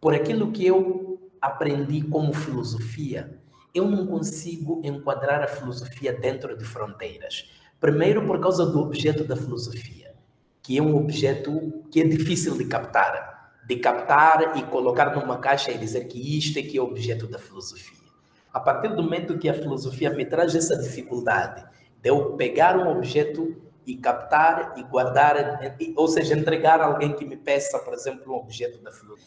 por 0.00 0.14
aquilo 0.14 0.52
que 0.52 0.66
eu 0.66 1.30
aprendi 1.40 2.02
como 2.02 2.32
filosofia, 2.32 3.38
eu 3.74 3.86
não 3.86 4.06
consigo 4.06 4.80
enquadrar 4.84 5.42
a 5.42 5.46
filosofia 5.46 6.12
dentro 6.12 6.56
de 6.56 6.64
fronteiras. 6.64 7.50
Primeiro, 7.80 8.26
por 8.26 8.40
causa 8.40 8.64
do 8.66 8.80
objeto 8.80 9.24
da 9.24 9.36
filosofia, 9.36 10.14
que 10.62 10.78
é 10.78 10.82
um 10.82 10.96
objeto 10.96 11.84
que 11.90 12.00
é 12.00 12.04
difícil 12.04 12.56
de 12.56 12.64
captar. 12.64 13.36
De 13.66 13.76
captar 13.76 14.56
e 14.56 14.62
colocar 14.62 15.14
numa 15.14 15.38
caixa 15.38 15.72
e 15.72 15.78
dizer 15.78 16.06
que 16.06 16.38
isto 16.38 16.58
é 16.58 16.62
que 16.62 16.78
é 16.78 16.80
o 16.80 16.84
objeto 16.84 17.26
da 17.26 17.38
filosofia. 17.38 17.96
A 18.52 18.60
partir 18.60 18.88
do 18.94 19.02
momento 19.02 19.38
que 19.38 19.48
a 19.48 19.54
filosofia 19.54 20.10
me 20.10 20.24
traz 20.24 20.54
essa 20.54 20.76
dificuldade 20.76 21.64
de 22.06 22.10
eu 22.10 22.36
pegar 22.36 22.78
um 22.78 22.88
objeto 22.88 23.56
e 23.84 23.96
captar 23.96 24.74
e 24.76 24.82
guardar, 24.84 25.60
ou 25.96 26.06
seja, 26.06 26.36
entregar 26.36 26.80
a 26.80 26.86
alguém 26.86 27.12
que 27.12 27.24
me 27.24 27.36
peça, 27.36 27.80
por 27.80 27.92
exemplo, 27.92 28.32
um 28.32 28.36
objeto 28.36 28.78
da 28.78 28.92
filosofia. 28.92 29.26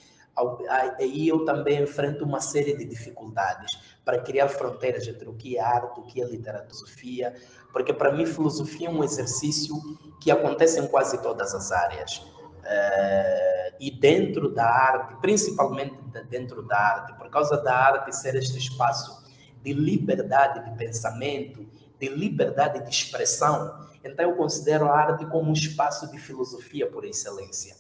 Aí 0.97 1.27
eu 1.27 1.43
também 1.43 1.84
enfrento 1.84 2.23
uma 2.23 2.39
série 2.39 2.77
de 2.77 2.86
dificuldades 2.86 3.69
para 4.05 4.19
criar 4.19 4.47
fronteiras 4.47 5.05
entre 5.07 5.27
o 5.27 5.34
que 5.34 5.57
é 5.57 5.61
arte, 5.61 5.99
o 5.99 6.03
que 6.03 6.21
é 6.21 6.25
literatura, 6.25 7.36
porque 7.73 7.91
para 7.91 8.13
mim 8.13 8.25
filosofia 8.25 8.88
é 8.88 8.91
um 8.91 9.03
exercício 9.03 9.75
que 10.21 10.32
acontece 10.32 10.80
em 10.80 10.88
quase 10.88 11.21
todas 11.21 11.53
as 11.53 11.73
áreas. 11.73 12.17
Uh, 12.59 13.75
e 13.80 13.91
dentro 13.91 14.53
da 14.53 14.65
arte, 14.65 15.15
principalmente 15.21 15.95
dentro 16.30 16.61
da 16.61 16.77
arte, 16.77 17.13
por 17.17 17.30
causa 17.30 17.57
da 17.57 17.75
arte 17.75 18.15
ser 18.15 18.36
este 18.36 18.57
espaço 18.57 19.27
de 19.61 19.73
liberdade 19.73 20.69
de 20.69 20.77
pensamento, 20.77 21.65
de 21.99 22.09
liberdade 22.09 22.83
de 22.83 22.89
expressão, 22.89 23.87
então, 24.03 24.29
eu 24.29 24.35
considero 24.35 24.85
a 24.85 24.97
arte 24.97 25.25
como 25.25 25.49
um 25.49 25.53
espaço 25.53 26.09
de 26.09 26.17
filosofia 26.17 26.87
por 26.87 27.05
excelência. 27.05 27.75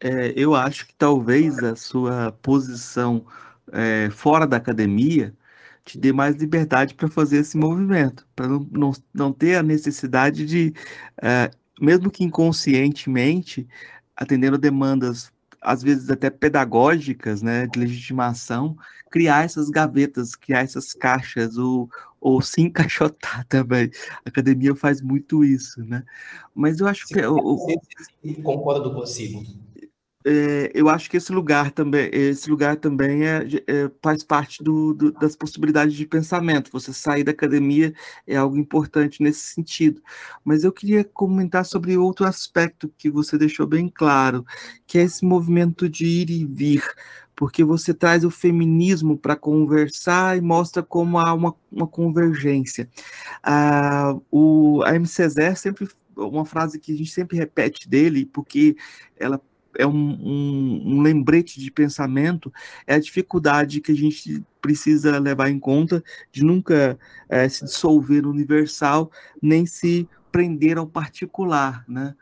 É, 0.00 0.32
eu 0.36 0.54
acho 0.54 0.86
que 0.86 0.94
talvez 0.94 1.58
a 1.58 1.76
sua 1.76 2.32
posição 2.42 3.24
é, 3.72 4.08
fora 4.10 4.46
da 4.46 4.56
academia 4.56 5.34
te 5.84 5.98
dê 5.98 6.12
mais 6.12 6.36
liberdade 6.36 6.94
para 6.94 7.08
fazer 7.08 7.38
esse 7.38 7.56
movimento, 7.56 8.26
para 8.36 8.46
não, 8.46 8.68
não, 8.70 8.92
não 9.12 9.32
ter 9.32 9.56
a 9.56 9.62
necessidade 9.62 10.46
de, 10.46 10.72
é, 11.20 11.50
mesmo 11.80 12.10
que 12.10 12.22
inconscientemente, 12.22 13.66
atendendo 14.16 14.58
demandas 14.58 15.32
às 15.62 15.82
vezes 15.82 16.10
até 16.10 16.28
pedagógicas, 16.28 17.40
né, 17.40 17.66
de 17.66 17.78
legitimação, 17.78 18.76
criar 19.10 19.44
essas 19.44 19.70
gavetas, 19.70 20.34
criar 20.34 20.60
essas 20.60 20.92
caixas, 20.92 21.56
ou, 21.56 21.88
ou 22.20 22.40
se 22.42 22.60
encaixotar 22.60 23.44
também. 23.48 23.90
A 24.24 24.28
academia 24.28 24.74
faz 24.74 25.00
muito 25.00 25.44
isso, 25.44 25.82
né? 25.84 26.02
Mas 26.54 26.80
eu 26.80 26.86
acho 26.86 27.06
que... 27.06 27.18
Eu, 27.18 27.36
concordo 28.42 28.92
consigo 28.92 29.44
é, 30.24 30.70
eu 30.74 30.88
acho 30.88 31.10
que 31.10 31.16
esse 31.16 31.32
lugar 31.32 31.70
também, 31.70 32.08
esse 32.12 32.48
lugar 32.48 32.76
também 32.76 33.24
é, 33.26 33.44
é 33.66 33.90
faz 34.00 34.22
parte 34.22 34.62
do, 34.62 34.94
do, 34.94 35.12
das 35.12 35.34
possibilidades 35.34 35.94
de 35.94 36.06
pensamento. 36.06 36.70
Você 36.72 36.92
sair 36.92 37.24
da 37.24 37.32
academia 37.32 37.92
é 38.26 38.36
algo 38.36 38.56
importante 38.56 39.22
nesse 39.22 39.40
sentido. 39.40 40.00
Mas 40.44 40.64
eu 40.64 40.72
queria 40.72 41.04
comentar 41.04 41.64
sobre 41.64 41.96
outro 41.96 42.26
aspecto 42.26 42.92
que 42.96 43.10
você 43.10 43.36
deixou 43.36 43.66
bem 43.66 43.88
claro, 43.88 44.44
que 44.86 44.98
é 44.98 45.02
esse 45.02 45.24
movimento 45.24 45.88
de 45.88 46.06
ir 46.06 46.30
e 46.30 46.44
vir, 46.44 46.84
porque 47.34 47.64
você 47.64 47.92
traz 47.92 48.24
o 48.24 48.30
feminismo 48.30 49.16
para 49.18 49.34
conversar 49.34 50.36
e 50.36 50.40
mostra 50.40 50.82
como 50.82 51.18
há 51.18 51.32
uma, 51.34 51.54
uma 51.70 51.86
convergência. 51.86 52.88
Ah, 53.42 54.16
o, 54.30 54.82
a 54.84 54.92
MCZ 54.98 55.58
sempre 55.58 55.88
uma 56.16 56.44
frase 56.44 56.78
que 56.78 56.92
a 56.92 56.96
gente 56.96 57.10
sempre 57.10 57.36
repete 57.36 57.88
dele, 57.88 58.26
porque 58.26 58.76
ela 59.16 59.40
é 59.78 59.86
um, 59.86 59.92
um, 59.92 60.82
um, 60.84 61.02
lembrete 61.02 61.60
de 61.60 61.70
pensamento, 61.70 62.52
é 62.86 62.94
a 62.94 63.00
dificuldade 63.00 63.80
que 63.80 63.92
a 63.92 63.96
gente 63.96 64.44
precisa 64.60 65.18
levar 65.18 65.50
em 65.50 65.58
conta 65.58 66.02
de 66.30 66.44
nunca 66.44 66.98
é, 67.28 67.48
se 67.48 67.64
dissolver 67.64 68.22
no 68.22 68.30
universal, 68.30 69.10
nem 69.40 69.66
se 69.66 70.08
prender 70.30 70.78
ao 70.78 70.86
particular, 70.86 71.84
né? 71.88 72.14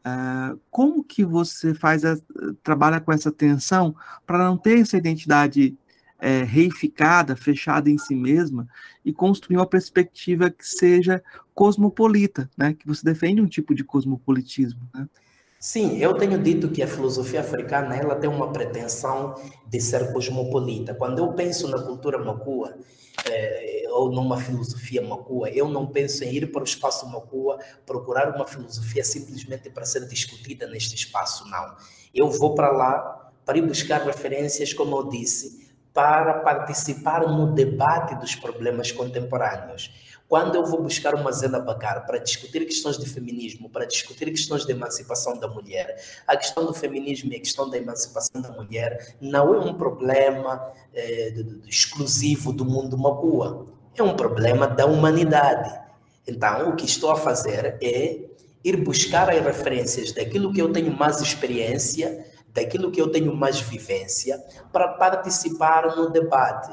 Uh, 0.00 0.58
como 0.70 1.04
que 1.04 1.22
você 1.22 1.74
faz 1.74 2.06
a, 2.06 2.16
trabalha 2.62 3.00
com 3.02 3.12
essa 3.12 3.30
tensão 3.30 3.94
para 4.26 4.38
não 4.38 4.56
ter 4.56 4.78
essa 4.78 4.96
identidade 4.96 5.76
é, 6.18 6.42
reificada, 6.42 7.36
fechada 7.36 7.90
em 7.90 7.98
si 7.98 8.14
mesma 8.14 8.66
e 9.04 9.12
construir 9.12 9.56
uma 9.56 9.66
perspectiva 9.66 10.50
que 10.50 10.66
seja 10.66 11.22
cosmopolita, 11.54 12.50
né? 12.56 12.72
Que 12.72 12.86
você 12.86 13.04
defende 13.04 13.42
um 13.42 13.46
tipo 13.46 13.74
de 13.74 13.84
cosmopolitismo, 13.84 14.80
né? 14.94 15.06
Sim, 15.62 15.98
eu 15.98 16.14
tenho 16.14 16.42
dito 16.42 16.70
que 16.70 16.82
a 16.82 16.88
filosofia 16.88 17.40
africana 17.40 17.94
ela 17.94 18.16
tem 18.16 18.30
uma 18.30 18.50
pretensão 18.50 19.34
de 19.66 19.78
ser 19.78 20.10
cosmopolita. 20.10 20.94
Quando 20.94 21.18
eu 21.18 21.34
penso 21.34 21.68
na 21.68 21.82
cultura 21.82 22.16
macua, 22.18 22.74
é, 23.30 23.84
ou 23.90 24.10
numa 24.10 24.38
filosofia 24.38 25.02
macua, 25.02 25.50
eu 25.50 25.68
não 25.68 25.86
penso 25.86 26.24
em 26.24 26.34
ir 26.34 26.50
para 26.50 26.62
o 26.62 26.64
espaço 26.64 27.06
macua 27.10 27.58
procurar 27.84 28.34
uma 28.34 28.46
filosofia 28.46 29.04
simplesmente 29.04 29.68
para 29.68 29.84
ser 29.84 30.08
discutida 30.08 30.66
neste 30.66 30.94
espaço, 30.94 31.46
não. 31.46 31.76
Eu 32.14 32.30
vou 32.30 32.54
para 32.54 32.70
lá 32.72 33.30
para 33.44 33.58
ir 33.58 33.62
buscar 33.62 34.02
referências, 34.02 34.72
como 34.72 34.96
eu 34.96 35.08
disse, 35.10 35.70
para 35.92 36.40
participar 36.40 37.26
no 37.28 37.52
debate 37.52 38.14
dos 38.14 38.34
problemas 38.34 38.92
contemporâneos. 38.92 39.90
Quando 40.30 40.54
eu 40.54 40.64
vou 40.64 40.80
buscar 40.80 41.12
uma 41.16 41.32
Zena 41.32 41.58
Bacar 41.58 42.06
para 42.06 42.16
discutir 42.16 42.64
questões 42.64 42.96
de 42.96 43.04
feminismo, 43.04 43.68
para 43.68 43.84
discutir 43.84 44.26
questões 44.26 44.64
de 44.64 44.70
emancipação 44.70 45.36
da 45.36 45.48
mulher, 45.48 46.00
a 46.24 46.36
questão 46.36 46.64
do 46.64 46.72
feminismo 46.72 47.32
e 47.32 47.36
a 47.36 47.40
questão 47.40 47.68
da 47.68 47.76
emancipação 47.76 48.40
da 48.40 48.48
mulher 48.52 49.16
não 49.20 49.52
é 49.52 49.58
um 49.58 49.74
problema 49.74 50.72
é, 50.94 51.34
exclusivo 51.66 52.52
do 52.52 52.64
mundo 52.64 52.96
macua, 52.96 53.66
é 53.96 54.04
um 54.04 54.14
problema 54.14 54.68
da 54.68 54.86
humanidade. 54.86 55.76
Então, 56.24 56.70
o 56.70 56.76
que 56.76 56.84
estou 56.84 57.10
a 57.10 57.16
fazer 57.16 57.76
é 57.82 58.20
ir 58.62 58.76
buscar 58.76 59.28
as 59.30 59.44
referências 59.44 60.12
daquilo 60.12 60.52
que 60.52 60.62
eu 60.62 60.72
tenho 60.72 60.96
mais 60.96 61.20
experiência, 61.20 62.24
daquilo 62.54 62.92
que 62.92 63.00
eu 63.00 63.10
tenho 63.10 63.34
mais 63.34 63.60
vivência, 63.60 64.40
para 64.72 64.86
participar 64.90 65.96
no 65.96 66.08
debate. 66.08 66.70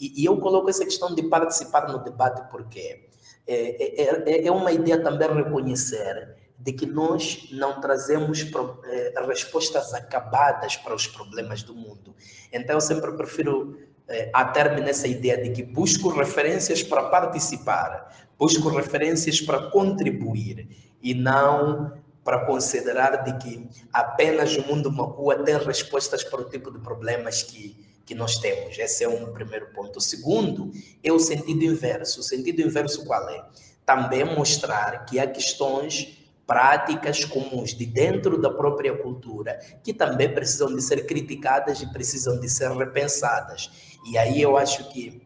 E, 0.00 0.22
e, 0.22 0.24
eu 0.24 0.38
coloco 0.38 0.70
essa 0.70 0.84
questão 0.84 1.14
de 1.14 1.22
participar 1.24 1.86
no 1.88 1.98
debate 1.98 2.50
porque 2.50 3.08
é, 3.46 4.02
é, 4.02 4.22
é, 4.26 4.46
é 4.46 4.50
uma 4.50 4.72
ideia 4.72 5.02
também 5.02 5.28
reconhecer 5.32 6.36
de 6.58 6.72
que 6.72 6.86
nós 6.86 7.48
não 7.52 7.80
trazemos 7.80 8.42
pro, 8.44 8.80
é, 8.84 9.14
respostas 9.26 9.92
acabadas 9.92 10.76
para 10.76 10.94
os 10.94 11.06
problemas 11.06 11.62
do 11.62 11.74
mundo. 11.74 12.14
Então, 12.52 12.76
eu 12.76 12.80
sempre 12.80 13.12
prefiro 13.12 13.78
é, 14.08 14.30
ater-me 14.32 14.80
nessa 14.80 15.06
ideia 15.06 15.42
de 15.42 15.50
que 15.50 15.62
busco 15.62 16.08
referências 16.08 16.82
para 16.82 17.04
participar, 17.04 18.28
busco 18.38 18.68
referências 18.68 19.40
para 19.40 19.70
contribuir 19.70 20.68
e 21.02 21.14
não 21.14 21.92
para 22.22 22.44
considerar 22.44 23.24
de 23.24 23.38
que 23.38 23.68
apenas 23.92 24.56
o 24.56 24.62
mundo 24.66 24.92
macua 24.92 25.42
tem 25.42 25.56
respostas 25.56 26.22
para 26.22 26.42
o 26.42 26.44
tipo 26.44 26.70
de 26.70 26.78
problemas 26.78 27.42
que 27.42 27.89
que 28.04 28.14
nós 28.14 28.36
temos. 28.36 28.78
Esse 28.78 29.04
é 29.04 29.08
um 29.08 29.32
primeiro 29.32 29.66
ponto. 29.72 29.98
O 29.98 30.00
segundo 30.00 30.70
é 31.02 31.12
o 31.12 31.18
sentido 31.18 31.62
inverso. 31.64 32.20
O 32.20 32.22
sentido 32.22 32.60
inverso 32.60 33.04
qual 33.04 33.28
é? 33.28 33.44
Também 33.84 34.24
mostrar 34.24 35.04
que 35.04 35.18
há 35.18 35.26
questões 35.26 36.18
práticas 36.46 37.24
comuns 37.24 37.72
de 37.72 37.86
dentro 37.86 38.36
da 38.36 38.50
própria 38.50 38.92
cultura 38.96 39.60
que 39.84 39.94
também 39.94 40.34
precisam 40.34 40.74
de 40.74 40.82
ser 40.82 41.06
criticadas 41.06 41.80
e 41.80 41.92
precisam 41.92 42.40
de 42.40 42.48
ser 42.48 42.72
repensadas. 42.72 43.98
E 44.04 44.18
aí 44.18 44.42
eu 44.42 44.56
acho 44.56 44.88
que 44.90 45.22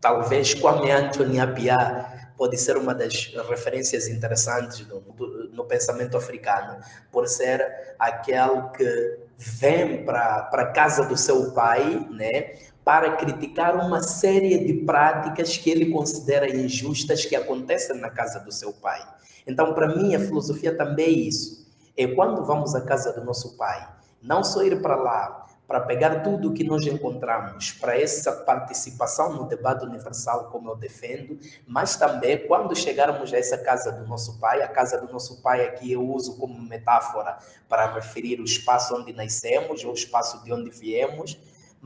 talvez 0.00 0.54
Kwame 0.54 0.90
Anthony 0.90 1.40
Appiah 1.40 2.32
pode 2.36 2.56
ser 2.58 2.76
uma 2.76 2.94
das 2.94 3.34
referências 3.48 4.06
interessantes 4.06 4.86
no, 4.86 5.02
no 5.50 5.64
pensamento 5.64 6.16
africano, 6.16 6.78
por 7.10 7.26
ser 7.26 7.96
aquele 7.98 8.68
que 8.76 9.18
vem 9.36 10.04
para 10.04 10.48
a 10.52 10.66
casa 10.66 11.04
do 11.04 11.16
seu 11.16 11.52
pai, 11.52 12.06
né, 12.10 12.54
para 12.84 13.16
criticar 13.16 13.76
uma 13.76 14.00
série 14.00 14.58
de 14.64 14.74
práticas 14.84 15.56
que 15.56 15.68
ele 15.68 15.86
considera 15.86 16.48
injustas 16.48 17.24
que 17.24 17.34
acontecem 17.34 17.98
na 18.00 18.10
casa 18.10 18.38
do 18.40 18.52
seu 18.52 18.72
pai. 18.72 19.00
Então, 19.46 19.74
para 19.74 19.88
mim, 19.88 20.14
a 20.14 20.20
filosofia 20.20 20.76
também 20.76 21.06
é 21.06 21.10
isso. 21.10 21.66
É 21.96 22.06
quando 22.06 22.44
vamos 22.44 22.74
à 22.74 22.80
casa 22.80 23.12
do 23.12 23.24
nosso 23.24 23.56
pai, 23.56 23.86
não 24.22 24.44
só 24.44 24.62
ir 24.62 24.80
para 24.80 24.96
lá 24.96 25.46
para 25.66 25.80
pegar 25.80 26.20
tudo 26.22 26.50
o 26.50 26.54
que 26.54 26.62
nós 26.62 26.86
encontramos 26.86 27.72
para 27.72 28.00
essa 28.00 28.32
participação 28.32 29.34
no 29.34 29.48
debate 29.48 29.84
universal, 29.84 30.48
como 30.50 30.70
eu 30.70 30.76
defendo, 30.76 31.38
mas 31.66 31.96
também 31.96 32.46
quando 32.46 32.76
chegarmos 32.76 33.34
a 33.34 33.38
essa 33.38 33.58
casa 33.58 33.90
do 33.90 34.06
nosso 34.06 34.38
pai, 34.38 34.62
a 34.62 34.68
casa 34.68 35.00
do 35.00 35.12
nosso 35.12 35.42
pai 35.42 35.64
aqui 35.64 35.92
eu 35.92 36.08
uso 36.08 36.36
como 36.36 36.60
metáfora 36.60 37.38
para 37.68 37.92
referir 37.92 38.40
o 38.40 38.44
espaço 38.44 38.96
onde 38.96 39.12
nascemos, 39.12 39.84
ou 39.84 39.90
o 39.90 39.94
espaço 39.94 40.42
de 40.44 40.52
onde 40.52 40.70
viemos, 40.70 41.36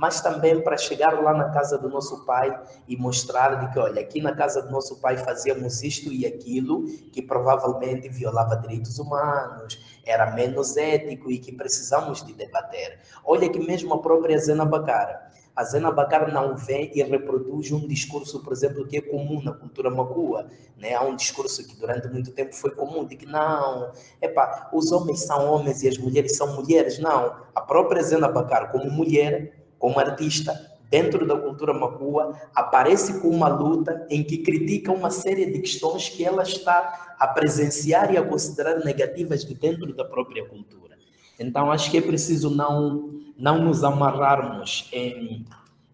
mas 0.00 0.22
também 0.22 0.58
para 0.62 0.78
chegar 0.78 1.22
lá 1.22 1.34
na 1.34 1.50
casa 1.50 1.76
do 1.76 1.86
nosso 1.86 2.24
pai 2.24 2.58
e 2.88 2.96
mostrar 2.96 3.56
de 3.56 3.70
que, 3.70 3.78
olha, 3.78 4.00
aqui 4.00 4.22
na 4.22 4.34
casa 4.34 4.62
do 4.62 4.70
nosso 4.70 4.98
pai 4.98 5.18
fazíamos 5.18 5.82
isto 5.82 6.10
e 6.10 6.24
aquilo 6.24 6.86
que 7.12 7.20
provavelmente 7.20 8.08
violava 8.08 8.56
direitos 8.56 8.98
humanos, 8.98 9.78
era 10.02 10.30
menos 10.30 10.74
ético 10.78 11.30
e 11.30 11.38
que 11.38 11.52
precisamos 11.52 12.24
de 12.24 12.32
debater. 12.32 12.98
Olha 13.22 13.46
que 13.50 13.58
mesmo 13.58 13.92
a 13.92 14.00
própria 14.00 14.38
Zena 14.38 14.64
Bacara. 14.64 15.28
A 15.54 15.64
Zena 15.64 15.90
Bacara 15.90 16.32
não 16.32 16.56
vem 16.56 16.90
e 16.94 17.02
reproduz 17.02 17.70
um 17.70 17.86
discurso, 17.86 18.42
por 18.42 18.54
exemplo, 18.54 18.86
que 18.86 18.96
é 18.96 19.00
comum 19.02 19.42
na 19.42 19.52
cultura 19.52 19.90
macua. 19.90 20.46
Né? 20.78 20.94
Há 20.94 21.02
um 21.02 21.14
discurso 21.14 21.68
que 21.68 21.76
durante 21.76 22.08
muito 22.08 22.30
tempo 22.30 22.54
foi 22.54 22.70
comum, 22.70 23.04
de 23.04 23.16
que 23.16 23.26
não, 23.26 23.92
epa, 24.22 24.70
os 24.72 24.92
homens 24.92 25.20
são 25.24 25.52
homens 25.52 25.82
e 25.82 25.88
as 25.88 25.98
mulheres 25.98 26.38
são 26.38 26.54
mulheres. 26.54 26.98
Não, 26.98 27.36
a 27.54 27.60
própria 27.60 28.02
Zena 28.02 28.28
Bacara, 28.28 28.68
como 28.68 28.90
mulher, 28.90 29.59
como 29.80 29.98
artista, 29.98 30.70
dentro 30.90 31.26
da 31.26 31.36
cultura 31.36 31.72
macua, 31.72 32.38
aparece 32.54 33.20
com 33.20 33.28
uma 33.28 33.48
luta 33.48 34.06
em 34.10 34.22
que 34.22 34.38
critica 34.38 34.92
uma 34.92 35.10
série 35.10 35.46
de 35.46 35.58
questões 35.60 36.08
que 36.08 36.24
ela 36.24 36.42
está 36.42 37.16
a 37.18 37.26
presenciar 37.26 38.12
e 38.12 38.18
a 38.18 38.22
considerar 38.22 38.84
negativas 38.84 39.44
de 39.44 39.54
dentro 39.54 39.94
da 39.94 40.04
própria 40.04 40.44
cultura. 40.44 40.98
Então, 41.38 41.72
acho 41.72 41.90
que 41.90 41.96
é 41.96 42.02
preciso 42.02 42.54
não, 42.54 43.22
não 43.38 43.64
nos 43.64 43.82
amarrarmos 43.82 44.90
em, 44.92 45.46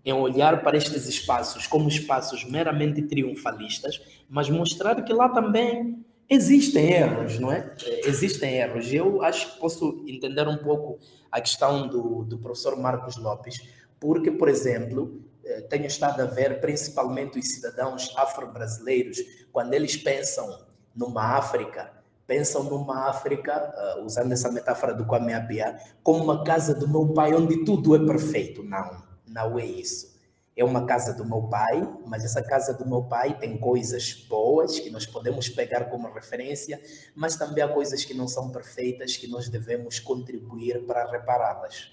em 0.04 0.12
olhar 0.12 0.62
para 0.64 0.76
estes 0.76 1.06
espaços 1.06 1.66
como 1.66 1.88
espaços 1.88 2.44
meramente 2.44 3.02
triunfalistas, 3.02 4.00
mas 4.28 4.50
mostrar 4.50 5.02
que 5.04 5.12
lá 5.12 5.28
também 5.28 6.04
existem 6.28 6.92
erros, 6.92 7.38
não 7.38 7.52
é? 7.52 7.74
Existem 8.04 8.54
erros. 8.56 8.92
Eu 8.92 9.22
acho 9.22 9.52
que 9.52 9.60
posso 9.60 10.04
entender 10.06 10.46
um 10.48 10.56
pouco 10.56 10.98
a 11.30 11.40
questão 11.40 11.86
do, 11.88 12.24
do 12.24 12.38
professor 12.38 12.76
Marcos 12.76 13.16
Lopes, 13.16 13.60
porque, 14.00 14.30
por 14.30 14.48
exemplo, 14.48 15.20
eh, 15.44 15.60
tenho 15.62 15.86
estado 15.86 16.20
a 16.20 16.26
ver 16.26 16.60
principalmente 16.60 17.38
os 17.38 17.46
cidadãos 17.46 18.12
afro-brasileiros, 18.16 19.18
quando 19.52 19.72
eles 19.74 19.96
pensam 19.96 20.66
numa 20.94 21.36
África, 21.36 21.92
pensam 22.26 22.64
numa 22.64 23.08
África, 23.08 23.72
uh, 23.98 24.04
usando 24.04 24.32
essa 24.32 24.50
metáfora 24.50 24.92
do 24.92 25.04
Kwame 25.04 25.32
Appiah, 25.32 25.78
como 26.02 26.24
uma 26.24 26.42
casa 26.42 26.74
do 26.74 26.88
meu 26.88 27.12
pai 27.12 27.32
onde 27.34 27.64
tudo 27.64 27.94
é 27.94 28.04
perfeito. 28.04 28.62
Não, 28.62 29.02
não 29.26 29.58
é 29.58 29.64
isso. 29.64 30.15
É 30.56 30.64
uma 30.64 30.86
casa 30.86 31.12
do 31.12 31.24
meu 31.24 31.42
pai, 31.42 31.86
mas 32.06 32.24
essa 32.24 32.42
casa 32.42 32.72
do 32.72 32.88
meu 32.88 33.02
pai 33.02 33.38
tem 33.38 33.58
coisas 33.58 34.14
boas 34.26 34.78
que 34.78 34.88
nós 34.88 35.04
podemos 35.04 35.50
pegar 35.50 35.84
como 35.84 36.10
referência, 36.10 36.80
mas 37.14 37.36
também 37.36 37.62
há 37.62 37.68
coisas 37.68 38.04
que 38.04 38.14
não 38.14 38.26
são 38.26 38.50
perfeitas 38.50 39.16
que 39.18 39.28
nós 39.28 39.50
devemos 39.50 39.98
contribuir 39.98 40.82
para 40.86 41.10
repará-las. 41.10 41.92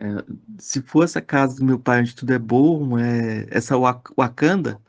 É, 0.00 0.06
se 0.58 0.80
for 0.80 1.04
essa 1.04 1.20
casa 1.20 1.56
do 1.56 1.64
meu 1.64 1.78
pai 1.78 2.00
onde 2.00 2.14
tudo 2.14 2.32
é 2.32 2.38
bom, 2.38 2.98
é, 2.98 3.46
essa 3.50 3.74
Wakanda, 4.16 4.80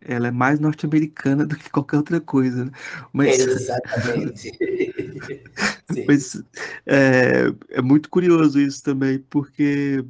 ela 0.00 0.28
é 0.28 0.30
mais 0.30 0.60
norte-americana 0.60 1.44
do 1.46 1.56
que 1.56 1.70
qualquer 1.70 1.96
outra 1.96 2.20
coisa. 2.20 2.64
Né? 2.64 2.70
Mas, 3.12 3.40
Exatamente. 3.40 4.52
mas 6.06 6.42
é, 6.86 7.52
é 7.70 7.82
muito 7.82 8.08
curioso 8.08 8.60
isso 8.60 8.82
também, 8.82 9.18
porque 9.28 10.04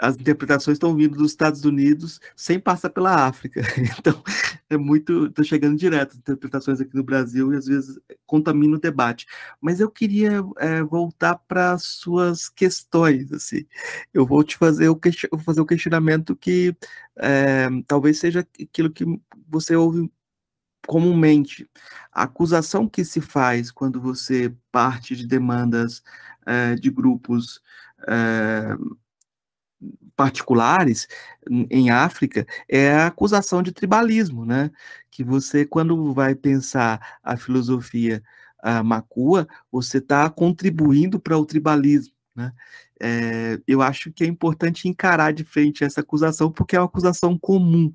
as 0.00 0.16
interpretações 0.16 0.76
estão 0.76 0.96
vindo 0.96 1.18
dos 1.18 1.32
Estados 1.32 1.64
Unidos 1.64 2.20
sem 2.34 2.58
passar 2.58 2.90
pela 2.90 3.26
África. 3.26 3.60
Então, 4.00 4.22
é 4.70 4.76
muito. 4.76 5.26
Estou 5.26 5.44
chegando 5.44 5.76
direto, 5.76 6.12
as 6.12 6.18
interpretações 6.18 6.80
aqui 6.80 6.94
no 6.94 7.02
Brasil 7.02 7.52
e 7.52 7.56
às 7.56 7.66
vezes 7.66 7.98
contamina 8.26 8.76
o 8.76 8.80
debate. 8.80 9.26
Mas 9.60 9.78
eu 9.78 9.90
queria 9.90 10.42
é, 10.58 10.82
voltar 10.82 11.36
para 11.36 11.76
suas 11.76 12.48
questões. 12.48 13.30
Assim. 13.32 13.66
Eu 14.14 14.24
vou 14.24 14.42
te 14.42 14.56
fazer 14.56 14.88
o, 14.88 14.98
vou 15.30 15.40
fazer 15.40 15.60
o 15.60 15.66
questionamento 15.66 16.34
que 16.34 16.74
é, 17.18 17.68
talvez 17.86 18.18
seja 18.18 18.40
aquilo 18.40 18.90
que 18.90 19.04
você 19.46 19.76
ouve 19.76 20.10
comumente. 20.86 21.68
A 22.12 22.22
acusação 22.22 22.88
que 22.88 23.04
se 23.04 23.20
faz 23.20 23.70
quando 23.70 24.00
você 24.00 24.54
parte 24.72 25.14
de 25.14 25.26
demandas 25.26 26.02
é, 26.46 26.74
de 26.74 26.90
grupos 26.90 27.60
é, 28.08 28.76
particulares 30.16 31.08
em 31.70 31.90
África 31.90 32.46
é 32.68 32.92
a 32.92 33.06
acusação 33.06 33.62
de 33.62 33.72
tribalismo, 33.72 34.44
né? 34.44 34.70
Que 35.10 35.24
você, 35.24 35.64
quando 35.64 36.12
vai 36.12 36.34
pensar 36.34 37.18
a 37.22 37.36
filosofia 37.36 38.22
a 38.62 38.82
macua, 38.82 39.48
você 39.72 39.98
está 39.98 40.28
contribuindo 40.28 41.18
para 41.18 41.38
o 41.38 41.46
tribalismo, 41.46 42.14
né? 42.34 42.52
É, 43.02 43.58
eu 43.66 43.80
acho 43.80 44.12
que 44.12 44.22
é 44.22 44.26
importante 44.26 44.86
encarar 44.86 45.32
de 45.32 45.42
frente 45.42 45.82
essa 45.82 46.02
acusação, 46.02 46.52
porque 46.52 46.76
é 46.76 46.78
uma 46.78 46.84
acusação 46.84 47.38
comum. 47.38 47.90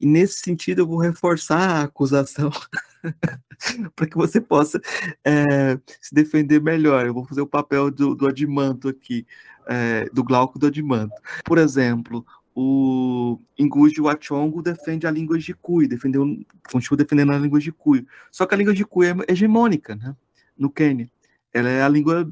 E 0.00 0.06
nesse 0.06 0.40
sentido, 0.40 0.80
eu 0.80 0.86
vou 0.86 0.98
reforçar 0.98 1.60
a 1.60 1.82
acusação 1.82 2.50
para 3.94 4.06
que 4.08 4.16
você 4.16 4.40
possa 4.40 4.80
é, 5.24 5.78
se 6.00 6.12
defender 6.12 6.60
melhor. 6.60 7.06
Eu 7.06 7.14
vou 7.14 7.24
fazer 7.24 7.40
o 7.40 7.46
papel 7.46 7.88
do, 7.88 8.16
do 8.16 8.26
Adimanto 8.26 8.88
aqui 8.88 9.24
é, 9.68 10.08
do 10.12 10.24
Glauco 10.24 10.58
do 10.58 10.66
Adimanto. 10.66 11.14
Por 11.44 11.58
exemplo, 11.58 12.24
o 12.54 13.38
Nguji 13.60 14.00
Wachongo 14.00 14.62
defende 14.62 15.06
a 15.06 15.10
língua 15.10 15.38
de 15.38 15.54
Cuy, 15.54 15.86
defendeu, 15.86 16.24
continua 16.70 16.96
defendendo 16.96 17.32
a 17.32 17.38
língua 17.38 17.60
de 17.60 17.70
Cuy. 17.70 18.04
Só 18.32 18.46
que 18.46 18.54
a 18.54 18.58
língua 18.58 18.74
de 18.74 18.84
Cuy 18.84 19.06
é 19.06 19.32
hegemônica 19.32 19.94
né, 19.94 20.16
no 20.56 20.68
Quênia. 20.68 21.08
Ela 21.52 21.70
é 21.70 21.82
a 21.82 21.88
língua 21.88 22.30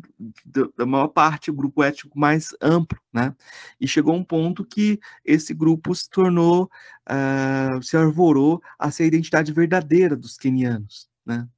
da 0.77 0.85
maior 0.85 1.09
parte, 1.09 1.51
o 1.51 1.55
grupo 1.55 1.83
étnico 1.83 2.19
mais 2.19 2.49
amplo, 2.61 2.99
né? 3.13 3.35
E 3.81 3.89
chegou 3.89 4.15
um 4.15 4.23
ponto 4.23 4.65
que 4.65 5.01
esse 5.25 5.55
grupo 5.55 5.95
se 5.95 6.09
tornou, 6.11 6.71
uh, 7.09 7.83
se 7.83 7.97
arvorou 7.97 8.63
a 8.79 8.91
ser 8.91 9.05
a 9.05 9.07
identidade 9.07 9.53
verdadeira 9.53 10.15
dos 10.15 10.37
quenianos, 10.37 11.09
né? 11.25 11.49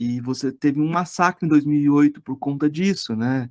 E 0.00 0.20
você 0.20 0.50
teve 0.50 0.80
um 0.80 0.88
massacre 0.88 1.44
em 1.44 1.48
2008 1.48 2.22
por 2.22 2.38
conta 2.38 2.68
disso, 2.68 3.14
né? 3.14 3.50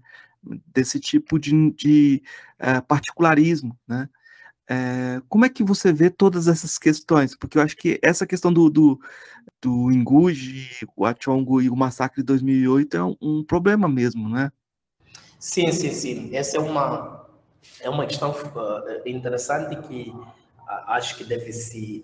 Desse 0.68 1.00
tipo 1.00 1.40
de, 1.40 1.72
de 1.72 2.24
uh, 2.60 2.82
particularismo, 2.88 3.78
né? 3.88 4.10
É, 4.68 5.22
como 5.30 5.46
é 5.46 5.50
que 5.50 5.64
você 5.64 5.94
vê 5.94 6.10
todas 6.10 6.48
essas 6.48 6.80
questões? 6.80 7.38
Porque 7.38 7.58
eu 7.58 7.62
acho 7.62 7.76
que 7.78 8.00
essa 8.02 8.26
questão 8.26 8.52
do, 8.52 8.68
do, 8.68 9.00
do 9.62 9.90
o 10.96 11.06
Achongo 11.06 11.62
e 11.62 11.70
o 11.70 11.76
massacre 11.76 12.22
de 12.22 12.26
2008 12.26 12.98
é 12.98 13.04
um, 13.04 13.16
um, 13.22 13.44
problema 13.44 13.88
mesmo, 13.88 14.28
né? 14.28 14.52
Sim, 15.40 15.72
sim, 15.72 15.92
sim. 15.92 16.36
Essa 16.36 16.58
é 16.58 16.60
uma, 16.60 17.30
é 17.80 17.90
uma 17.92 18.08
questão 18.08 18.32
uh, 18.32 19.08
interessante 19.08 19.76
que 19.88 20.12
acho 20.88 21.16
que 21.18 21.24
deve 21.24 21.52
se 21.54 22.04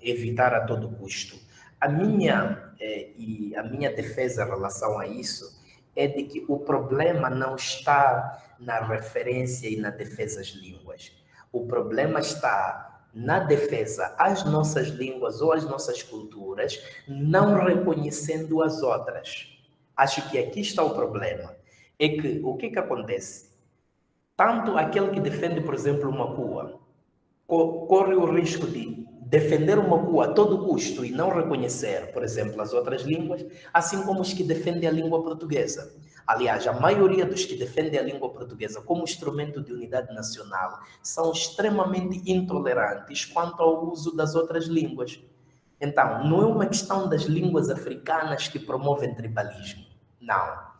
evitar 0.00 0.52
a 0.54 0.66
todo 0.66 0.88
custo. 0.96 1.38
A 1.80 1.88
minha, 1.88 2.72
eh, 2.78 3.10
e 3.16 3.56
a 3.56 3.62
minha 3.62 3.90
defesa 3.90 4.44
em 4.44 4.48
relação 4.48 4.98
a 4.98 5.06
isso 5.06 5.59
é 5.94 6.06
de 6.06 6.24
que 6.24 6.44
o 6.48 6.58
problema 6.58 7.28
não 7.28 7.56
está 7.56 8.42
na 8.58 8.80
referência 8.80 9.68
e 9.68 9.76
na 9.76 9.90
defesa 9.90 10.38
das 10.38 10.48
línguas. 10.48 11.12
O 11.52 11.66
problema 11.66 12.20
está 12.20 12.90
na 13.12 13.40
defesa 13.40 14.14
às 14.18 14.44
nossas 14.44 14.88
línguas 14.88 15.40
ou 15.40 15.52
às 15.52 15.64
nossas 15.64 16.02
culturas, 16.02 16.80
não 17.08 17.64
reconhecendo 17.64 18.62
as 18.62 18.82
outras. 18.82 19.48
Acho 19.96 20.28
que 20.30 20.38
aqui 20.38 20.60
está 20.60 20.82
o 20.82 20.94
problema. 20.94 21.54
É 21.98 22.08
que 22.08 22.40
o 22.44 22.56
que, 22.56 22.70
que 22.70 22.78
acontece? 22.78 23.50
Tanto 24.36 24.78
aquele 24.78 25.10
que 25.10 25.20
defende, 25.20 25.60
por 25.60 25.74
exemplo, 25.74 26.08
uma 26.08 26.24
rua, 26.24 26.80
corre 27.46 28.14
o 28.14 28.32
risco 28.32 28.66
de 28.66 28.99
defender 29.30 29.78
uma 29.78 29.96
Makua 29.96 30.24
a 30.24 30.32
todo 30.32 30.66
custo 30.66 31.04
e 31.04 31.12
não 31.12 31.30
reconhecer, 31.30 32.10
por 32.12 32.24
exemplo, 32.24 32.60
as 32.60 32.72
outras 32.72 33.02
línguas, 33.02 33.46
assim 33.72 34.02
como 34.02 34.20
os 34.20 34.32
que 34.32 34.42
defendem 34.42 34.88
a 34.88 34.92
língua 34.92 35.22
portuguesa. 35.22 35.94
Aliás, 36.26 36.66
a 36.66 36.72
maioria 36.72 37.24
dos 37.24 37.44
que 37.44 37.54
defendem 37.54 38.00
a 38.00 38.02
língua 38.02 38.28
portuguesa 38.28 38.80
como 38.80 39.04
instrumento 39.04 39.62
de 39.62 39.72
unidade 39.72 40.12
nacional 40.12 40.80
são 41.00 41.30
extremamente 41.30 42.20
intolerantes 42.28 43.24
quanto 43.24 43.62
ao 43.62 43.88
uso 43.88 44.16
das 44.16 44.34
outras 44.34 44.64
línguas. 44.64 45.20
Então, 45.80 46.24
não 46.28 46.42
é 46.42 46.46
uma 46.46 46.66
questão 46.66 47.08
das 47.08 47.22
línguas 47.22 47.70
africanas 47.70 48.48
que 48.48 48.58
promovem 48.58 49.14
tribalismo. 49.14 49.84
Não. 50.20 50.70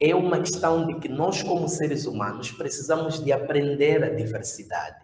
É 0.00 0.14
uma 0.16 0.40
questão 0.40 0.84
de 0.84 0.96
que 0.96 1.08
nós, 1.08 1.44
como 1.44 1.68
seres 1.68 2.06
humanos, 2.06 2.50
precisamos 2.50 3.22
de 3.22 3.32
aprender 3.32 4.02
a 4.02 4.08
diversidade. 4.08 4.96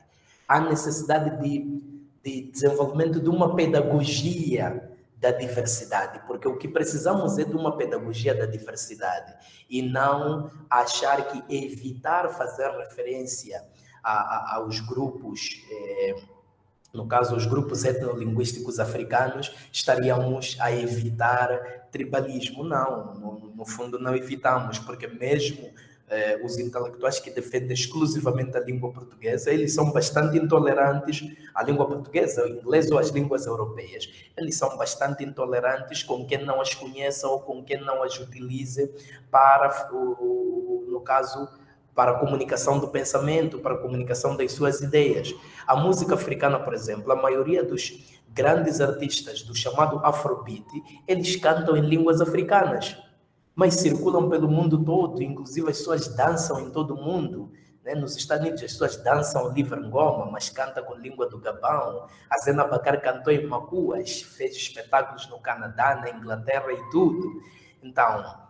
Há 0.49 0.61
necessidade 0.61 1.41
de, 1.41 1.96
de 2.27 2.43
desenvolvimento 2.51 3.21
de 3.21 3.29
uma 3.29 3.55
pedagogia 3.55 4.91
da 5.17 5.31
diversidade, 5.31 6.21
porque 6.27 6.49
o 6.49 6.57
que 6.57 6.67
precisamos 6.67 7.39
é 7.39 7.45
de 7.45 7.55
uma 7.55 7.77
pedagogia 7.77 8.35
da 8.35 8.47
diversidade 8.47 9.33
e 9.71 9.81
não 9.81 10.51
achar 10.69 11.25
que 11.29 11.57
evitar 11.57 12.29
fazer 12.31 12.69
referência 12.79 13.63
a, 14.03 14.13
a, 14.13 14.57
aos 14.57 14.81
grupos, 14.81 15.65
eh, 15.71 16.17
no 16.93 17.07
caso, 17.07 17.37
os 17.37 17.47
grupos 17.47 17.85
etnolinguísticos 17.85 18.81
africanos, 18.81 19.55
estaríamos 19.73 20.57
a 20.59 20.73
evitar 20.73 21.87
tribalismo. 21.93 22.65
Não, 22.65 23.15
no, 23.15 23.53
no 23.55 23.65
fundo, 23.65 24.01
não 24.01 24.17
evitamos, 24.17 24.81
porque 24.81 25.07
mesmo 25.07 25.71
eh, 26.09 26.41
os 26.45 26.57
intelectuais 26.59 27.19
que 27.19 27.31
defendem 27.31 27.73
exclusivamente 27.73 28.57
a 28.57 28.61
língua 28.61 28.93
portuguesa, 28.93 29.53
eles 29.53 29.75
são 29.75 29.91
bastante 29.91 30.39
intolerantes 30.39 31.25
à 31.55 31.65
língua 31.65 31.87
portuguesa, 31.87 32.43
ao 32.43 32.49
inglês 32.49 32.91
ou 32.91 32.99
às 32.99 33.09
línguas 33.09 33.45
europeias. 33.45 34.09
Eles 34.37 34.57
são 34.57 34.77
bastante 34.77 35.25
intolerantes 35.25 36.05
com 36.05 36.25
quem 36.25 36.45
não 36.45 36.61
as 36.61 36.75
conheça 36.75 37.27
ou 37.27 37.41
com 37.41 37.65
quem 37.65 37.81
não 37.81 38.03
as 38.05 38.19
utilize 38.21 38.89
para, 39.31 39.91
no 39.91 41.01
caso, 41.05 41.49
para 41.93 42.13
a 42.13 42.19
comunicação 42.21 42.79
do 42.79 42.89
pensamento, 42.89 43.59
para 43.59 43.75
a 43.75 43.79
comunicação 43.79 44.37
das 44.37 44.53
suas 44.53 44.81
ideias. 44.81 45.35
A 45.67 45.75
música 45.75 46.15
africana, 46.15 46.61
por 46.61 46.73
exemplo, 46.75 47.11
a 47.11 47.17
maioria 47.17 47.65
dos 47.65 48.17
grandes 48.29 48.81
artistas 48.81 49.43
do 49.43 49.55
chamado 49.55 49.99
Afrobeat, 50.05 50.67
eles 51.09 51.35
cantam 51.37 51.77
em 51.77 51.81
línguas 51.81 52.21
africanas 52.21 52.97
mas 53.57 53.77
circulam 53.77 54.29
pelo 54.29 54.47
mundo 54.47 54.85
todo, 54.85 55.23
inclusive 55.23 55.71
as 55.71 55.79
pessoas 55.79 56.15
dançam 56.15 56.61
em 56.61 56.71
todo 56.71 56.95
o 56.95 57.03
mundo. 57.03 57.51
Né? 57.83 57.95
Nos 57.95 58.15
Estados 58.15 58.45
Unidos 58.45 58.63
as 58.63 58.73
pessoas 58.73 58.97
dançam 58.99 59.49
livre 59.49 59.81
Ngoma, 59.81 60.31
mas 60.31 60.51
canta 60.51 60.83
com 60.83 60.95
língua 60.95 61.27
do 61.27 61.41
Gabão. 61.41 62.07
A 62.29 62.37
Zena 62.45 62.67
Bacar 62.67 63.01
cantou 63.01 63.33
em 63.33 63.47
Macuas, 63.47 64.21
fez 64.21 64.55
espetáculos 64.55 65.27
no 65.31 65.41
Canadá, 65.41 65.97
na 65.97 66.11
Inglaterra 66.11 66.71
e 66.71 66.91
tudo. 66.91 67.41
Então, 67.83 68.47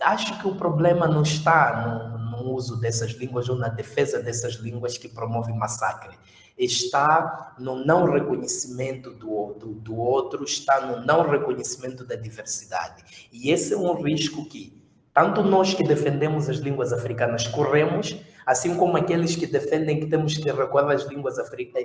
acho 0.00 0.36
que 0.40 0.48
o 0.48 0.56
problema 0.56 1.06
não 1.06 1.22
está 1.22 1.86
no, 1.86 2.18
no 2.18 2.52
uso 2.54 2.80
dessas 2.80 3.12
línguas 3.12 3.48
ou 3.48 3.54
na 3.54 3.68
defesa 3.68 4.20
dessas 4.20 4.54
línguas 4.54 4.98
que 4.98 5.08
promovem 5.08 5.56
massacre 5.56 6.18
está 6.56 7.54
no 7.58 7.84
não 7.84 8.04
reconhecimento 8.04 9.10
do, 9.10 9.54
do, 9.54 9.74
do 9.74 9.96
outro, 9.96 10.44
está 10.44 10.86
no 10.86 11.04
não 11.04 11.28
reconhecimento 11.28 12.04
da 12.04 12.14
diversidade. 12.14 13.02
E 13.32 13.50
esse 13.50 13.74
é 13.74 13.76
um 13.76 14.00
risco 14.00 14.44
que 14.46 14.82
tanto 15.12 15.42
nós 15.42 15.74
que 15.74 15.84
defendemos 15.84 16.48
as 16.48 16.56
línguas 16.56 16.92
africanas 16.92 17.46
corremos, 17.46 18.16
assim 18.44 18.76
como 18.76 18.96
aqueles 18.96 19.36
que 19.36 19.46
defendem 19.46 20.00
que 20.00 20.06
temos 20.06 20.36
que 20.36 20.50
recuar 20.50 20.90
as 20.90 21.06
línguas 21.06 21.36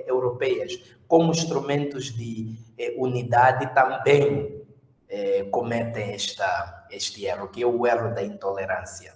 europeias 0.06 0.78
como 1.06 1.30
instrumentos 1.30 2.12
de 2.12 2.56
eh, 2.76 2.94
unidade 2.98 3.72
também 3.72 4.60
eh, 5.08 5.44
cometem 5.50 6.12
esta, 6.12 6.86
este 6.90 7.24
erro, 7.24 7.48
que 7.48 7.62
é 7.62 7.66
o 7.66 7.86
erro 7.86 8.12
da 8.14 8.22
intolerância. 8.22 9.14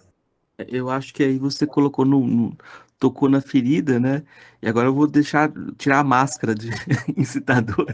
Eu 0.56 0.88
acho 0.88 1.12
que 1.12 1.24
aí 1.24 1.36
você 1.36 1.66
colocou 1.66 2.04
no, 2.04 2.20
no, 2.24 2.56
tocou 2.98 3.28
na 3.28 3.40
ferida, 3.40 4.00
né? 4.00 4.22
E 4.62 4.68
agora 4.68 4.88
eu 4.88 4.94
vou 4.94 5.06
deixar 5.06 5.52
tirar 5.76 5.98
a 5.98 6.04
máscara 6.04 6.54
de 6.54 6.70
incitador 7.16 7.86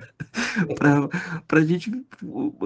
para 1.49 1.59
a 1.59 1.65
gente 1.65 1.91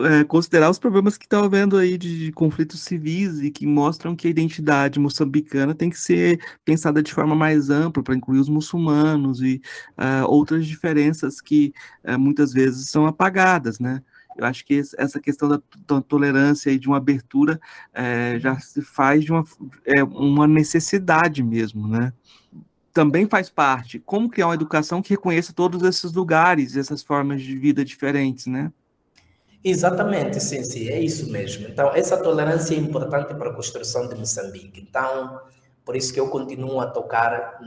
é, 0.05 0.25
considerar 0.25 0.71
os 0.71 0.79
problemas 0.79 1.17
que 1.17 1.25
estão 1.25 1.45
havendo 1.45 1.77
aí 1.77 1.97
de, 1.97 2.27
de, 2.27 2.33
conflitos 2.33 2.81
civis 2.81 3.41
e 3.41 3.51
que 3.51 3.67
mostram 3.67 4.15
que 4.15 4.27
a 4.27 4.31
identidade 4.31 5.01
moçambicana 5.01 5.75
tem 5.75 5.89
que 5.89 5.99
ser 5.99 6.39
pensada 6.65 7.03
de 7.03 7.13
forma 7.13 7.35
mais 7.35 7.71
ampla 7.71 8.03
para 8.03 8.15
incluir 8.15 8.41
os 8.41 8.49
muçulmanos 8.49 9.41
e 9.41 9.63
uh, 9.99 10.29
outras 10.29 10.67
diferenças 10.67 11.41
que 11.41 11.73
uh, 12.05 12.19
muitas 12.19 12.53
vezes 12.53 12.91
são 12.91 13.07
apagadas, 13.07 13.79
né? 13.79 14.03
Eu 14.37 14.47
acho 14.47 14.65
que 14.65 14.83
essa 14.99 15.21
questão 15.21 15.49
da, 15.49 15.61
tolerância 16.01 16.71
e 16.71 16.79
de 16.79 16.89
uma 16.89 16.97
abertura 16.97 17.61
é, 17.93 18.39
já 18.39 18.59
se 18.59 18.83
faz 18.83 19.25
de 19.25 19.33
uma, 19.33 19.45
é, 19.85 20.03
uma 20.03 20.47
necessidade 20.47 21.43
mesmo, 21.43 21.87
né? 21.89 22.13
Também 22.93 23.27
faz 23.27 23.51
parte 23.51 23.99
como 23.99 24.29
criar 24.29 24.49
uma 24.49 24.55
educação 24.55 25.03
que 25.03 25.11
reconheça 25.11 25.53
todos 25.53 25.83
esses 25.83 26.13
lugares, 26.13 26.77
essas 26.77 27.03
formas 27.03 27.43
de 27.43 27.57
vida 27.57 27.85
diferentes, 27.85 28.47
né? 28.47 28.73
Exatamente, 29.65 30.41
sim, 30.41 30.63
sim, 30.63 30.89
é 30.89 31.01
isso 31.01 31.31
mesmo. 31.31 31.67
Então, 31.67 31.91
essa 31.95 32.19
tolerância 32.19 32.75
é 32.75 32.79
importante 32.79 33.35
para 33.35 33.51
a 33.51 33.55
construção 33.55 34.07
de 34.07 34.15
Moçambique. 34.15 34.79
Então, 34.81 35.41
por 35.85 35.95
isso 35.95 36.15
que 36.15 36.19
eu 36.19 36.29
continuo 36.29 36.81
a 36.81 36.87
tocar 36.87 37.61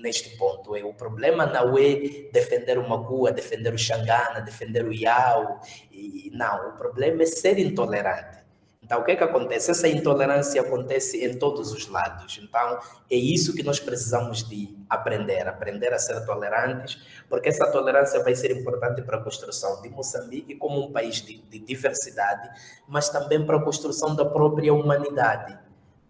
neste 0.00 0.36
ponto. 0.38 0.74
É, 0.74 0.82
o 0.82 0.94
problema 0.94 1.44
não 1.44 1.76
é 1.76 1.94
defender 2.32 2.78
o 2.78 2.88
Magua, 2.88 3.30
defender 3.30 3.74
o 3.74 3.78
Xangana, 3.78 4.40
defender 4.40 4.84
o 4.86 4.92
Iau. 4.92 5.60
E, 5.92 6.30
não, 6.34 6.70
o 6.70 6.72
problema 6.72 7.22
é 7.22 7.26
ser 7.26 7.58
intolerante. 7.58 8.46
Então, 8.82 9.00
o 9.00 9.04
que 9.04 9.10
é 9.10 9.16
que 9.16 9.24
acontece? 9.24 9.72
Essa 9.72 9.88
intolerância 9.88 10.60
acontece 10.60 11.22
em 11.26 11.36
todos 11.36 11.72
os 11.72 11.88
lados. 11.88 12.40
Então, 12.40 12.78
é 13.10 13.16
isso 13.16 13.52
que 13.52 13.64
nós 13.64 13.80
precisamos 13.80 14.48
de 14.48 14.78
aprender, 14.88 15.48
aprender 15.48 15.92
a 15.92 15.98
ser 15.98 16.24
tolerantes, 16.24 17.02
porque 17.28 17.48
essa 17.48 17.66
tolerância 17.70 18.22
vai 18.22 18.36
ser 18.36 18.56
importante 18.56 19.02
para 19.02 19.18
a 19.18 19.22
construção 19.22 19.82
de 19.82 19.88
Moçambique 19.88 20.54
como 20.54 20.80
um 20.80 20.92
país 20.92 21.16
de, 21.16 21.38
de 21.38 21.58
diversidade, 21.58 22.48
mas 22.86 23.08
também 23.08 23.44
para 23.44 23.56
a 23.56 23.62
construção 23.62 24.14
da 24.14 24.24
própria 24.24 24.72
humanidade. 24.72 25.65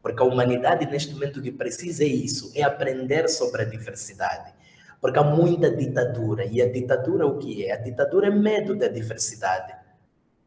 Porque 0.07 0.23
a 0.23 0.25
humanidade, 0.25 0.87
neste 0.87 1.13
momento, 1.15 1.41
o 1.41 1.43
que 1.43 1.51
precisa 1.51 2.05
é 2.05 2.07
isso: 2.07 2.53
é 2.55 2.63
aprender 2.63 3.29
sobre 3.29 3.63
a 3.63 3.65
diversidade. 3.65 4.55
Porque 5.01 5.19
há 5.19 5.25
muita 5.25 5.69
ditadura. 5.69 6.45
E 6.45 6.63
a 6.63 6.71
ditadura, 6.71 7.27
o 7.27 7.39
que 7.39 7.65
é? 7.65 7.73
A 7.73 7.77
ditadura 7.77 8.29
é 8.29 8.31
medo 8.31 8.77
da 8.77 8.87
diversidade. 8.87 9.75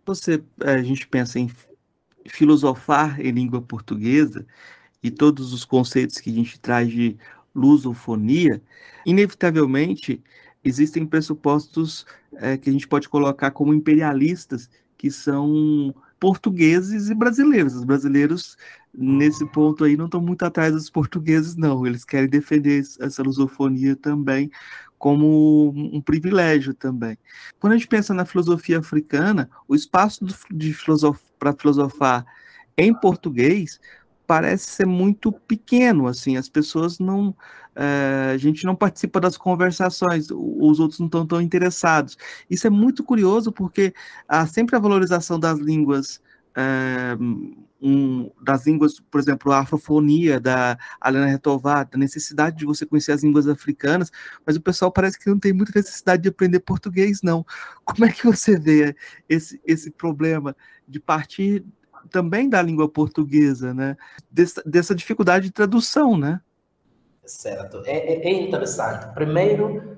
Você, 0.05 0.41
a 0.61 0.81
gente 0.81 1.05
pensa 1.05 1.39
em 1.39 1.51
filosofar 2.25 3.19
em 3.19 3.31
língua 3.31 3.61
portuguesa 3.61 4.45
e 5.03 5.11
todos 5.11 5.51
os 5.51 5.65
conceitos 5.65 6.19
que 6.19 6.29
a 6.29 6.33
gente 6.33 6.57
traz 6.57 6.89
de 6.89 7.17
lusofonia, 7.53 8.61
inevitavelmente 9.05 10.23
existem 10.63 11.05
pressupostos 11.05 12.05
é, 12.37 12.55
que 12.55 12.69
a 12.69 12.73
gente 12.73 12.87
pode 12.87 13.09
colocar 13.09 13.51
como 13.51 13.73
imperialistas, 13.73 14.69
que 14.97 15.11
são 15.11 15.93
portugueses 16.17 17.09
e 17.09 17.15
brasileiros. 17.15 17.75
Os 17.75 17.83
brasileiros, 17.83 18.57
nesse 18.93 19.45
ponto 19.45 19.83
aí, 19.83 19.95
não 19.95 20.05
estão 20.05 20.21
muito 20.21 20.43
atrás 20.43 20.73
dos 20.73 20.89
portugueses, 20.89 21.55
não. 21.55 21.85
Eles 21.85 22.03
querem 22.05 22.29
defender 22.29 22.83
essa 22.99 23.23
lusofonia 23.23 23.95
também 23.95 24.51
como 24.97 25.69
um 25.69 26.01
privilégio 26.01 26.73
também. 26.73 27.17
Quando 27.59 27.73
a 27.73 27.77
gente 27.77 27.87
pensa 27.87 28.13
na 28.13 28.25
filosofia 28.25 28.79
africana, 28.79 29.49
o 29.67 29.73
espaço 29.73 30.25
filosof 30.73 31.21
para 31.39 31.53
filosofar 31.53 32.25
em 32.77 32.93
português 32.93 33.79
parece 34.27 34.69
ser 34.69 34.85
muito 34.85 35.31
pequeno, 35.31 36.05
assim, 36.05 36.37
as 36.37 36.47
pessoas 36.47 36.99
não, 36.99 37.35
é, 37.75 38.31
a 38.33 38.37
gente 38.37 38.63
não 38.63 38.75
participa 38.75 39.19
das 39.19 39.35
conversações, 39.37 40.27
os 40.29 40.79
outros 40.79 40.99
não 40.99 41.07
estão 41.07 41.25
tão 41.25 41.41
interessados. 41.41 42.15
Isso 42.47 42.67
é 42.67 42.69
muito 42.69 43.03
curioso 43.03 43.51
porque 43.51 43.91
há 44.27 44.45
sempre 44.45 44.75
a 44.75 44.79
valorização 44.79 45.39
das 45.39 45.57
línguas, 45.57 46.21
é, 46.59 47.15
um, 47.81 48.29
das 48.41 48.65
línguas, 48.65 48.99
por 48.99 49.21
exemplo, 49.21 49.51
a 49.53 49.59
afrofonia 49.59 50.39
da 50.39 50.77
Alena 50.99 51.27
Retová, 51.27 51.85
da 51.85 51.97
necessidade 51.97 52.57
de 52.57 52.65
você 52.65 52.85
conhecer 52.85 53.13
as 53.13 53.23
línguas 53.23 53.47
africanas, 53.47 54.11
mas 54.45 54.57
o 54.57 54.61
pessoal 54.61 54.91
parece 54.91 55.17
que 55.17 55.29
não 55.29 55.39
tem 55.39 55.53
muita 55.53 55.71
necessidade 55.73 56.23
de 56.23 56.29
aprender 56.29 56.59
português, 56.59 57.21
não. 57.21 57.45
Como 57.85 58.03
é 58.03 58.11
que 58.11 58.25
você 58.25 58.59
vê 58.59 58.93
esse, 59.29 59.61
esse 59.65 59.89
problema 59.89 60.55
de 60.87 60.99
partir 60.99 61.63
também 62.11 62.49
da 62.49 62.61
língua 62.61 62.89
portuguesa, 62.89 63.73
né? 63.73 63.95
Dessa, 64.31 64.95
dificuldade 64.95 65.45
de 65.45 65.51
tradução, 65.51 66.17
né? 66.17 66.41
Certo. 67.25 67.83
É, 67.85 67.97
é, 67.97 68.29
é 68.29 68.41
interessante. 68.41 69.13
Primeiro, 69.13 69.97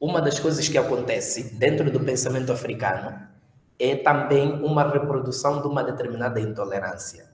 uma 0.00 0.20
das 0.20 0.40
coisas 0.40 0.66
que 0.66 0.78
acontece 0.78 1.54
dentro 1.54 1.90
do 1.90 2.00
pensamento 2.00 2.50
africano 2.50 3.30
é 3.80 3.96
também 3.96 4.62
uma 4.62 4.86
reprodução 4.86 5.62
de 5.62 5.66
uma 5.66 5.82
determinada 5.82 6.38
intolerância. 6.38 7.30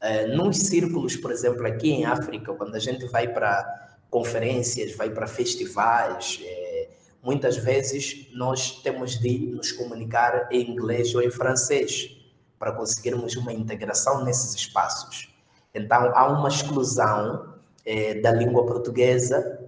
É, 0.00 0.26
nos 0.26 0.58
círculos, 0.58 1.16
por 1.16 1.30
exemplo, 1.30 1.64
aqui 1.64 1.90
em 1.90 2.04
África, 2.04 2.52
quando 2.52 2.74
a 2.74 2.80
gente 2.80 3.06
vai 3.06 3.28
para 3.28 3.96
conferências, 4.10 4.94
vai 4.96 5.08
para 5.08 5.26
festivais, 5.28 6.40
é, 6.42 6.88
muitas 7.22 7.56
vezes 7.56 8.28
nós 8.34 8.82
temos 8.82 9.18
de 9.20 9.38
nos 9.54 9.70
comunicar 9.70 10.48
em 10.50 10.68
inglês 10.68 11.14
ou 11.14 11.22
em 11.22 11.30
francês 11.30 12.10
para 12.58 12.72
conseguirmos 12.72 13.36
uma 13.36 13.52
integração 13.52 14.24
nesses 14.24 14.52
espaços. 14.54 15.32
Então, 15.72 16.10
há 16.14 16.26
uma 16.26 16.48
exclusão 16.48 17.54
é, 17.86 18.14
da 18.14 18.32
língua 18.32 18.66
portuguesa, 18.66 19.60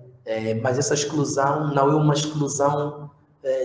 mas 0.60 0.76
essa 0.76 0.92
exclusão 0.92 1.72
não 1.72 1.88
é 1.88 1.94
uma 1.94 2.12
exclusão, 2.12 3.12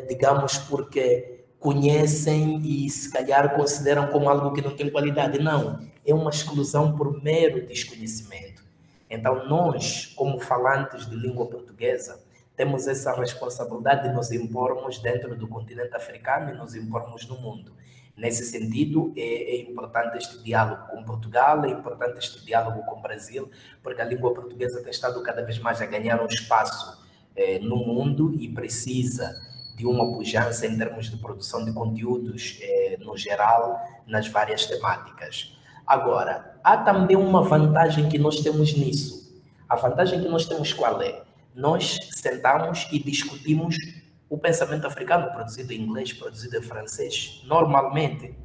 digamos, 0.07 0.59
porque 0.59 1.31
conhecem 1.62 2.59
e 2.64 2.89
se 2.89 3.12
calhar 3.12 3.55
consideram 3.55 4.07
como 4.07 4.28
algo 4.28 4.51
que 4.51 4.64
não 4.64 4.76
tem 4.76 4.89
qualidade. 4.89 5.39
Não, 5.39 5.80
é 6.05 6.14
uma 6.14 6.32
exclusão 6.32 6.97
por 6.97 7.22
mero 7.24 7.66
desconhecimento. 7.68 8.64
Então, 9.07 9.47
nós, 9.47 10.07
como 10.07 10.39
falantes 10.39 11.07
de 11.07 11.16
língua 11.16 11.45
portuguesa, 11.45 12.20
temos 12.55 12.88
essa 12.88 13.14
responsabilidade 13.14 14.09
de 14.09 14.14
nos 14.14 14.32
impormos 14.32 14.99
dentro 14.99 15.36
do 15.36 15.47
continente 15.47 15.95
africano 15.95 16.51
e 16.51 16.57
nos 16.57 16.74
impormos 16.74 17.28
no 17.28 17.38
mundo. 17.39 17.72
Nesse 18.18 18.43
sentido, 18.45 19.14
é, 19.16 19.22
é, 19.22 19.62
importante 19.62 20.18
este 20.18 20.41
diálogo 20.43 20.88
com 20.88 21.03
Portugal, 21.03 21.64
é 21.64 21.70
importante 21.70 22.18
este 22.18 22.43
diálogo 22.43 22.84
com 22.86 22.97
o 22.97 23.01
Brasil, 23.01 23.49
porque 23.84 24.01
a 24.01 24.05
língua 24.05 24.34
portuguesa 24.34 24.82
tem 24.82 24.89
estado 24.89 25.22
cada 25.22 25.43
vez 25.43 25.59
mais 25.59 25.80
a 25.80 25.86
ganhar 25.86 26.22
um 26.22 26.26
espaço 26.26 27.05
é, 27.36 27.59
no 27.59 27.78
mundo 27.78 28.34
e 28.39 28.47
precisa 28.49 29.51
de 29.82 29.88
uma 29.88 30.14
pujança 30.14 30.68
em 30.68 30.78
termos 30.78 31.10
de 31.10 31.18
produção 31.18 31.66
de 31.66 31.74
conteúdos 31.74 32.60
é, 32.62 32.98
no 33.00 33.18
geral, 33.18 33.82
nas 34.06 34.28
várias 34.28 34.68
temáticas. 34.68 35.58
Agora, 35.88 36.56
há 36.64 36.78
também 36.78 37.18
uma 37.18 37.42
vantagem 37.42 38.08
que 38.08 38.20
nós 38.20 38.42
temos 38.42 38.78
nisso. 38.78 39.42
A 39.68 39.76
vantagem 39.76 40.22
que 40.22 40.28
nós 40.28 40.46
temos 40.46 40.72
qual 40.72 41.02
é? 41.02 41.24
Nós 41.56 41.98
sentamos 42.12 42.88
e 42.92 43.00
discutimos 43.00 43.76
o 44.30 44.38
pensamento 44.38 44.86
africano 44.86 45.32
produzido 45.32 45.74
em 45.74 45.82
inglês, 45.82 46.14
produzido 46.14 46.58
em 46.58 46.62
francês, 46.62 47.42
normalmente, 47.46 48.36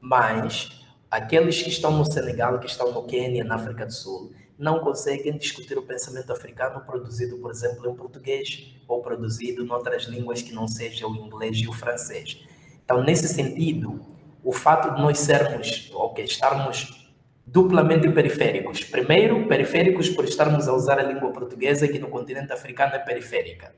mas 0.00 0.84
aqueles 1.10 1.60
que 1.60 1.68
estão 1.68 1.90
no 1.90 2.04
Senegal, 2.04 2.60
que 2.60 2.66
estão 2.66 2.92
no 2.92 3.02
Quênia, 3.02 3.42
na 3.42 3.56
África 3.56 3.84
do 3.84 3.92
Sul, 3.92 4.32
não 4.58 4.80
conseguem 4.80 5.36
discutir 5.36 5.76
o 5.76 5.82
pensamento 5.82 6.32
africano 6.32 6.80
produzido, 6.80 7.36
por 7.38 7.50
exemplo, 7.50 7.90
em 7.90 7.94
português 7.94 8.74
ou 8.88 9.02
produzido 9.02 9.64
em 9.64 9.70
outras 9.70 10.04
línguas 10.04 10.42
que 10.42 10.52
não 10.52 10.66
sejam 10.66 11.10
o 11.10 11.16
inglês 11.16 11.58
e 11.58 11.68
o 11.68 11.72
francês. 11.72 12.42
Então, 12.84 13.02
nesse 13.02 13.28
sentido, 13.28 14.00
o 14.42 14.52
fato 14.52 14.94
de 14.94 15.02
nós 15.02 15.18
sermos, 15.18 15.90
ou 15.92 16.06
okay, 16.06 16.24
estarmos 16.24 17.10
duplamente 17.44 18.08
periféricos. 18.10 18.82
Primeiro, 18.84 19.46
periféricos 19.46 20.08
por 20.08 20.24
estarmos 20.24 20.66
a 20.68 20.72
usar 20.72 20.98
a 20.98 21.02
língua 21.02 21.30
portuguesa, 21.32 21.86
que 21.86 21.98
no 21.98 22.08
continente 22.08 22.52
africano 22.52 22.94
é 22.94 22.98
periférica. 22.98 23.74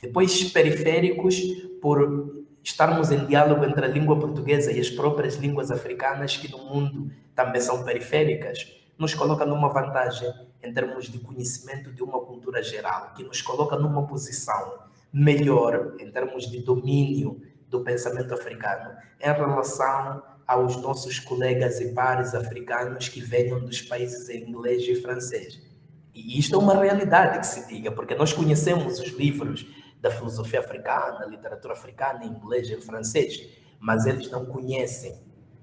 Depois, 0.00 0.44
periféricos 0.50 1.40
por 1.80 2.44
estarmos 2.64 3.10
em 3.10 3.26
diálogo 3.26 3.64
entre 3.64 3.84
a 3.84 3.88
língua 3.88 4.18
portuguesa 4.18 4.72
e 4.72 4.80
as 4.80 4.90
próprias 4.90 5.36
línguas 5.36 5.70
africanas, 5.70 6.36
que 6.36 6.50
no 6.50 6.58
mundo 6.58 7.10
também 7.34 7.60
são 7.60 7.84
periféricas, 7.84 8.66
nos 8.98 9.14
coloca 9.14 9.44
numa 9.44 9.68
vantagem 9.68 10.32
em 10.62 10.72
termos 10.72 11.06
de 11.06 11.18
conhecimento 11.18 11.92
de 11.92 12.02
uma 12.02 12.20
cultura 12.20 12.62
geral, 12.62 13.12
que 13.14 13.24
nos 13.24 13.42
coloca 13.42 13.76
numa 13.76 14.06
posição 14.06 14.78
melhor 15.12 15.94
em 15.98 16.10
termos 16.10 16.50
de 16.50 16.60
domínio 16.60 17.40
do 17.68 17.80
pensamento 17.80 18.32
africano 18.32 18.96
em 19.20 19.32
relação 19.32 20.22
aos 20.46 20.76
nossos 20.76 21.18
colegas 21.18 21.80
e 21.80 21.92
pares 21.92 22.34
africanos 22.34 23.08
que 23.08 23.20
venham 23.20 23.60
dos 23.60 23.80
países 23.82 24.28
inglês 24.28 24.86
e 24.86 24.94
francês. 24.96 25.60
E 26.14 26.38
isto 26.38 26.54
é 26.54 26.58
uma 26.58 26.74
realidade 26.74 27.38
que 27.38 27.46
se 27.46 27.66
diga, 27.66 27.90
porque 27.90 28.14
nós 28.14 28.32
conhecemos 28.32 29.00
os 29.00 29.08
livros 29.10 29.66
da 30.00 30.10
filosofia 30.10 30.60
africana, 30.60 31.24
literatura 31.26 31.72
africana, 31.72 32.24
em 32.24 32.28
inglês, 32.28 32.68
em 32.70 32.80
francês, 32.80 33.48
mas 33.80 34.04
eles 34.04 34.30
não 34.30 34.44
conhecem 34.44 35.14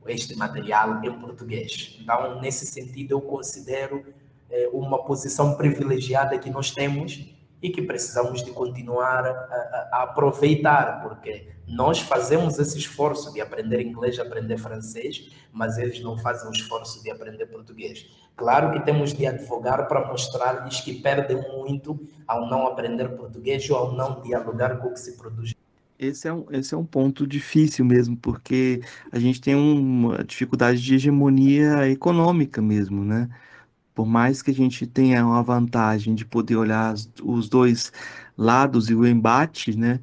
este 0.10 0.36
material 0.36 1.03
em 1.03 1.12
português. 1.20 1.97
Então, 2.01 2.39
nesse 2.41 2.66
sentido, 2.66 3.12
eu 3.12 3.22
considero 3.22 4.05
eh, 4.49 4.70
uma 4.74 5.03
posição 5.03 5.55
privilegiada 5.55 6.38
que 6.38 6.49
nós 6.49 6.72
temos 6.72 7.36
e 7.62 7.70
que 7.70 7.82
precisamos 7.82 8.43
de 8.43 8.51
continuar 8.51 9.26
a, 9.26 9.32
a, 9.32 9.89
a, 9.91 10.03
aproveitar, 10.03 11.01
porque 11.01 11.49
nós 11.68 11.99
fazemos 11.99 12.57
esse 12.57 12.78
esforço 12.78 13.34
de 13.34 13.41
aprender 13.41 13.82
inglês, 13.82 14.18
aprender 14.18 14.57
francês, 14.57 15.30
mas 15.51 15.78
eles 15.78 16.01
não 16.01 16.18
fazem 16.18 16.49
o 16.49 16.51
esforço 16.51 17.03
de 17.03 17.12
aprender 17.12 17.45
português. 17.47 18.07
Claro 18.36 18.72
que 18.72 18.80
temos 18.86 19.14
de 19.14 19.28
advogar 19.28 19.88
para 19.88 20.07
mostrar-lhes 20.07 20.80
que 20.80 20.93
perdem 21.01 21.38
muito 21.57 21.99
ao 22.26 22.47
não 22.49 22.66
aprender 22.66 23.10
português 23.10 23.70
ou 23.70 23.78
ao 23.78 23.91
não 23.91 24.22
dialogar 24.22 24.78
com 24.80 24.88
o 24.88 24.93
que 24.93 24.99
se 24.99 25.18
produz. 25.18 25.53
Esse 26.00 26.30
é, 26.30 26.34
um, 26.34 26.45
esse 26.52 26.74
é 26.74 26.78
um 26.78 26.86
ponto 26.86 27.28
difícil 27.28 27.84
mesmo, 27.84 28.16
porque 28.16 28.82
a 29.12 29.20
gente 29.20 29.41
tem 29.41 29.54
uma 29.54 30.24
dificuldade 30.24 30.82
de 30.82 30.95
hegemonia 30.95 31.89
econômica 31.89 32.62
mesmo, 32.62 33.04
né? 33.04 33.30
por 34.00 34.06
mais 34.06 34.41
que 34.41 34.50
a 34.50 34.54
gente 34.54 34.88
tenha 34.88 35.26
uma 35.26 35.43
vantagem 35.43 36.16
de 36.16 36.24
poder 36.24 36.56
olhar 36.56 36.93
os 37.22 37.50
dois 37.50 37.91
lados 38.38 38.89
e 38.89 38.95
o 38.95 39.06
embate, 39.06 39.78
né? 39.78 40.00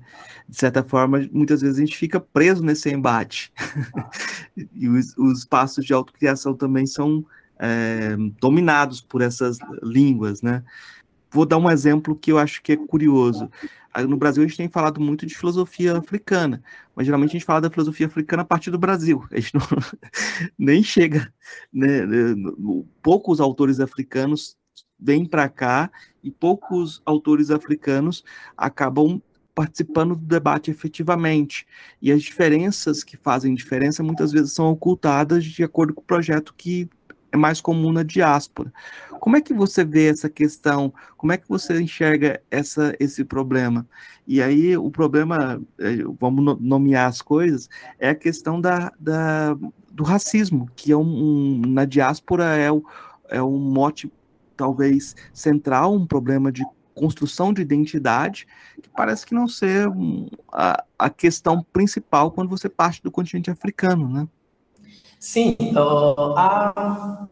De 0.47 0.55
certa 0.55 0.85
forma, 0.85 1.27
muitas 1.33 1.63
vezes 1.63 1.79
a 1.79 1.81
gente 1.81 1.97
fica 1.97 2.21
preso 2.21 2.63
nesse 2.63 2.91
embate. 2.91 3.51
e 4.75 4.87
os, 4.87 5.17
os 5.17 5.39
espaços 5.39 5.83
de 5.83 5.95
autocriação 5.95 6.53
também 6.53 6.85
são 6.85 7.25
é, 7.59 8.15
dominados 8.39 9.01
por 9.01 9.23
essas 9.23 9.57
línguas, 9.83 10.43
né? 10.43 10.63
Vou 11.31 11.47
dar 11.47 11.57
um 11.57 11.71
exemplo 11.71 12.15
que 12.15 12.31
eu 12.31 12.39
acho 12.39 12.63
que 12.63 12.73
é 12.73 12.77
curioso. 12.77 13.51
No 14.05 14.17
Brasil, 14.17 14.43
a 14.43 14.47
gente 14.47 14.57
tem 14.57 14.69
falado 14.69 15.01
muito 15.01 15.25
de 15.25 15.35
filosofia 15.35 15.97
africana, 15.97 16.63
mas 16.95 17.07
geralmente 17.07 17.31
a 17.31 17.33
gente 17.33 17.45
fala 17.45 17.63
da 17.63 17.71
filosofia 17.71 18.07
africana 18.07 18.43
a 18.43 18.47
partir 18.47 18.71
do 18.71 18.79
Brasil. 18.79 19.25
A 19.31 19.41
gente 19.41 19.55
não, 19.55 19.63
nem 20.59 20.83
chega. 20.83 21.33
Né, 21.73 22.05
né 22.05 22.35
poucos 23.03 23.41
autores 23.41 23.81
africanos 23.81 24.57
vêm 24.99 25.25
para 25.25 25.49
cá 25.49 25.91
e 26.23 26.31
poucos 26.31 27.01
autores 27.05 27.51
africanos 27.51 28.25
acabam 28.57 29.21
participando 29.55 30.15
do 30.15 30.27
debate 30.27 30.71
efetivamente. 30.71 31.67
E 32.01 32.13
as 32.13 32.23
diferenças 32.23 33.03
que 33.03 33.17
fazem 33.17 33.55
diferença 33.55 34.03
muitas 34.03 34.31
vezes 34.31 34.53
são 34.53 34.71
ocultadas 34.71 35.45
de 35.45 35.65
acordo 35.65 35.95
com 35.95 36.03
o 36.03 36.05
projeto 36.05 36.53
que 36.55 36.89
é 37.33 37.37
mais 37.37 37.61
comum 37.61 37.93
na 37.93 38.03
diáspora. 38.03 38.73
Como 39.21 39.37
é 39.37 39.41
que 39.41 39.55
você 39.55 39.85
vê 39.85 40.09
essa 40.09 40.29
questão? 40.29 40.93
Como 41.17 41.33
é 41.33 41.37
que 41.37 41.49
você 41.49 41.81
enxerga 41.81 42.41
essa, 42.51 42.95
esse 43.01 43.25
problema? 43.25 43.87
E 44.27 44.43
aí, 44.43 44.77
o 44.77 44.91
problema, 44.91 45.61
é, 45.79 45.97
vamos 46.19 46.59
nomear 46.61 47.09
as 47.09 47.23
coisas, 47.23 47.69
é 47.99 48.11
a 48.11 48.15
questão 48.15 48.61
da, 48.61 48.93
da 48.99 49.57
do 49.91 50.05
racismo, 50.05 50.69
que 50.77 50.93
é 50.93 50.97
um, 50.97 51.01
um, 51.01 51.63
na 51.67 51.87
diáspora 51.87 52.55
é, 52.57 52.71
o, 52.71 52.85
é 53.31 53.43
um 53.43 53.59
mote, 53.59 54.13
talvez, 54.55 55.17
central, 55.33 55.95
um 55.95 56.07
problema 56.07 56.53
de 56.53 56.63
construção 56.95 57.53
de 57.53 57.63
identidade, 57.63 58.47
que 58.83 58.89
parece 58.91 59.25
que 59.25 59.35
não 59.35 59.49
ser 59.49 59.89
a, 60.53 60.85
a 60.99 61.11
questão 61.11 61.65
principal 61.73 62.31
quando 62.31 62.51
você 62.51 62.69
parte 62.69 63.03
do 63.03 63.11
continente 63.11 63.51
africano, 63.51 64.09
né? 64.09 64.29
Sim, 65.19 65.57
uh, 65.75 66.35
há, 66.37 67.29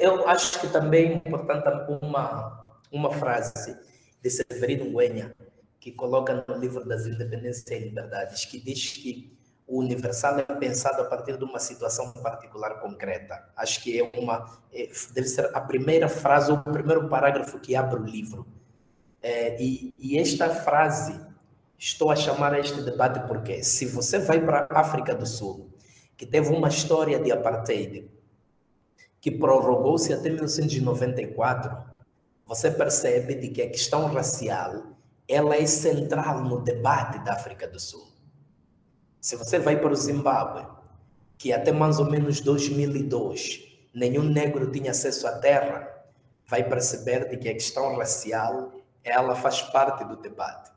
eu 0.00 0.28
acho 0.28 0.60
que 0.60 0.68
também 0.68 1.22
é 1.24 1.28
importante 1.28 1.68
uma, 2.02 2.64
uma 2.90 3.10
frase 3.10 3.76
de 4.22 4.30
Severino 4.30 4.84
Nguenha, 4.84 5.34
que 5.80 5.90
coloca 5.90 6.44
no 6.46 6.56
livro 6.56 6.84
das 6.86 7.06
Independências 7.06 7.66
e 7.68 7.78
Liberdades, 7.78 8.44
que 8.44 8.60
diz 8.60 8.88
que 8.92 9.36
o 9.66 9.78
universal 9.78 10.38
é 10.38 10.42
pensado 10.42 11.02
a 11.02 11.04
partir 11.06 11.36
de 11.36 11.44
uma 11.44 11.58
situação 11.58 12.12
particular 12.12 12.80
concreta. 12.80 13.48
Acho 13.56 13.82
que 13.82 13.98
é 13.98 14.10
uma 14.16 14.60
é, 14.72 14.90
deve 15.12 15.28
ser 15.28 15.50
a 15.56 15.60
primeira 15.60 16.08
frase 16.08 16.52
o 16.52 16.58
primeiro 16.62 17.08
parágrafo 17.08 17.58
que 17.58 17.74
abre 17.74 17.98
o 17.98 18.04
livro. 18.04 18.46
É, 19.22 19.60
e, 19.62 19.94
e 19.98 20.18
esta 20.18 20.50
frase 20.50 21.18
estou 21.84 22.12
a 22.12 22.16
chamar 22.16 22.54
a 22.54 22.60
este 22.60 22.80
debate 22.80 23.26
porque 23.26 23.64
se 23.64 23.86
você 23.86 24.20
vai 24.20 24.40
para 24.40 24.68
a 24.70 24.80
África 24.80 25.16
do 25.16 25.26
Sul, 25.26 25.68
que 26.16 26.24
teve 26.24 26.54
uma 26.54 26.68
história 26.68 27.18
de 27.18 27.32
apartheid, 27.32 28.08
que 29.20 29.32
prorrogou-se 29.32 30.12
até 30.12 30.30
1994, 30.30 31.76
você 32.46 32.70
percebe 32.70 33.34
de 33.34 33.48
que 33.48 33.62
a 33.62 33.68
questão 33.68 34.06
racial 34.06 34.94
ela 35.26 35.56
é 35.56 35.66
central 35.66 36.44
no 36.44 36.60
debate 36.60 37.18
da 37.18 37.32
África 37.32 37.66
do 37.66 37.80
Sul. 37.80 38.06
Se 39.20 39.34
você 39.34 39.58
vai 39.58 39.80
para 39.80 39.92
o 39.92 39.96
Zimbábue, 39.96 40.64
que 41.36 41.52
até 41.52 41.72
mais 41.72 41.98
ou 41.98 42.08
menos 42.08 42.40
2002 42.40 43.60
nenhum 43.92 44.22
negro 44.22 44.70
tinha 44.70 44.92
acesso 44.92 45.26
à 45.26 45.32
terra, 45.38 45.88
vai 46.46 46.62
perceber 46.62 47.28
de 47.28 47.36
que 47.38 47.48
a 47.48 47.54
questão 47.54 47.96
racial 47.96 48.72
ela 49.02 49.34
faz 49.34 49.62
parte 49.62 50.04
do 50.04 50.16
debate. 50.16 50.71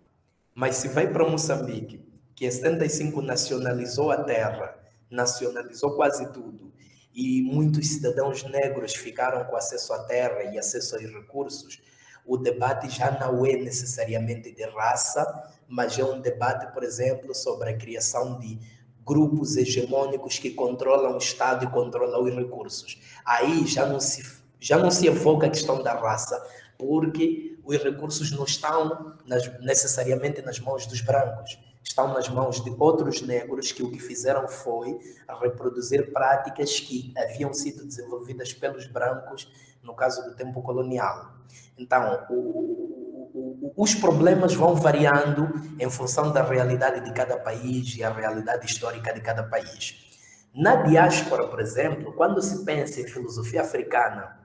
Mas 0.55 0.77
se 0.77 0.87
vai 0.87 1.05
para 1.05 1.29
Moçambique, 1.29 2.01
que 2.33 2.45
em 2.45 2.51
75 2.51 3.21
nacionalizou 3.21 4.09
a 4.09 4.23
terra, 4.23 4.73
nacionalizou 5.09 5.97
quase 5.97 6.31
tudo, 6.31 6.73
e 7.13 7.41
muitos 7.41 7.89
cidadãos 7.89 8.41
negros 8.43 8.95
ficaram 8.95 9.43
com 9.43 9.57
acesso 9.57 9.91
à 9.91 10.05
terra 10.05 10.45
e 10.45 10.57
acesso 10.57 10.95
aos 10.95 11.03
recursos, 11.03 11.81
o 12.25 12.37
debate 12.37 12.89
já 12.89 13.11
não 13.11 13.45
é 13.45 13.57
necessariamente 13.57 14.49
de 14.49 14.63
raça, 14.63 15.51
mas 15.67 15.99
é 15.99 16.05
um 16.05 16.21
debate, 16.21 16.73
por 16.73 16.83
exemplo, 16.83 17.35
sobre 17.35 17.71
a 17.71 17.77
criação 17.77 18.39
de 18.39 18.57
grupos 19.05 19.57
hegemônicos 19.57 20.39
que 20.39 20.51
controlam 20.51 21.15
o 21.15 21.17
Estado 21.17 21.65
e 21.65 21.69
controlam 21.69 22.23
os 22.23 22.33
recursos. 22.33 22.97
Aí 23.25 23.67
já 23.67 23.85
não 23.85 23.99
se, 23.99 24.23
já 24.57 24.77
não 24.77 24.89
se 24.89 25.05
evoca 25.05 25.47
a 25.47 25.49
questão 25.49 25.83
da 25.83 25.93
raça, 25.93 26.41
porque 26.77 27.54
os 27.65 27.77
recursos 27.77 28.31
não 28.31 28.43
estão 28.43 29.15
nas, 29.25 29.59
necessariamente 29.59 30.41
nas 30.41 30.59
mãos 30.59 30.85
dos 30.85 31.01
brancos, 31.01 31.59
estão 31.83 32.13
nas 32.13 32.29
mãos 32.29 32.63
de 32.63 32.73
outros 32.77 33.21
negros 33.21 33.71
que 33.71 33.83
o 33.83 33.91
que 33.91 33.99
fizeram 33.99 34.47
foi 34.47 34.99
reproduzir 35.41 36.11
práticas 36.11 36.79
que 36.79 37.13
haviam 37.17 37.53
sido 37.53 37.85
desenvolvidas 37.85 38.53
pelos 38.53 38.85
brancos 38.87 39.49
no 39.81 39.93
caso 39.93 40.23
do 40.23 40.35
tempo 40.35 40.61
colonial. 40.61 41.35
Então, 41.77 42.25
o, 42.29 42.33
o, 42.33 43.73
os 43.77 43.93
problemas 43.93 44.53
vão 44.53 44.75
variando 44.75 45.47
em 45.79 45.89
função 45.89 46.31
da 46.31 46.43
realidade 46.43 47.01
de 47.01 47.13
cada 47.13 47.37
país 47.37 47.95
e 47.95 48.03
a 48.03 48.09
realidade 48.09 48.65
histórica 48.65 49.13
de 49.13 49.21
cada 49.21 49.43
país. 49.43 50.05
Na 50.53 50.83
diáspora, 50.83 51.47
por 51.47 51.59
exemplo, 51.59 52.13
quando 52.13 52.41
se 52.41 52.63
pensa 52.63 53.01
em 53.01 53.07
filosofia 53.07 53.61
africana, 53.61 54.44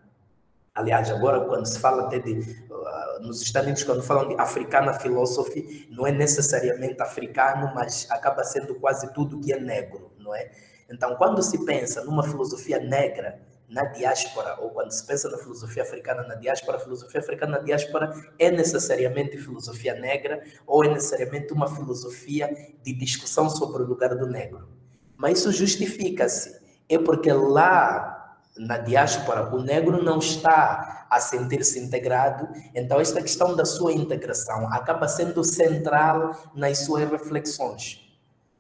aliás, 0.75 1.11
agora 1.11 1.41
quando 1.41 1.67
se 1.67 1.79
fala 1.79 2.07
até 2.07 2.19
de, 2.19 2.33
uh, 2.33 3.23
nos 3.23 3.43
Estados 3.43 3.67
Unidos, 3.67 3.85
quando 3.85 4.03
falam 4.03 4.29
de 4.29 4.41
africana 4.41 4.93
philosophy, 4.95 5.89
não 5.91 6.07
é 6.07 6.13
necessariamente 6.13 7.01
africano, 7.03 7.73
mas 7.75 8.07
acaba 8.11 8.45
sendo 8.45 8.75
quase 8.77 9.13
tudo 9.13 9.41
que 9.41 9.53
é 9.53 9.61
negro, 9.61 10.13
não 10.19 10.35
é? 10.35 10.51
Então, 10.91 11.15
quando 11.17 11.43
se 11.43 11.65
pensa 11.65 12.05
numa 12.05 12.23
filosofia 12.23 12.79
negra, 12.81 13.41
na 13.71 13.85
diáspora, 13.85 14.57
ou 14.61 14.71
quando 14.71 14.91
se 14.91 15.07
pensa 15.07 15.31
na 15.31 15.39
filosofia 15.39 15.85
africana 15.85 16.25
na 16.25 16.35
diáspora, 16.35 16.77
a 16.77 16.81
filosofia 16.81 17.21
africana 17.21 17.59
na 17.59 17.63
diáspora 17.63 18.13
é 18.37 18.51
necessariamente 18.51 19.39
filosofia 19.39 19.95
negra 19.95 20.43
ou 20.67 20.85
é 20.85 20.89
necessariamente 20.89 21.53
uma 21.53 21.73
filosofia 21.73 22.51
de 22.83 22.93
discussão 22.93 23.49
sobre 23.49 23.85
o 23.85 23.87
lugar 23.87 24.17
do 24.17 24.27
negro. 24.27 24.69
Mas 25.17 25.39
isso 25.39 25.53
justifica-se. 25.53 26.59
É 26.89 26.99
porque 26.99 27.33
lá 27.33 28.20
na 28.61 28.77
diáspora 28.77 29.55
o 29.55 29.63
negro 29.63 30.03
não 30.03 30.19
está 30.19 31.07
a 31.09 31.19
sentir-se 31.19 31.79
integrado, 31.79 32.47
então 32.75 33.01
esta 33.01 33.23
questão 33.23 33.57
da 33.57 33.65
sua 33.65 33.93
integração 33.93 34.71
acaba 34.71 35.09
sendo 35.09 35.43
central 35.43 36.37
nas 36.55 36.81
suas 36.81 37.09
reflexões. 37.11 38.07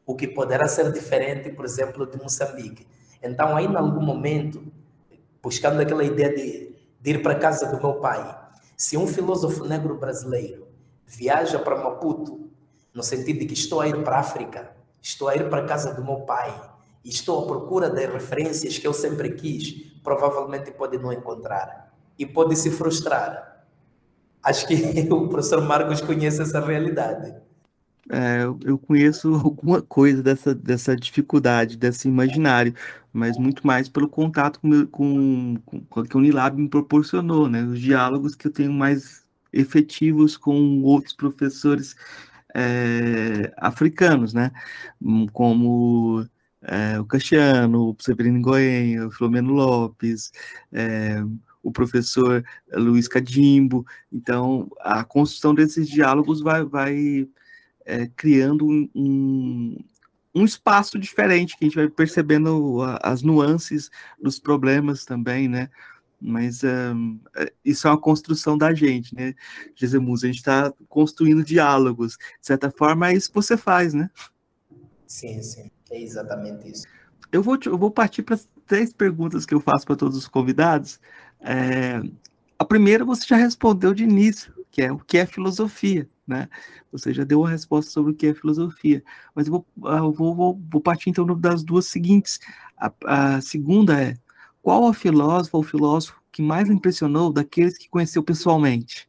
O 0.06 0.16
que 0.16 0.26
poderá 0.26 0.66
ser 0.66 0.90
diferente, 0.90 1.50
por 1.50 1.66
exemplo, 1.66 2.06
de 2.06 2.16
Moçambique. 2.16 2.86
Então, 3.22 3.54
aí, 3.54 3.66
em 3.66 3.76
algum 3.76 4.00
momento, 4.00 4.64
buscando 5.42 5.80
aquela 5.80 6.02
ideia 6.02 6.34
de, 6.34 6.74
de 6.98 7.10
ir 7.10 7.22
para 7.22 7.34
a 7.34 7.38
casa 7.38 7.66
do 7.66 7.80
meu 7.80 8.00
pai. 8.00 8.38
Se 8.76 8.96
um 8.96 9.06
filósofo 9.06 9.66
negro 9.66 9.98
brasileiro 9.98 10.66
viaja 11.06 11.58
para 11.58 11.76
Maputo, 11.76 12.50
no 12.92 13.02
sentido 13.02 13.40
de 13.40 13.46
que 13.46 13.54
estou 13.54 13.82
a 13.82 13.86
ir 13.86 14.02
para 14.02 14.16
a 14.16 14.20
África, 14.20 14.72
estou 15.00 15.28
a 15.28 15.36
ir 15.36 15.48
para 15.50 15.62
a 15.62 15.66
casa 15.66 15.92
do 15.92 16.02
meu 16.02 16.20
pai, 16.22 16.69
e 17.04 17.08
estou 17.08 17.44
à 17.44 17.46
procura 17.46 17.88
das 17.88 18.12
referências 18.12 18.78
que 18.78 18.86
eu 18.86 18.92
sempre 18.92 19.30
quis, 19.32 19.92
provavelmente 20.02 20.70
pode 20.72 20.98
não 20.98 21.12
encontrar 21.12 21.92
e 22.18 22.26
pode 22.26 22.56
se 22.56 22.70
frustrar. 22.70 23.64
Acho 24.42 24.66
que 24.66 24.74
o 25.10 25.28
professor 25.28 25.62
Marcos 25.62 26.00
conhece 26.00 26.42
essa 26.42 26.60
realidade. 26.60 27.34
É, 28.12 28.42
eu 28.64 28.76
conheço 28.76 29.32
alguma 29.42 29.80
coisa 29.80 30.22
dessa, 30.22 30.54
dessa 30.54 30.96
dificuldade, 30.96 31.76
desse 31.76 32.08
imaginário, 32.08 32.74
mas 33.12 33.38
muito 33.38 33.66
mais 33.66 33.88
pelo 33.88 34.08
contato 34.08 34.60
com, 34.60 34.86
com, 34.86 35.56
com, 35.88 36.02
que 36.04 36.16
o 36.16 36.18
Unilab 36.18 36.60
me 36.60 36.68
proporcionou, 36.68 37.48
né? 37.48 37.62
Os 37.62 37.80
diálogos 37.80 38.34
que 38.34 38.46
eu 38.46 38.52
tenho 38.52 38.72
mais 38.72 39.24
efetivos 39.52 40.36
com 40.36 40.82
outros 40.82 41.12
professores 41.14 41.96
é, 42.54 43.52
africanos, 43.56 44.34
né? 44.34 44.50
Hum, 45.00 45.26
como 45.32 46.26
é, 46.62 47.00
o 47.00 47.04
Cassiano, 47.04 47.90
o 47.90 47.96
Severino 47.98 48.40
Goenha, 48.40 49.06
o 49.06 49.10
Filomeno 49.10 49.52
Lopes, 49.52 50.30
é, 50.72 51.22
o 51.62 51.70
professor 51.70 52.44
Luiz 52.72 53.08
Cadimbo. 53.08 53.86
Então, 54.12 54.70
a 54.80 55.04
construção 55.04 55.54
desses 55.54 55.88
diálogos 55.88 56.40
vai, 56.40 56.64
vai 56.64 57.28
é, 57.84 58.06
criando 58.08 58.66
um, 58.66 59.76
um, 60.34 60.44
espaço 60.44 60.98
diferente, 60.98 61.56
que 61.56 61.64
a 61.64 61.68
gente 61.68 61.76
vai 61.76 61.88
percebendo 61.88 62.78
as 63.02 63.22
nuances 63.22 63.90
dos 64.20 64.38
problemas 64.38 65.04
também, 65.04 65.48
né? 65.48 65.70
Mas 66.20 66.62
um, 66.62 67.18
é, 67.34 67.50
isso 67.64 67.88
é 67.88 67.90
uma 67.90 67.98
construção 67.98 68.58
da 68.58 68.74
gente, 68.74 69.14
né? 69.14 69.34
Jesus, 69.74 70.24
a 70.24 70.26
gente 70.26 70.36
está 70.36 70.72
construindo 70.88 71.42
diálogos. 71.42 72.18
De 72.18 72.46
certa 72.46 72.70
forma, 72.70 73.08
é 73.08 73.14
isso 73.14 73.28
que 73.28 73.34
você 73.34 73.56
faz, 73.56 73.94
né? 73.94 74.10
Sim, 75.06 75.42
sim. 75.42 75.70
É 75.90 76.00
exatamente 76.00 76.70
isso. 76.70 76.86
Eu 77.32 77.42
vou, 77.42 77.58
eu 77.64 77.78
vou 77.78 77.90
partir 77.90 78.22
para 78.22 78.34
as 78.34 78.48
três 78.66 78.92
perguntas 78.92 79.44
que 79.44 79.54
eu 79.54 79.60
faço 79.60 79.86
para 79.86 79.96
todos 79.96 80.16
os 80.16 80.28
convidados. 80.28 81.00
É, 81.40 82.00
a 82.58 82.64
primeira 82.64 83.04
você 83.04 83.26
já 83.26 83.36
respondeu 83.36 83.94
de 83.94 84.04
início, 84.04 84.52
que 84.70 84.82
é 84.82 84.92
o 84.92 84.98
que 84.98 85.18
é 85.18 85.26
filosofia, 85.26 86.08
né? 86.26 86.48
Você 86.92 87.12
já 87.12 87.24
deu 87.24 87.40
uma 87.40 87.50
resposta 87.50 87.90
sobre 87.90 88.12
o 88.12 88.14
que 88.14 88.28
é 88.28 88.34
filosofia, 88.34 89.02
mas 89.34 89.46
eu 89.46 89.52
vou, 89.52 89.66
ah, 89.90 89.98
eu 89.98 90.12
vou, 90.12 90.34
vou, 90.34 90.60
vou 90.70 90.80
partir 90.80 91.10
então 91.10 91.26
das 91.38 91.62
duas 91.62 91.86
seguintes. 91.86 92.38
A, 92.76 92.92
a 93.04 93.40
segunda 93.40 94.00
é, 94.00 94.16
qual 94.62 94.86
a 94.86 94.94
filósofa 94.94 95.56
ou 95.56 95.62
filósofo 95.62 96.20
que 96.30 96.42
mais 96.42 96.68
lhe 96.68 96.74
impressionou 96.74 97.32
daqueles 97.32 97.78
que 97.78 97.88
conheceu 97.88 98.22
pessoalmente? 98.22 99.08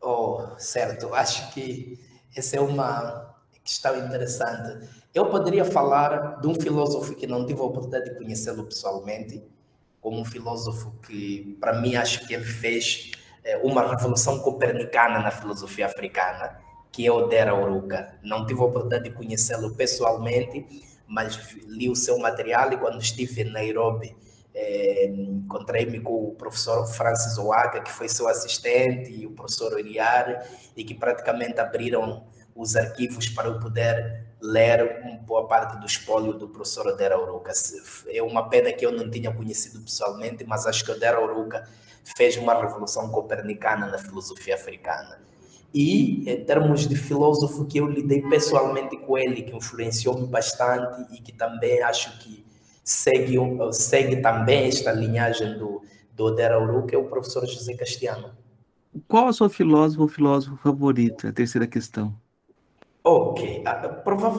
Oh, 0.00 0.46
certo. 0.58 1.12
Acho 1.14 1.52
que 1.52 1.98
essa 2.34 2.56
é 2.56 2.60
uma 2.60 3.34
questão 3.64 3.96
interessante. 3.98 4.88
Eu 5.16 5.30
poderia 5.30 5.64
falar 5.64 6.42
de 6.42 6.46
um 6.46 6.54
filósofo 6.54 7.14
que 7.14 7.26
não 7.26 7.46
tive 7.46 7.58
a 7.62 7.64
oportunidade 7.64 8.10
de 8.10 8.18
conhecê-lo 8.18 8.64
pessoalmente, 8.64 9.42
como 9.98 10.20
um 10.20 10.24
filósofo 10.26 10.92
que, 11.06 11.56
para 11.58 11.80
mim, 11.80 11.96
acho 11.96 12.28
que 12.28 12.34
ele 12.34 12.44
fez 12.44 13.12
é, 13.42 13.56
uma 13.64 13.88
revolução 13.88 14.38
copernicana 14.40 15.20
na 15.20 15.30
filosofia 15.30 15.86
africana, 15.86 16.60
que 16.92 17.06
é 17.06 17.10
o 17.10 17.28
Dera 17.28 17.54
Uruka. 17.54 18.18
Não 18.22 18.44
tive 18.44 18.60
a 18.60 18.64
oportunidade 18.64 19.04
de 19.04 19.16
conhecê-lo 19.16 19.74
pessoalmente, 19.74 20.84
mas 21.08 21.56
li 21.66 21.88
o 21.88 21.96
seu 21.96 22.18
material 22.18 22.70
e 22.74 22.76
quando 22.76 23.00
estive 23.00 23.40
em 23.40 23.50
Nairobi, 23.50 24.14
é, 24.54 25.06
encontrei-me 25.06 25.98
com 25.98 26.28
o 26.28 26.34
professor 26.34 26.86
Francis 26.88 27.38
Oaga, 27.38 27.80
que 27.80 27.90
foi 27.90 28.06
seu 28.06 28.28
assistente, 28.28 29.10
e 29.12 29.26
o 29.26 29.30
professor 29.30 29.72
Uriar, 29.72 30.46
e 30.76 30.84
que 30.84 30.92
praticamente 30.94 31.58
abriram 31.58 32.22
os 32.54 32.76
arquivos 32.76 33.30
para 33.30 33.48
eu 33.48 33.58
poder 33.58 34.26
ler 34.40 35.02
uma 35.02 35.16
boa 35.18 35.46
parte 35.46 35.78
do 35.78 35.86
espólio 35.86 36.32
do 36.34 36.48
professor 36.48 36.86
Odera 36.86 37.20
Uruka. 37.20 37.52
É 38.08 38.22
uma 38.22 38.48
pena 38.48 38.72
que 38.72 38.84
eu 38.84 38.92
não 38.92 39.10
tinha 39.10 39.32
conhecido 39.32 39.80
pessoalmente, 39.80 40.44
mas 40.44 40.66
acho 40.66 40.84
que 40.84 40.90
Odera 40.90 41.22
Uruka 41.22 41.66
fez 42.16 42.36
uma 42.36 42.54
revolução 42.54 43.08
copernicana 43.08 43.86
na 43.86 43.98
filosofia 43.98 44.54
africana. 44.54 45.20
E, 45.74 46.30
em 46.30 46.44
termos 46.44 46.86
de 46.86 46.96
filósofo 46.96 47.64
que 47.66 47.78
eu 47.78 47.86
lidei 47.86 48.22
pessoalmente 48.22 48.96
com 48.96 49.18
ele, 49.18 49.42
que 49.42 49.54
influenciou-me 49.54 50.26
bastante 50.26 51.14
e 51.14 51.20
que 51.20 51.32
também 51.32 51.82
acho 51.82 52.18
que 52.18 52.44
segue, 52.84 53.36
segue 53.72 54.16
também 54.22 54.68
esta 54.68 54.92
linhagem 54.92 55.58
do, 55.58 55.82
do 56.14 56.24
Odera 56.24 56.62
Uruka, 56.62 56.94
é 56.94 56.98
o 56.98 57.08
professor 57.08 57.46
José 57.46 57.74
Castiano. 57.74 58.30
Qual 59.06 59.26
a 59.26 59.32
sua 59.32 59.50
filósofo 59.50 60.02
ou 60.02 60.08
filósofo 60.08 60.56
favorito? 60.56 61.26
A 61.26 61.32
terceira 61.32 61.66
questão. 61.66 62.14
Ok, 63.08 63.62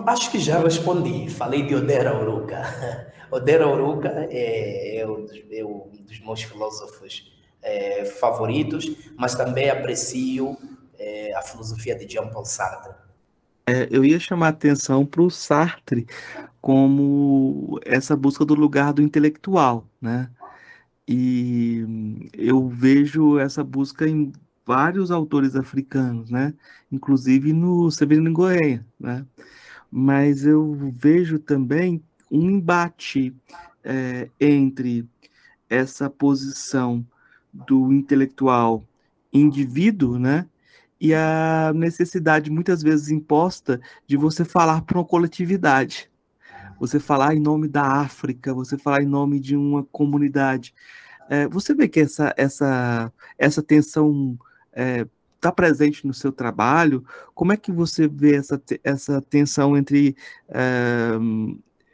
acho 0.08 0.30
que 0.30 0.40
já 0.40 0.60
respondi. 0.60 1.30
Falei 1.30 1.64
de 1.66 1.74
Odera 1.74 2.20
Uruka. 2.20 2.62
Odera 3.32 3.66
Uruka 3.66 4.10
é, 4.30 4.98
é, 4.98 5.00
é 5.00 5.66
um 5.66 5.90
dos 6.02 6.20
meus 6.20 6.44
filósofos 6.44 7.32
é, 7.62 8.04
favoritos, 8.04 8.94
mas 9.18 9.36
também 9.36 9.70
aprecio 9.70 10.58
é, 11.00 11.34
a 11.34 11.42
filosofia 11.42 11.96
de 11.96 12.12
Jean-Paul 12.12 12.44
Sartre. 12.44 12.92
É, 13.66 13.88
eu 13.90 14.04
ia 14.04 14.20
chamar 14.20 14.48
a 14.48 14.50
atenção 14.50 15.06
para 15.06 15.22
o 15.22 15.30
Sartre 15.30 16.06
como 16.60 17.80
essa 17.86 18.18
busca 18.18 18.44
do 18.44 18.54
lugar 18.54 18.92
do 18.92 19.02
intelectual, 19.02 19.88
né? 20.02 20.30
E 21.08 22.28
eu 22.34 22.68
vejo 22.68 23.40
essa 23.40 23.64
busca 23.64 24.06
em 24.06 24.34
vários 24.68 25.12
autores 25.12 25.56
africanos, 25.56 26.30
né? 26.30 26.54
Inclusive 26.92 27.54
no 27.54 27.90
Severino 27.90 28.34
Goenha, 28.34 28.86
né? 29.00 29.26
Mas 29.90 30.46
eu 30.46 30.92
vejo 30.92 31.40
também 31.40 32.04
um 32.30 32.52
embate 32.52 33.34
é, 33.82 34.30
entre 34.38 35.08
essa 35.70 36.10
posição 36.10 37.06
do 37.54 37.94
intelectual 37.94 38.84
indivíduo, 39.32 40.20
né? 40.20 40.46
E 41.00 41.14
a 41.14 41.72
necessidade, 41.74 42.52
muitas 42.52 42.84
vezes 42.84 43.10
imposta, 43.10 43.80
de 44.06 44.18
você 44.18 44.44
falar 44.44 44.82
para 44.82 44.98
uma 44.98 45.06
coletividade. 45.06 46.10
Você 46.78 47.00
falar 47.00 47.36
em 47.36 47.40
nome 47.40 47.70
da 47.70 47.84
África, 47.84 48.54
você 48.54 48.78
falar 48.78 49.02
em 49.02 49.08
nome 49.08 49.40
de 49.40 49.56
uma 49.56 49.84
comunidade. 49.86 50.74
É, 51.30 51.48
você 51.48 51.74
vê 51.74 51.88
que 51.88 52.02
essa, 52.02 52.34
essa, 52.38 53.12
essa 53.38 53.64
tensão 53.64 54.38
é, 54.78 55.08
está 55.36 55.52
presente 55.52 56.06
no 56.06 56.14
seu 56.14 56.32
trabalho, 56.32 57.04
como 57.34 57.52
é 57.52 57.58
que 57.58 57.72
você 57.72 58.08
vê 58.08 58.36
essa, 58.36 58.62
essa 58.84 59.22
tensão 59.22 59.76
entre 59.76 60.16
é, 60.50 61.14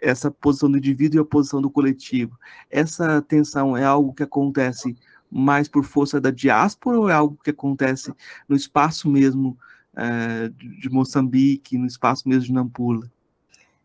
essa 0.01 0.29
posição 0.29 0.69
do 0.69 0.77
indivíduo 0.77 1.19
e 1.19 1.21
a 1.21 1.25
posição 1.25 1.61
do 1.61 1.69
coletivo? 1.69 2.37
Essa 2.69 3.21
tensão 3.21 3.77
é 3.77 3.85
algo 3.85 4.13
que 4.13 4.23
acontece 4.23 4.97
mais 5.31 5.67
por 5.67 5.83
força 5.83 6.19
da 6.19 6.29
diáspora 6.29 6.99
ou 6.99 7.09
é 7.09 7.13
algo 7.13 7.39
que 7.41 7.49
acontece 7.49 8.13
no 8.47 8.55
espaço 8.55 9.09
mesmo 9.09 9.57
é, 9.95 10.49
de 10.49 10.89
Moçambique, 10.89 11.77
no 11.77 11.85
espaço 11.85 12.27
mesmo 12.27 12.45
de 12.45 12.53
Nampula? 12.53 13.09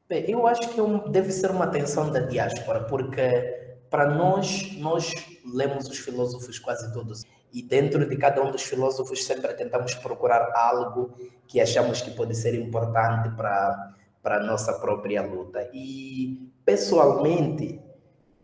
Bem, 0.09 0.29
eu 0.29 0.47
acho 0.47 0.69
que 0.71 0.81
é 0.81 1.11
deve 1.11 1.31
ser 1.31 1.51
uma 1.51 1.67
tensão 1.67 2.11
da 2.11 2.21
diáspora, 2.21 2.85
porque 2.85 3.69
para 3.91 4.15
nós, 4.15 4.77
nós 4.79 5.13
lemos 5.45 5.89
os 5.89 5.99
filósofos 5.99 6.59
quase 6.59 6.93
todos 6.93 7.25
e 7.53 7.63
dentro 7.63 8.09
de 8.09 8.17
cada 8.17 8.43
um 8.43 8.51
dos 8.51 8.63
filósofos 8.63 9.25
sempre 9.25 9.53
tentamos 9.55 9.95
procurar 9.95 10.53
algo 10.55 11.15
que 11.47 11.61
achamos 11.61 12.03
que 12.03 12.11
pode 12.11 12.35
ser 12.35 12.55
importante 12.55 13.31
para 13.37 13.95
a 14.25 14.41
nossa 14.41 14.75
própria 14.75 15.23
luta. 15.23 15.69
E 15.73 16.51
pessoalmente, 16.65 17.81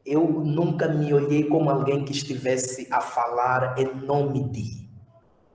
eu 0.04 0.22
nunca 0.26 0.88
me 0.88 1.12
olhei 1.12 1.44
como 1.44 1.70
alguém 1.70 2.04
que 2.04 2.12
estivesse 2.12 2.86
a 2.90 3.00
falar 3.00 3.78
em 3.78 3.94
nome 3.94 4.44
de. 4.50 4.88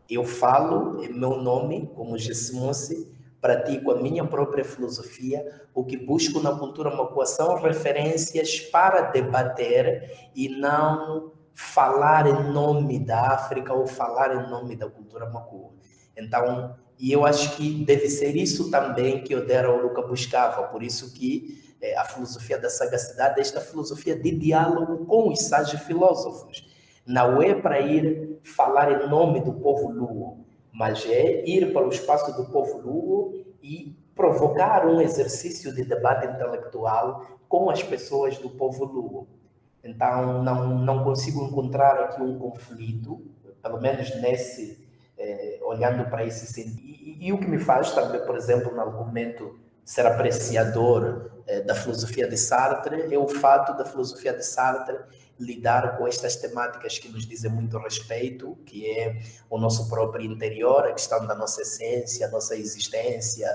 Eu 0.10 0.24
falo 0.24 1.04
em 1.04 1.14
meu 1.14 1.38
nome, 1.38 1.92
como 1.96 2.18
Gessimose, 2.18 3.12
pratico 3.40 3.92
a 3.92 4.02
minha 4.02 4.26
própria 4.26 4.66
filosofia, 4.66 5.46
o 5.74 5.84
que 5.84 5.98
busco 5.98 6.42
na 6.42 6.56
cultura 6.56 6.90
macuá 6.90 7.26
são 7.26 7.62
referências 7.62 8.60
para 8.60 9.02
debater 9.02 10.30
e 10.36 10.50
não 10.50 11.32
falar 11.60 12.26
em 12.26 12.54
nome 12.54 12.98
da 12.98 13.34
África 13.34 13.74
ou 13.74 13.86
falar 13.86 14.34
em 14.34 14.50
nome 14.50 14.78
da 14.78 14.90
cultura 14.90 15.30
macua. 15.30 15.72
Então, 16.16 16.74
e 16.98 17.12
eu 17.12 17.26
acho 17.26 17.58
que 17.58 17.84
deve 17.84 18.10
ser 18.10 18.38
isso 18.38 18.72
também 18.72 19.22
que 19.26 19.36
o 19.36 19.46
Dera 19.46 19.70
Oruca 19.70 20.02
buscava, 20.02 20.64
por 20.70 20.82
isso 20.82 21.14
que 21.14 21.76
é, 21.82 21.98
a 21.98 22.06
filosofia 22.06 22.58
da 22.58 22.70
sagacidade 22.70 23.40
é 23.40 23.42
esta 23.42 23.60
filosofia 23.60 24.16
de 24.16 24.32
diálogo 24.32 25.06
com 25.06 25.28
os 25.28 25.42
sábios 25.42 25.82
filósofos. 25.82 26.66
Não 27.06 27.42
é 27.42 27.54
para 27.54 27.82
ir 27.82 28.40
falar 28.42 28.94
em 28.94 29.10
nome 29.10 29.42
do 29.42 29.54
povo 29.54 29.92
luo, 29.92 30.46
mas 30.72 31.06
é 31.06 31.46
ir 31.46 31.74
para 31.74 31.86
o 31.86 31.90
espaço 31.90 32.36
do 32.38 32.50
povo 32.50 32.80
luo 32.80 33.46
e 33.62 33.98
provocar 34.16 34.88
um 34.88 35.02
exercício 35.02 35.76
de 35.76 35.84
debate 35.84 36.26
intelectual 36.26 37.38
com 37.50 37.70
as 37.70 37.84
pessoas 37.84 38.38
do 38.38 38.50
povo 38.50 38.86
luo. 38.86 39.39
Então, 39.84 40.44
não, 40.44 40.78
não 40.80 41.04
consigo 41.04 41.44
encontrar 41.46 42.00
aqui 42.00 42.22
um 42.22 42.38
conflito, 42.38 43.22
pelo 43.62 43.80
menos 43.80 44.14
nesse, 44.22 44.88
eh, 45.18 45.60
olhando 45.64 46.10
para 46.10 46.26
esse 46.26 46.46
sentido. 46.48 46.80
E, 46.82 47.28
e, 47.28 47.34
o 47.34 47.40
que 47.40 47.48
me 47.48 47.60
faz 47.60 47.92
também, 47.92 48.26
por 48.26 48.36
exemplo, 48.36 48.74
no 48.74 48.82
argumento 48.82 49.58
ser 49.86 50.06
apreciador 50.06 51.32
eh, 51.48 51.62
da 51.62 51.76
filosofia 51.76 52.28
de 52.28 52.38
Sartre 52.38 53.14
é 53.14 53.18
o 53.18 53.28
fato 53.28 53.78
da 53.78 53.86
filosofia 53.86 54.34
de 54.34 54.46
Sartre 54.46 54.98
lidar 55.40 55.98
com 55.98 56.06
estas 56.06 56.36
temáticas 56.36 57.00
que 57.00 57.08
nos 57.08 57.26
dizem 57.26 57.50
muito 57.50 57.78
respeito, 57.78 58.58
que 58.66 58.86
é 58.86 59.22
o 59.50 59.58
nosso 59.58 59.90
próprio 59.90 60.26
interior, 60.26 60.86
a 60.86 60.92
questão 60.92 61.26
da 61.26 61.34
nossa 61.34 61.62
essência, 61.62 62.28
a 62.28 62.30
nossa 62.30 62.56
existência, 62.56 63.48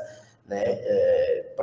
né? 0.47 0.63
Eh, 0.65 1.55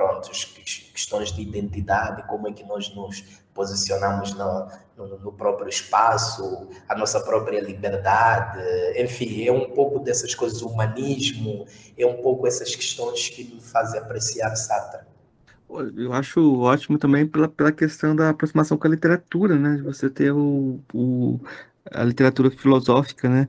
questões 0.94 1.32
de 1.32 1.42
identidade, 1.42 2.24
como 2.28 2.48
é 2.48 2.54
que 2.54 2.64
nós 2.64 2.94
nos 2.96 3.41
posicionamos 3.54 4.34
no, 4.34 4.68
no, 4.98 5.20
no, 5.20 5.32
próprio 5.32 5.68
espaço, 5.70 6.68
a 6.88 6.96
nossa 6.98 7.20
própria 7.20 7.60
liberdade, 7.60 8.60
enfim, 8.98 9.46
é 9.46 9.52
um 9.52 9.70
pouco 9.72 10.00
dessas 10.00 10.34
coisas, 10.34 10.62
o 10.62 10.68
humanismo, 10.68 11.66
é 11.98 12.06
um 12.06 12.22
pouco 12.22 12.48
essas 12.48 12.76
questões 12.76 13.30
que 13.30 13.44
me 13.44 13.62
fazem 13.62 14.00
apreciar 14.00 14.56
Sartre. 14.56 15.02
Eu 15.96 16.12
acho 16.12 16.60
ótimo 16.60 16.98
também 16.98 17.26
pela, 17.26 17.48
pela 17.48 17.72
questão 17.72 18.14
da 18.14 18.30
aproximação 18.30 18.78
com 18.78 18.88
a 18.88 18.90
literatura, 18.90 19.56
né? 19.56 19.78
De 19.78 19.82
você 19.82 20.10
ter 20.10 20.32
o, 20.32 20.80
o, 20.94 21.40
a 21.90 22.04
literatura 22.04 22.52
filosófica, 22.52 23.30
né? 23.30 23.48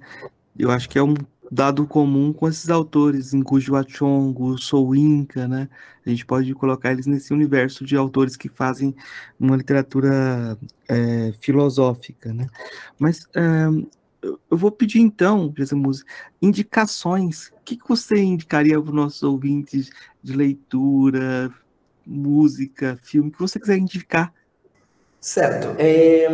Eu 0.56 0.70
acho 0.70 0.88
que 0.88 0.98
é 0.98 1.02
um 1.02 1.14
dado 1.52 1.86
comum 1.86 2.32
com 2.32 2.48
esses 2.48 2.70
autores, 2.70 3.34
Ngujo 3.34 3.76
Achongo, 3.76 4.56
Sou 4.56 4.96
Inca, 4.96 5.46
né? 5.46 5.68
A 6.04 6.08
gente 6.08 6.24
pode 6.24 6.54
colocar 6.54 6.92
eles 6.92 7.06
nesse 7.06 7.30
universo 7.30 7.84
de 7.84 7.94
autores 7.94 8.38
que 8.38 8.48
fazem 8.48 8.94
uma 9.38 9.54
literatura 9.54 10.56
é, 10.88 11.34
filosófica, 11.40 12.32
né? 12.32 12.46
Mas 12.98 13.28
é, 13.36 13.66
eu 14.22 14.56
vou 14.56 14.72
pedir 14.72 15.00
então, 15.00 15.52
Jesus, 15.54 16.04
indicações. 16.40 17.48
O 17.48 17.64
que, 17.66 17.76
que 17.76 17.86
você 17.86 18.16
indicaria 18.16 18.80
para 18.80 18.88
os 18.88 18.96
nossos 18.96 19.22
ouvintes 19.22 19.90
de 20.22 20.32
leitura, 20.32 21.52
música, 22.06 22.98
filme, 23.02 23.30
que 23.30 23.38
você 23.38 23.60
quiser 23.60 23.76
indicar? 23.76 24.32
Certo. 25.22 25.76
É, 25.78 26.26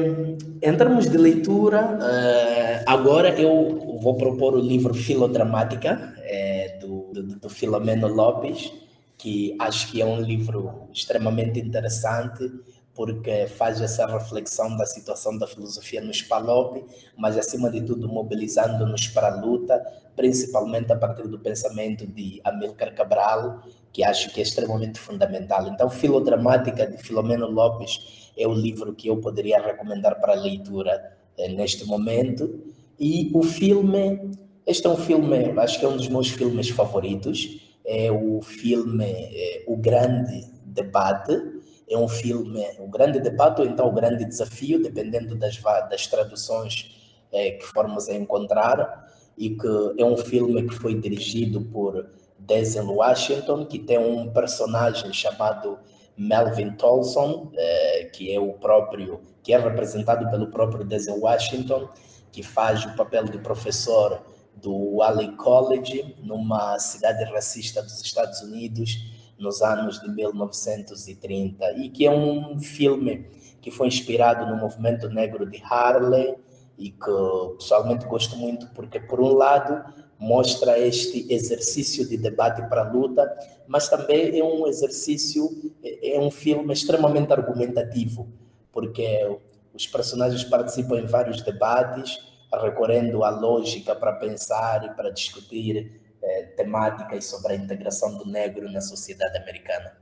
em 0.62 0.76
termos 0.78 1.10
de 1.10 1.18
leitura, 1.18 1.98
é, 2.10 2.84
agora 2.86 3.38
eu 3.38 3.98
vou 4.00 4.16
propor 4.16 4.54
o 4.54 4.58
livro 4.58 4.94
Filodramática, 4.94 6.14
é, 6.22 6.78
do, 6.80 7.10
do, 7.12 7.22
do 7.38 7.50
Filomeno 7.50 8.08
Lopes, 8.08 8.72
que 9.18 9.54
acho 9.58 9.90
que 9.92 10.00
é 10.00 10.06
um 10.06 10.18
livro 10.22 10.88
extremamente 10.90 11.60
interessante, 11.60 12.50
porque 12.94 13.46
faz 13.46 13.78
essa 13.82 14.06
reflexão 14.06 14.74
da 14.74 14.86
situação 14.86 15.36
da 15.36 15.46
filosofia 15.46 16.00
no 16.00 16.10
Spalop, 16.10 16.82
mas 17.14 17.36
acima 17.36 17.70
de 17.70 17.82
tudo 17.82 18.08
mobilizando-nos 18.08 19.06
para 19.08 19.28
a 19.28 19.36
luta, 19.38 19.84
principalmente 20.16 20.90
a 20.90 20.96
partir 20.96 21.28
do 21.28 21.38
pensamento 21.38 22.06
de 22.06 22.40
Amílcar 22.42 22.94
Cabral, 22.94 23.62
que 23.92 24.02
acho 24.02 24.30
que 24.30 24.40
é 24.40 24.42
extremamente 24.42 24.98
fundamental. 24.98 25.68
Então, 25.68 25.90
Filodramática 25.90 26.86
de 26.86 26.96
Filomeno 26.96 27.50
Lopes 27.50 28.17
é 28.38 28.46
o 28.46 28.52
livro 28.52 28.94
que 28.94 29.08
eu 29.08 29.16
poderia 29.18 29.60
recomendar 29.60 30.20
para 30.20 30.34
leitura 30.34 31.12
eh, 31.36 31.48
neste 31.48 31.84
momento. 31.84 32.60
E 32.98 33.30
o 33.34 33.42
filme, 33.42 34.30
este 34.64 34.86
é 34.86 34.90
um 34.90 34.96
filme, 34.96 35.52
acho 35.58 35.78
que 35.78 35.84
é 35.84 35.88
um 35.88 35.96
dos 35.96 36.08
meus 36.08 36.28
filmes 36.28 36.70
favoritos, 36.70 37.60
é 37.84 38.10
o 38.12 38.40
filme 38.40 39.04
é, 39.04 39.64
O 39.66 39.76
Grande 39.76 40.46
Debate, 40.64 41.58
é 41.90 41.96
um 41.96 42.08
filme, 42.08 42.64
o 42.78 42.86
grande 42.86 43.18
debate 43.18 43.62
ou 43.62 43.66
então 43.66 43.88
o 43.88 43.92
grande 43.92 44.24
desafio, 44.24 44.82
dependendo 44.82 45.34
das, 45.34 45.58
das 45.88 46.06
traduções 46.06 46.94
é, 47.32 47.52
que 47.52 47.64
formos 47.64 48.08
a 48.08 48.14
encontrar, 48.14 49.08
e 49.36 49.50
que 49.50 49.94
é 49.96 50.04
um 50.04 50.16
filme 50.16 50.66
que 50.66 50.74
foi 50.74 50.94
dirigido 50.94 51.62
por 51.62 52.06
Denzel 52.38 52.90
Washington, 52.90 53.64
que 53.66 53.78
tem 53.78 53.98
um 53.98 54.30
personagem 54.30 55.12
chamado 55.12 55.78
Melvin 56.18 56.72
Tolson, 56.72 57.50
eh, 57.54 58.10
que 58.12 58.34
é 58.34 58.40
o 58.40 58.52
próprio, 58.54 59.20
que 59.42 59.52
é 59.52 59.58
representado 59.58 60.28
pelo 60.28 60.50
próprio 60.50 60.84
Denzel 60.84 61.20
Washington, 61.20 61.88
que 62.32 62.42
faz 62.42 62.84
o 62.84 62.96
papel 62.96 63.24
de 63.24 63.38
professor 63.38 64.22
do 64.56 64.96
Wally 64.96 65.36
College, 65.36 66.16
numa 66.22 66.78
cidade 66.78 67.24
racista 67.32 67.80
dos 67.80 68.02
Estados 68.02 68.40
Unidos, 68.42 68.98
nos 69.38 69.62
anos 69.62 70.00
de 70.00 70.10
1930, 70.10 71.72
e 71.78 71.88
que 71.88 72.04
é 72.04 72.10
um 72.10 72.58
filme 72.58 73.26
que 73.60 73.70
foi 73.70 73.86
inspirado 73.86 74.46
no 74.46 74.56
movimento 74.56 75.08
negro 75.08 75.48
de 75.48 75.62
Harlem 75.62 76.36
e 76.76 76.90
que 76.90 77.56
pessoalmente 77.58 78.06
gosto 78.06 78.36
muito 78.36 78.68
porque, 78.74 78.98
por 78.98 79.20
um 79.20 79.32
lado, 79.32 79.84
mostra 80.18 80.78
este 80.78 81.32
exercício 81.32 82.06
de 82.06 82.16
debate 82.16 82.62
para 82.68 82.90
luta, 82.90 83.30
mas 83.66 83.88
também 83.88 84.38
é 84.38 84.42
um 84.42 84.66
exercício, 84.66 85.48
é 85.82 86.18
um 86.18 86.30
filme 86.30 86.72
extremamente 86.72 87.32
argumentativo, 87.32 88.28
porque 88.72 89.36
os 89.72 89.86
personagens 89.86 90.42
participam 90.44 90.98
em 90.98 91.06
vários 91.06 91.42
debates, 91.42 92.18
recorrendo 92.52 93.22
à 93.22 93.30
lógica 93.30 93.94
para 93.94 94.12
pensar 94.14 94.84
e 94.84 94.90
para 94.94 95.10
discutir 95.10 96.00
eh, 96.20 96.42
temáticas 96.56 97.26
sobre 97.26 97.52
a 97.52 97.56
integração 97.56 98.16
do 98.18 98.26
negro 98.26 98.70
na 98.72 98.80
sociedade 98.80 99.36
americana. 99.38 99.92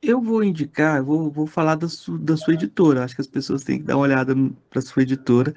Eu 0.00 0.20
vou 0.20 0.44
indicar, 0.44 1.02
vou, 1.02 1.30
vou 1.30 1.46
falar 1.46 1.74
da, 1.74 1.88
su, 1.88 2.18
da 2.18 2.36
sua 2.36 2.54
editora. 2.54 3.02
Acho 3.02 3.16
que 3.16 3.20
as 3.20 3.26
pessoas 3.26 3.64
têm 3.64 3.78
que 3.78 3.84
dar 3.84 3.96
uma 3.96 4.04
olhada 4.04 4.34
para 4.70 4.80
sua 4.80 5.02
editora. 5.02 5.52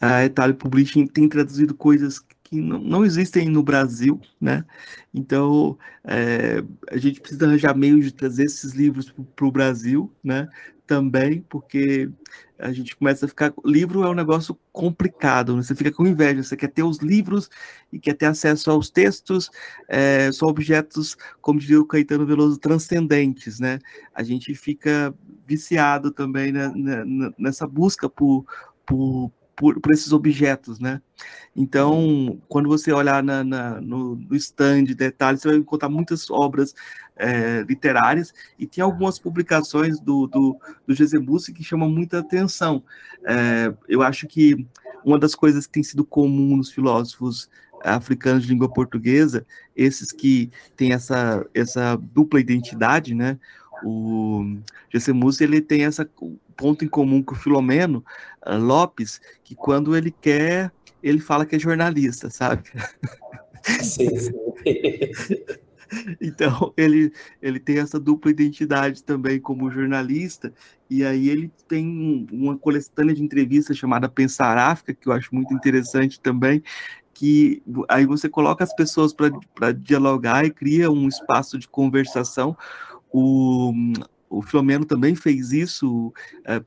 A 0.00 0.24
Itália 0.24 0.54
Publishing 0.54 1.06
tem 1.06 1.28
traduzido 1.28 1.74
coisas 1.74 2.18
que 2.48 2.60
não, 2.60 2.78
não 2.78 3.04
existem 3.04 3.48
no 3.48 3.62
Brasil, 3.62 4.20
né? 4.40 4.64
Então 5.12 5.78
é, 6.04 6.62
a 6.90 6.96
gente 6.96 7.20
precisa 7.20 7.46
arranjar 7.46 7.76
meios 7.76 8.04
de 8.04 8.14
trazer 8.14 8.44
esses 8.44 8.72
livros 8.72 9.12
para 9.34 9.46
o 9.46 9.52
Brasil, 9.52 10.12
né? 10.22 10.48
Também, 10.86 11.44
porque 11.48 12.08
a 12.58 12.72
gente 12.72 12.96
começa 12.96 13.26
a 13.26 13.28
ficar. 13.28 13.52
Livro 13.64 14.04
é 14.04 14.08
um 14.08 14.14
negócio 14.14 14.56
complicado, 14.72 15.56
né? 15.56 15.62
você 15.62 15.74
fica 15.74 15.92
com 15.92 16.06
inveja, 16.06 16.42
você 16.42 16.56
quer 16.56 16.68
ter 16.68 16.82
os 16.82 16.98
livros 16.98 17.50
e 17.92 17.98
quer 17.98 18.14
ter 18.14 18.26
acesso 18.26 18.70
aos 18.70 18.88
textos, 18.88 19.50
é, 19.88 20.30
são 20.32 20.48
objetos, 20.48 21.16
como 21.40 21.58
diria 21.58 21.80
o 21.80 21.86
Caetano 21.86 22.26
Veloso, 22.26 22.58
transcendentes, 22.58 23.58
né? 23.58 23.78
A 24.14 24.22
gente 24.22 24.54
fica 24.54 25.14
viciado 25.46 26.10
também 26.10 26.52
né, 26.52 26.72
nessa 27.38 27.66
busca 27.66 28.08
por, 28.08 28.44
por 28.84 29.30
por, 29.56 29.80
por 29.80 29.92
esses 29.92 30.12
objetos, 30.12 30.78
né? 30.78 31.00
Então, 31.54 32.38
quando 32.46 32.68
você 32.68 32.92
olhar 32.92 33.22
na, 33.22 33.42
na, 33.42 33.80
no, 33.80 34.14
no 34.14 34.36
stand 34.36 34.84
de 34.84 34.94
detalhes, 34.94 35.40
você 35.40 35.48
vai 35.48 35.56
encontrar 35.56 35.88
muitas 35.88 36.30
obras 36.30 36.74
é, 37.16 37.62
literárias 37.62 38.34
e 38.58 38.66
tem 38.66 38.84
algumas 38.84 39.18
publicações 39.18 39.98
do, 39.98 40.26
do, 40.26 40.58
do 40.86 40.94
Gesemus 40.94 41.46
que 41.46 41.64
chamam 41.64 41.88
muita 41.88 42.18
atenção. 42.18 42.84
É, 43.24 43.74
eu 43.88 44.02
acho 44.02 44.26
que 44.26 44.66
uma 45.02 45.18
das 45.18 45.34
coisas 45.34 45.66
que 45.66 45.72
tem 45.72 45.82
sido 45.82 46.04
comum 46.04 46.58
nos 46.58 46.70
filósofos 46.70 47.48
africanos 47.82 48.42
de 48.42 48.50
língua 48.50 48.68
portuguesa, 48.68 49.46
esses 49.74 50.12
que 50.12 50.50
têm 50.76 50.92
essa, 50.92 51.46
essa 51.54 51.96
dupla 51.96 52.40
identidade, 52.40 53.14
né? 53.14 53.38
O 53.84 54.56
Gessemus, 54.92 55.40
ele 55.40 55.60
tem 55.60 55.84
essa 55.84 56.08
ponto 56.56 56.84
em 56.84 56.88
comum 56.88 57.22
com 57.22 57.34
o 57.34 57.38
Filomeno 57.38 58.04
uh, 58.46 58.56
Lopes, 58.56 59.20
que 59.44 59.54
quando 59.54 59.96
ele 59.96 60.10
quer, 60.10 60.72
ele 61.02 61.20
fala 61.20 61.44
que 61.44 61.56
é 61.56 61.58
jornalista, 61.58 62.30
sabe? 62.30 62.64
Sim, 63.82 64.16
sim. 64.16 64.32
Então, 66.20 66.72
ele, 66.76 67.12
ele 67.40 67.60
tem 67.60 67.78
essa 67.78 67.98
dupla 67.98 68.30
identidade 68.30 69.02
também 69.02 69.40
como 69.40 69.70
jornalista, 69.70 70.52
e 70.90 71.04
aí 71.04 71.28
ele 71.28 71.50
tem 71.68 72.26
uma 72.32 72.56
coletânea 72.58 73.14
de 73.14 73.22
entrevistas 73.22 73.76
chamada 73.76 74.08
Pensar 74.08 74.58
África, 74.58 74.94
que 74.94 75.08
eu 75.08 75.12
acho 75.12 75.34
muito 75.34 75.54
interessante 75.54 76.20
também, 76.20 76.62
que 77.14 77.62
aí 77.88 78.04
você 78.04 78.28
coloca 78.28 78.62
as 78.62 78.74
pessoas 78.74 79.14
para 79.54 79.72
dialogar 79.72 80.44
e 80.44 80.50
cria 80.50 80.90
um 80.90 81.08
espaço 81.08 81.58
de 81.58 81.68
conversação. 81.68 82.56
O, 83.10 83.72
o 84.28 84.42
Filomeno 84.42 84.84
também 84.84 85.14
fez 85.14 85.52
isso, 85.52 86.12
é, 86.44 86.60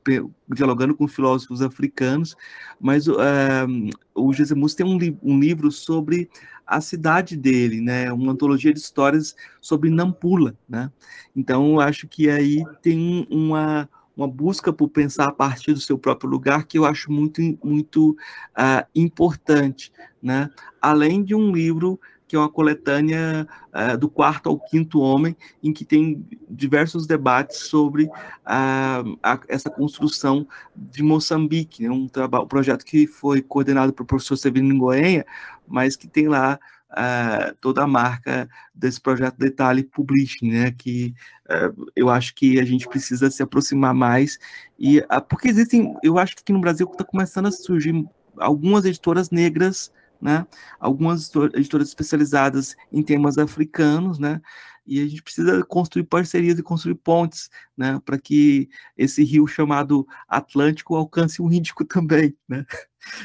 dialogando 0.48 0.94
com 0.94 1.06
filósofos 1.06 1.62
africanos, 1.62 2.36
mas 2.80 3.06
é, 3.06 3.66
o 4.14 4.32
Gesemus 4.32 4.74
tem 4.74 4.86
um, 4.86 4.98
li 4.98 5.16
um, 5.22 5.38
livro 5.38 5.70
sobre 5.70 6.28
a 6.66 6.80
cidade 6.80 7.36
dele, 7.36 7.80
né, 7.80 8.12
uma 8.12 8.32
antologia 8.32 8.72
de 8.72 8.78
histórias 8.78 9.34
sobre 9.60 9.90
Nampula, 9.90 10.56
né, 10.68 10.90
então 11.34 11.80
acho 11.80 12.08
que 12.08 12.30
aí 12.30 12.64
tem 12.80 13.26
uma, 13.30 13.88
uma 14.16 14.28
busca 14.28 14.72
por 14.72 14.88
pensar 14.88 15.28
a 15.28 15.32
partir 15.32 15.72
do 15.72 15.80
seu 15.80 15.98
próprio 15.98 16.30
lugar 16.30 16.64
que 16.66 16.78
eu 16.78 16.84
acho 16.84 17.10
muito, 17.12 17.40
muito 17.62 18.10
uh, 18.56 18.86
importante, 18.94 19.92
né, 20.22 20.48
além 20.80 21.22
de 21.22 21.34
um 21.34 21.52
livro 21.52 22.00
que 22.30 22.36
é 22.36 22.38
uma 22.38 22.48
coletânea 22.48 23.44
uh, 23.74 23.98
do 23.98 24.08
quarto 24.08 24.48
ao 24.48 24.56
quinto 24.56 25.00
homem, 25.00 25.36
em 25.60 25.72
que 25.72 25.84
tem 25.84 26.24
diversos 26.48 27.04
debates 27.04 27.56
sobre 27.56 28.04
uh, 28.04 29.18
a, 29.20 29.40
essa 29.48 29.68
construção 29.68 30.46
de 30.76 31.02
Moçambique, 31.02 31.82
né? 31.82 31.90
um, 31.90 32.04
um 32.04 32.46
projeto 32.46 32.84
que 32.84 33.04
foi 33.04 33.42
coordenado 33.42 33.92
pelo 33.92 34.06
professor 34.06 34.36
Severino 34.36 34.78
Goenha, 34.78 35.26
mas 35.66 35.96
que 35.96 36.06
tem 36.06 36.28
lá 36.28 36.56
uh, 36.92 37.52
toda 37.60 37.82
a 37.82 37.86
marca 37.88 38.48
desse 38.72 39.00
projeto 39.00 39.36
Detalhe 39.36 39.82
Publishing, 39.82 40.52
né, 40.52 40.70
que 40.70 41.12
uh, 41.46 41.90
eu 41.96 42.08
acho 42.08 42.32
que 42.32 42.60
a 42.60 42.64
gente 42.64 42.86
precisa 42.86 43.28
se 43.28 43.42
aproximar 43.42 43.92
mais, 43.92 44.38
e 44.78 45.00
uh, 45.00 45.20
porque 45.28 45.48
existem, 45.48 45.96
eu 46.00 46.16
acho 46.16 46.36
que 46.36 46.42
aqui 46.42 46.52
no 46.52 46.60
Brasil 46.60 46.88
está 46.88 47.02
começando 47.02 47.46
a 47.46 47.52
surgir 47.52 48.06
algumas 48.38 48.84
editoras 48.84 49.30
negras 49.30 49.90
né? 50.20 50.46
Algumas 50.78 51.30
editoras 51.54 51.88
especializadas 51.88 52.76
em 52.92 53.02
temas 53.02 53.38
africanos, 53.38 54.18
né? 54.18 54.40
E 54.86 55.00
a 55.00 55.06
gente 55.06 55.22
precisa 55.22 55.62
construir 55.64 56.04
parcerias 56.04 56.58
e 56.58 56.62
construir 56.62 56.96
pontes, 56.96 57.48
né? 57.76 58.00
Para 58.04 58.18
que 58.18 58.68
esse 58.96 59.22
rio 59.24 59.46
chamado 59.46 60.06
Atlântico 60.28 60.96
alcance 60.96 61.40
o 61.40 61.52
Índico 61.52 61.84
também, 61.86 62.36
né? 62.48 62.64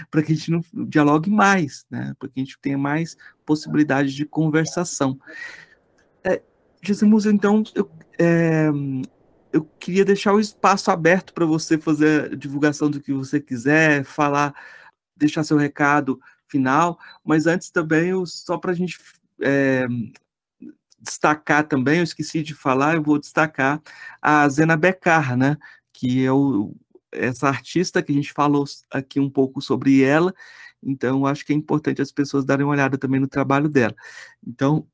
Para 0.10 0.24
que 0.24 0.32
a 0.32 0.36
gente 0.36 0.52
não 0.52 0.62
dialogue 0.88 1.30
mais, 1.30 1.86
né? 1.90 2.14
Para 2.18 2.30
que 2.30 2.40
a 2.40 2.44
gente 2.44 2.58
tenha 2.60 2.78
mais 2.78 3.18
possibilidades 3.46 4.14
de 4.14 4.26
conversação. 4.26 5.20
É, 6.24 6.42
Jesus, 6.82 7.26
então, 7.26 7.64
eu, 7.74 7.90
é, 8.20 8.70
eu 9.52 9.66
queria 9.80 10.06
deixar 10.06 10.34
o 10.34 10.40
espaço 10.40 10.92
aberto 10.92 11.34
para 11.34 11.46
você 11.46 11.78
fazer 11.78 12.34
a 12.34 12.36
divulgação 12.36 12.90
do 12.90 13.02
que 13.02 13.14
você 13.14 13.40
quiser, 13.40 14.04
falar, 14.04 14.54
deixar 15.16 15.44
seu 15.44 15.58
recado 15.58 16.20
final, 16.48 17.00
mas 17.24 17.48
antes 17.48 17.70
também, 17.70 18.12
só 18.26 18.58
para 18.58 18.72
a 18.72 18.76
gente 18.76 19.00
é, 19.42 19.86
destacar 21.00 21.68
também, 21.68 21.98
eu 21.98 22.04
esqueci 22.04 22.42
de 22.42 22.54
falar, 22.54 22.96
eu 22.96 23.04
vou 23.04 23.20
destacar 23.20 23.82
a 24.22 24.48
Zena 24.50 24.78
Becar, 24.78 25.38
né, 25.38 25.58
que 25.94 26.26
é 26.26 26.32
o, 26.32 26.76
essa 27.12 27.48
artista 27.48 28.02
que 28.02 28.12
a 28.12 28.16
gente 28.16 28.34
falou 28.34 28.66
aqui 28.92 29.20
um 29.20 29.30
pouco 29.30 29.62
sobre 29.62 30.04
ela, 30.04 30.34
então 30.82 31.26
acho 31.26 31.46
que 31.46 31.54
é 31.54 31.56
importante 31.56 32.02
as 32.02 32.12
pessoas 32.12 32.46
darem 32.46 32.66
uma 32.66 32.74
olhada 32.74 32.98
também 32.98 33.20
no 33.20 33.28
trabalho 33.28 33.68
dela. 33.68 33.96
Então, 34.46 34.88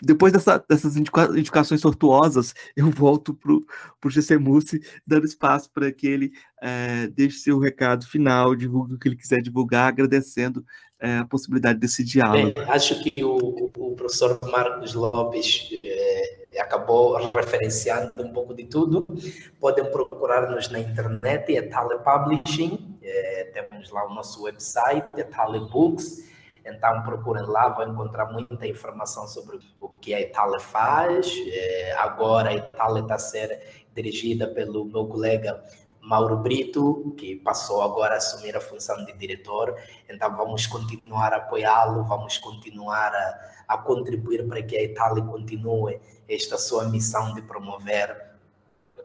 depois 0.00 0.32
dessa, 0.32 0.64
dessas 0.68 0.96
indicações 0.96 1.80
tortuosas, 1.80 2.54
eu 2.76 2.90
volto 2.90 3.34
para 3.34 3.52
o 3.52 4.10
GC 4.10 4.38
Mussi, 4.38 4.80
dando 5.06 5.26
espaço 5.26 5.70
para 5.72 5.90
que 5.90 6.06
ele 6.06 6.32
é, 6.62 7.08
deixe 7.08 7.38
seu 7.38 7.58
recado 7.58 8.06
final, 8.06 8.54
divulgue 8.54 8.94
o 8.94 8.98
que 8.98 9.08
ele 9.08 9.16
quiser 9.16 9.40
divulgar, 9.40 9.88
agradecendo 9.88 10.64
é, 11.00 11.18
a 11.18 11.24
possibilidade 11.24 11.80
desse 11.80 12.04
diálogo. 12.04 12.54
Bem, 12.54 12.64
acho 12.68 13.00
que 13.02 13.24
o, 13.24 13.70
o, 13.76 13.94
professor 13.96 14.38
Marcos 14.50 14.94
Lopes 14.94 15.78
é, 15.84 16.60
acabou 16.60 17.16
referenciando 17.34 18.12
um 18.18 18.32
pouco 18.32 18.54
de 18.54 18.64
tudo. 18.64 19.06
Podem 19.58 19.84
procurar-nos 19.90 20.68
na 20.70 20.78
internet, 20.78 21.56
é 21.56 21.62
Tale 21.62 21.98
Publishing, 21.98 22.98
temos 23.52 23.90
lá 23.90 24.06
o 24.06 24.14
nosso 24.14 24.42
website, 24.44 25.08
é 25.14 25.24
Tale 25.24 25.60
Books, 25.60 26.24
então 26.68 27.02
procurem 27.02 27.44
lá, 27.44 27.68
vão 27.68 27.88
encontrar 27.88 28.26
muita 28.32 28.66
informação 28.66 29.26
sobre 29.26 29.58
o 29.80 29.88
que 29.88 30.14
a 30.14 30.20
Itália 30.20 30.60
faz. 30.60 31.32
É, 31.48 31.92
agora 31.98 32.50
a 32.50 32.54
Itália 32.54 33.02
está 33.02 33.14
a 33.14 33.18
ser 33.18 33.86
dirigida 33.94 34.46
pelo 34.48 34.84
meu 34.84 35.06
colega 35.06 35.62
Mauro 36.00 36.36
Brito, 36.36 37.14
que 37.18 37.36
passou 37.36 37.82
agora 37.82 38.14
a 38.14 38.16
assumir 38.18 38.56
a 38.56 38.60
função 38.60 39.04
de 39.04 39.12
diretor. 39.12 39.74
Então 40.08 40.34
vamos 40.36 40.66
continuar 40.66 41.32
a 41.32 41.36
apoiá-lo, 41.36 42.04
vamos 42.04 42.38
continuar 42.38 43.14
a, 43.14 43.74
a 43.74 43.78
contribuir 43.78 44.46
para 44.46 44.62
que 44.62 44.76
a 44.76 44.82
Itália 44.82 45.22
continue 45.24 46.00
esta 46.28 46.56
sua 46.56 46.84
missão 46.84 47.34
de 47.34 47.42
promover 47.42 48.27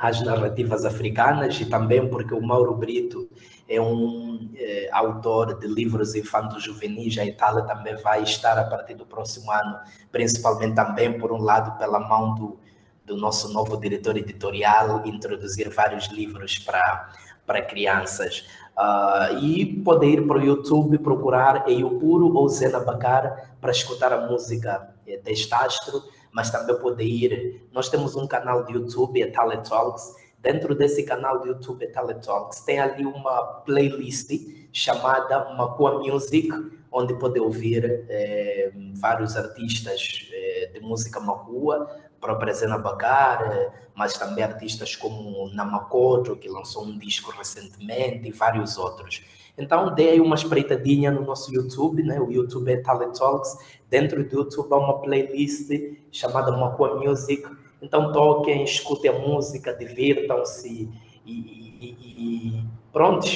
as 0.03 0.21
narrativas 0.21 0.83
africanas 0.83 1.61
e 1.61 1.65
também 1.65 2.09
porque 2.09 2.33
o 2.33 2.41
Mauro 2.41 2.75
Brito 2.75 3.29
é 3.69 3.79
um 3.79 4.51
é, 4.53 4.89
autor 4.91 5.57
de 5.57 5.65
livros 5.65 6.13
infanto-juvenis. 6.13 7.17
A 7.17 7.25
Itália 7.25 7.63
também 7.63 7.95
vai 7.95 8.21
estar 8.21 8.59
a 8.59 8.65
partir 8.65 8.95
do 8.95 9.05
próximo 9.05 9.49
ano, 9.49 9.79
principalmente 10.11 10.75
também, 10.75 11.17
por 11.17 11.31
um 11.31 11.41
lado, 11.41 11.77
pela 11.77 12.01
mão 12.01 12.35
do, 12.35 12.59
do 13.05 13.15
nosso 13.15 13.53
novo 13.53 13.77
diretor 13.77 14.17
editorial, 14.17 15.07
introduzir 15.07 15.69
vários 15.69 16.07
livros 16.07 16.59
para, 16.59 17.09
para 17.47 17.61
crianças. 17.61 18.45
Uh, 18.77 19.37
e 19.37 19.81
poder 19.83 20.07
ir 20.07 20.27
para 20.27 20.39
o 20.39 20.43
YouTube 20.43 20.97
procurar 20.97 21.69
Eio 21.69 21.91
Puro 21.99 22.33
ou 22.33 22.49
Zena 22.49 22.79
Bacar 22.79 23.55
para 23.61 23.71
escutar 23.71 24.11
a 24.11 24.27
música 24.27 24.89
é, 25.07 25.17
deste 25.19 25.53
astro, 25.53 26.03
mas 26.33 26.49
também 26.49 26.75
poder 26.77 27.05
ir. 27.05 27.61
Nós 27.71 27.87
temos 27.87 28.15
um 28.15 28.27
canal 28.27 28.65
de 28.65 28.73
YouTube, 28.73 29.21
é 29.21 29.27
Talent 29.27 29.69
Talks, 29.69 30.13
Dentro 30.43 30.75
desse 30.75 31.03
canal 31.03 31.39
do 31.39 31.47
YouTube 31.47 31.87
Teletalks 31.87 32.59
tem 32.59 32.77
ali 32.77 33.05
uma 33.05 33.61
playlist 33.65 34.29
chamada 34.73 35.53
Macua 35.55 35.99
Music, 35.99 36.49
onde 36.91 37.13
pode 37.13 37.39
ouvir 37.39 38.05
é, 38.09 38.73
vários 38.95 39.37
artistas 39.37 40.27
é, 40.33 40.71
de 40.73 40.81
música 40.81 41.21
macua, 41.21 41.87
própria 42.19 42.53
Zena 42.53 42.77
Bacar, 42.77 43.41
é, 43.53 43.71
mas 43.95 44.17
também 44.17 44.43
artistas 44.43 44.97
como 44.97 45.47
Namakoto, 45.53 46.35
que 46.35 46.49
lançou 46.49 46.83
um 46.83 46.97
disco 46.97 47.31
recentemente, 47.31 48.27
e 48.27 48.31
vários 48.33 48.77
outros. 48.77 49.23
Então, 49.57 49.93
dê 49.93 50.09
aí 50.09 50.19
uma 50.19 50.35
espreitadinha 50.35 51.09
no 51.11 51.21
nosso 51.21 51.53
YouTube, 51.53 52.03
né? 52.03 52.19
O 52.19 52.31
YouTube 52.31 52.69
é 52.71 52.77
Talent 52.77 53.17
Talks. 53.17 53.55
Dentro 53.93 54.23
do 54.23 54.37
YouTube 54.37 54.73
há 54.73 54.77
uma 54.77 55.01
playlist 55.01 55.69
chamada 56.11 56.51
Macua 56.51 56.99
Music, 56.99 57.45
então 57.79 58.11
toquem, 58.11 58.63
escutem 58.63 59.11
a 59.11 59.19
música, 59.19 59.71
divirtam-se 59.71 60.89
e, 61.23 61.31
e, 61.31 61.95
e, 62.17 62.63
pronto, 62.91 63.27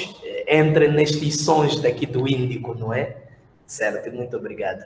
entrem 0.48 0.90
nestes 0.90 1.42
sons 1.42 1.80
daqui 1.80 2.06
do 2.06 2.26
Índico, 2.26 2.74
não 2.74 2.92
é? 2.92 3.18
Certo, 3.68 4.12
muito 4.12 4.36
obrigado. 4.36 4.84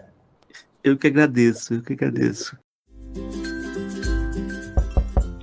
Eu 0.84 0.98
que 0.98 1.06
agradeço, 1.06 1.72
eu 1.72 1.82
que 1.82 1.94
agradeço. 1.94 2.54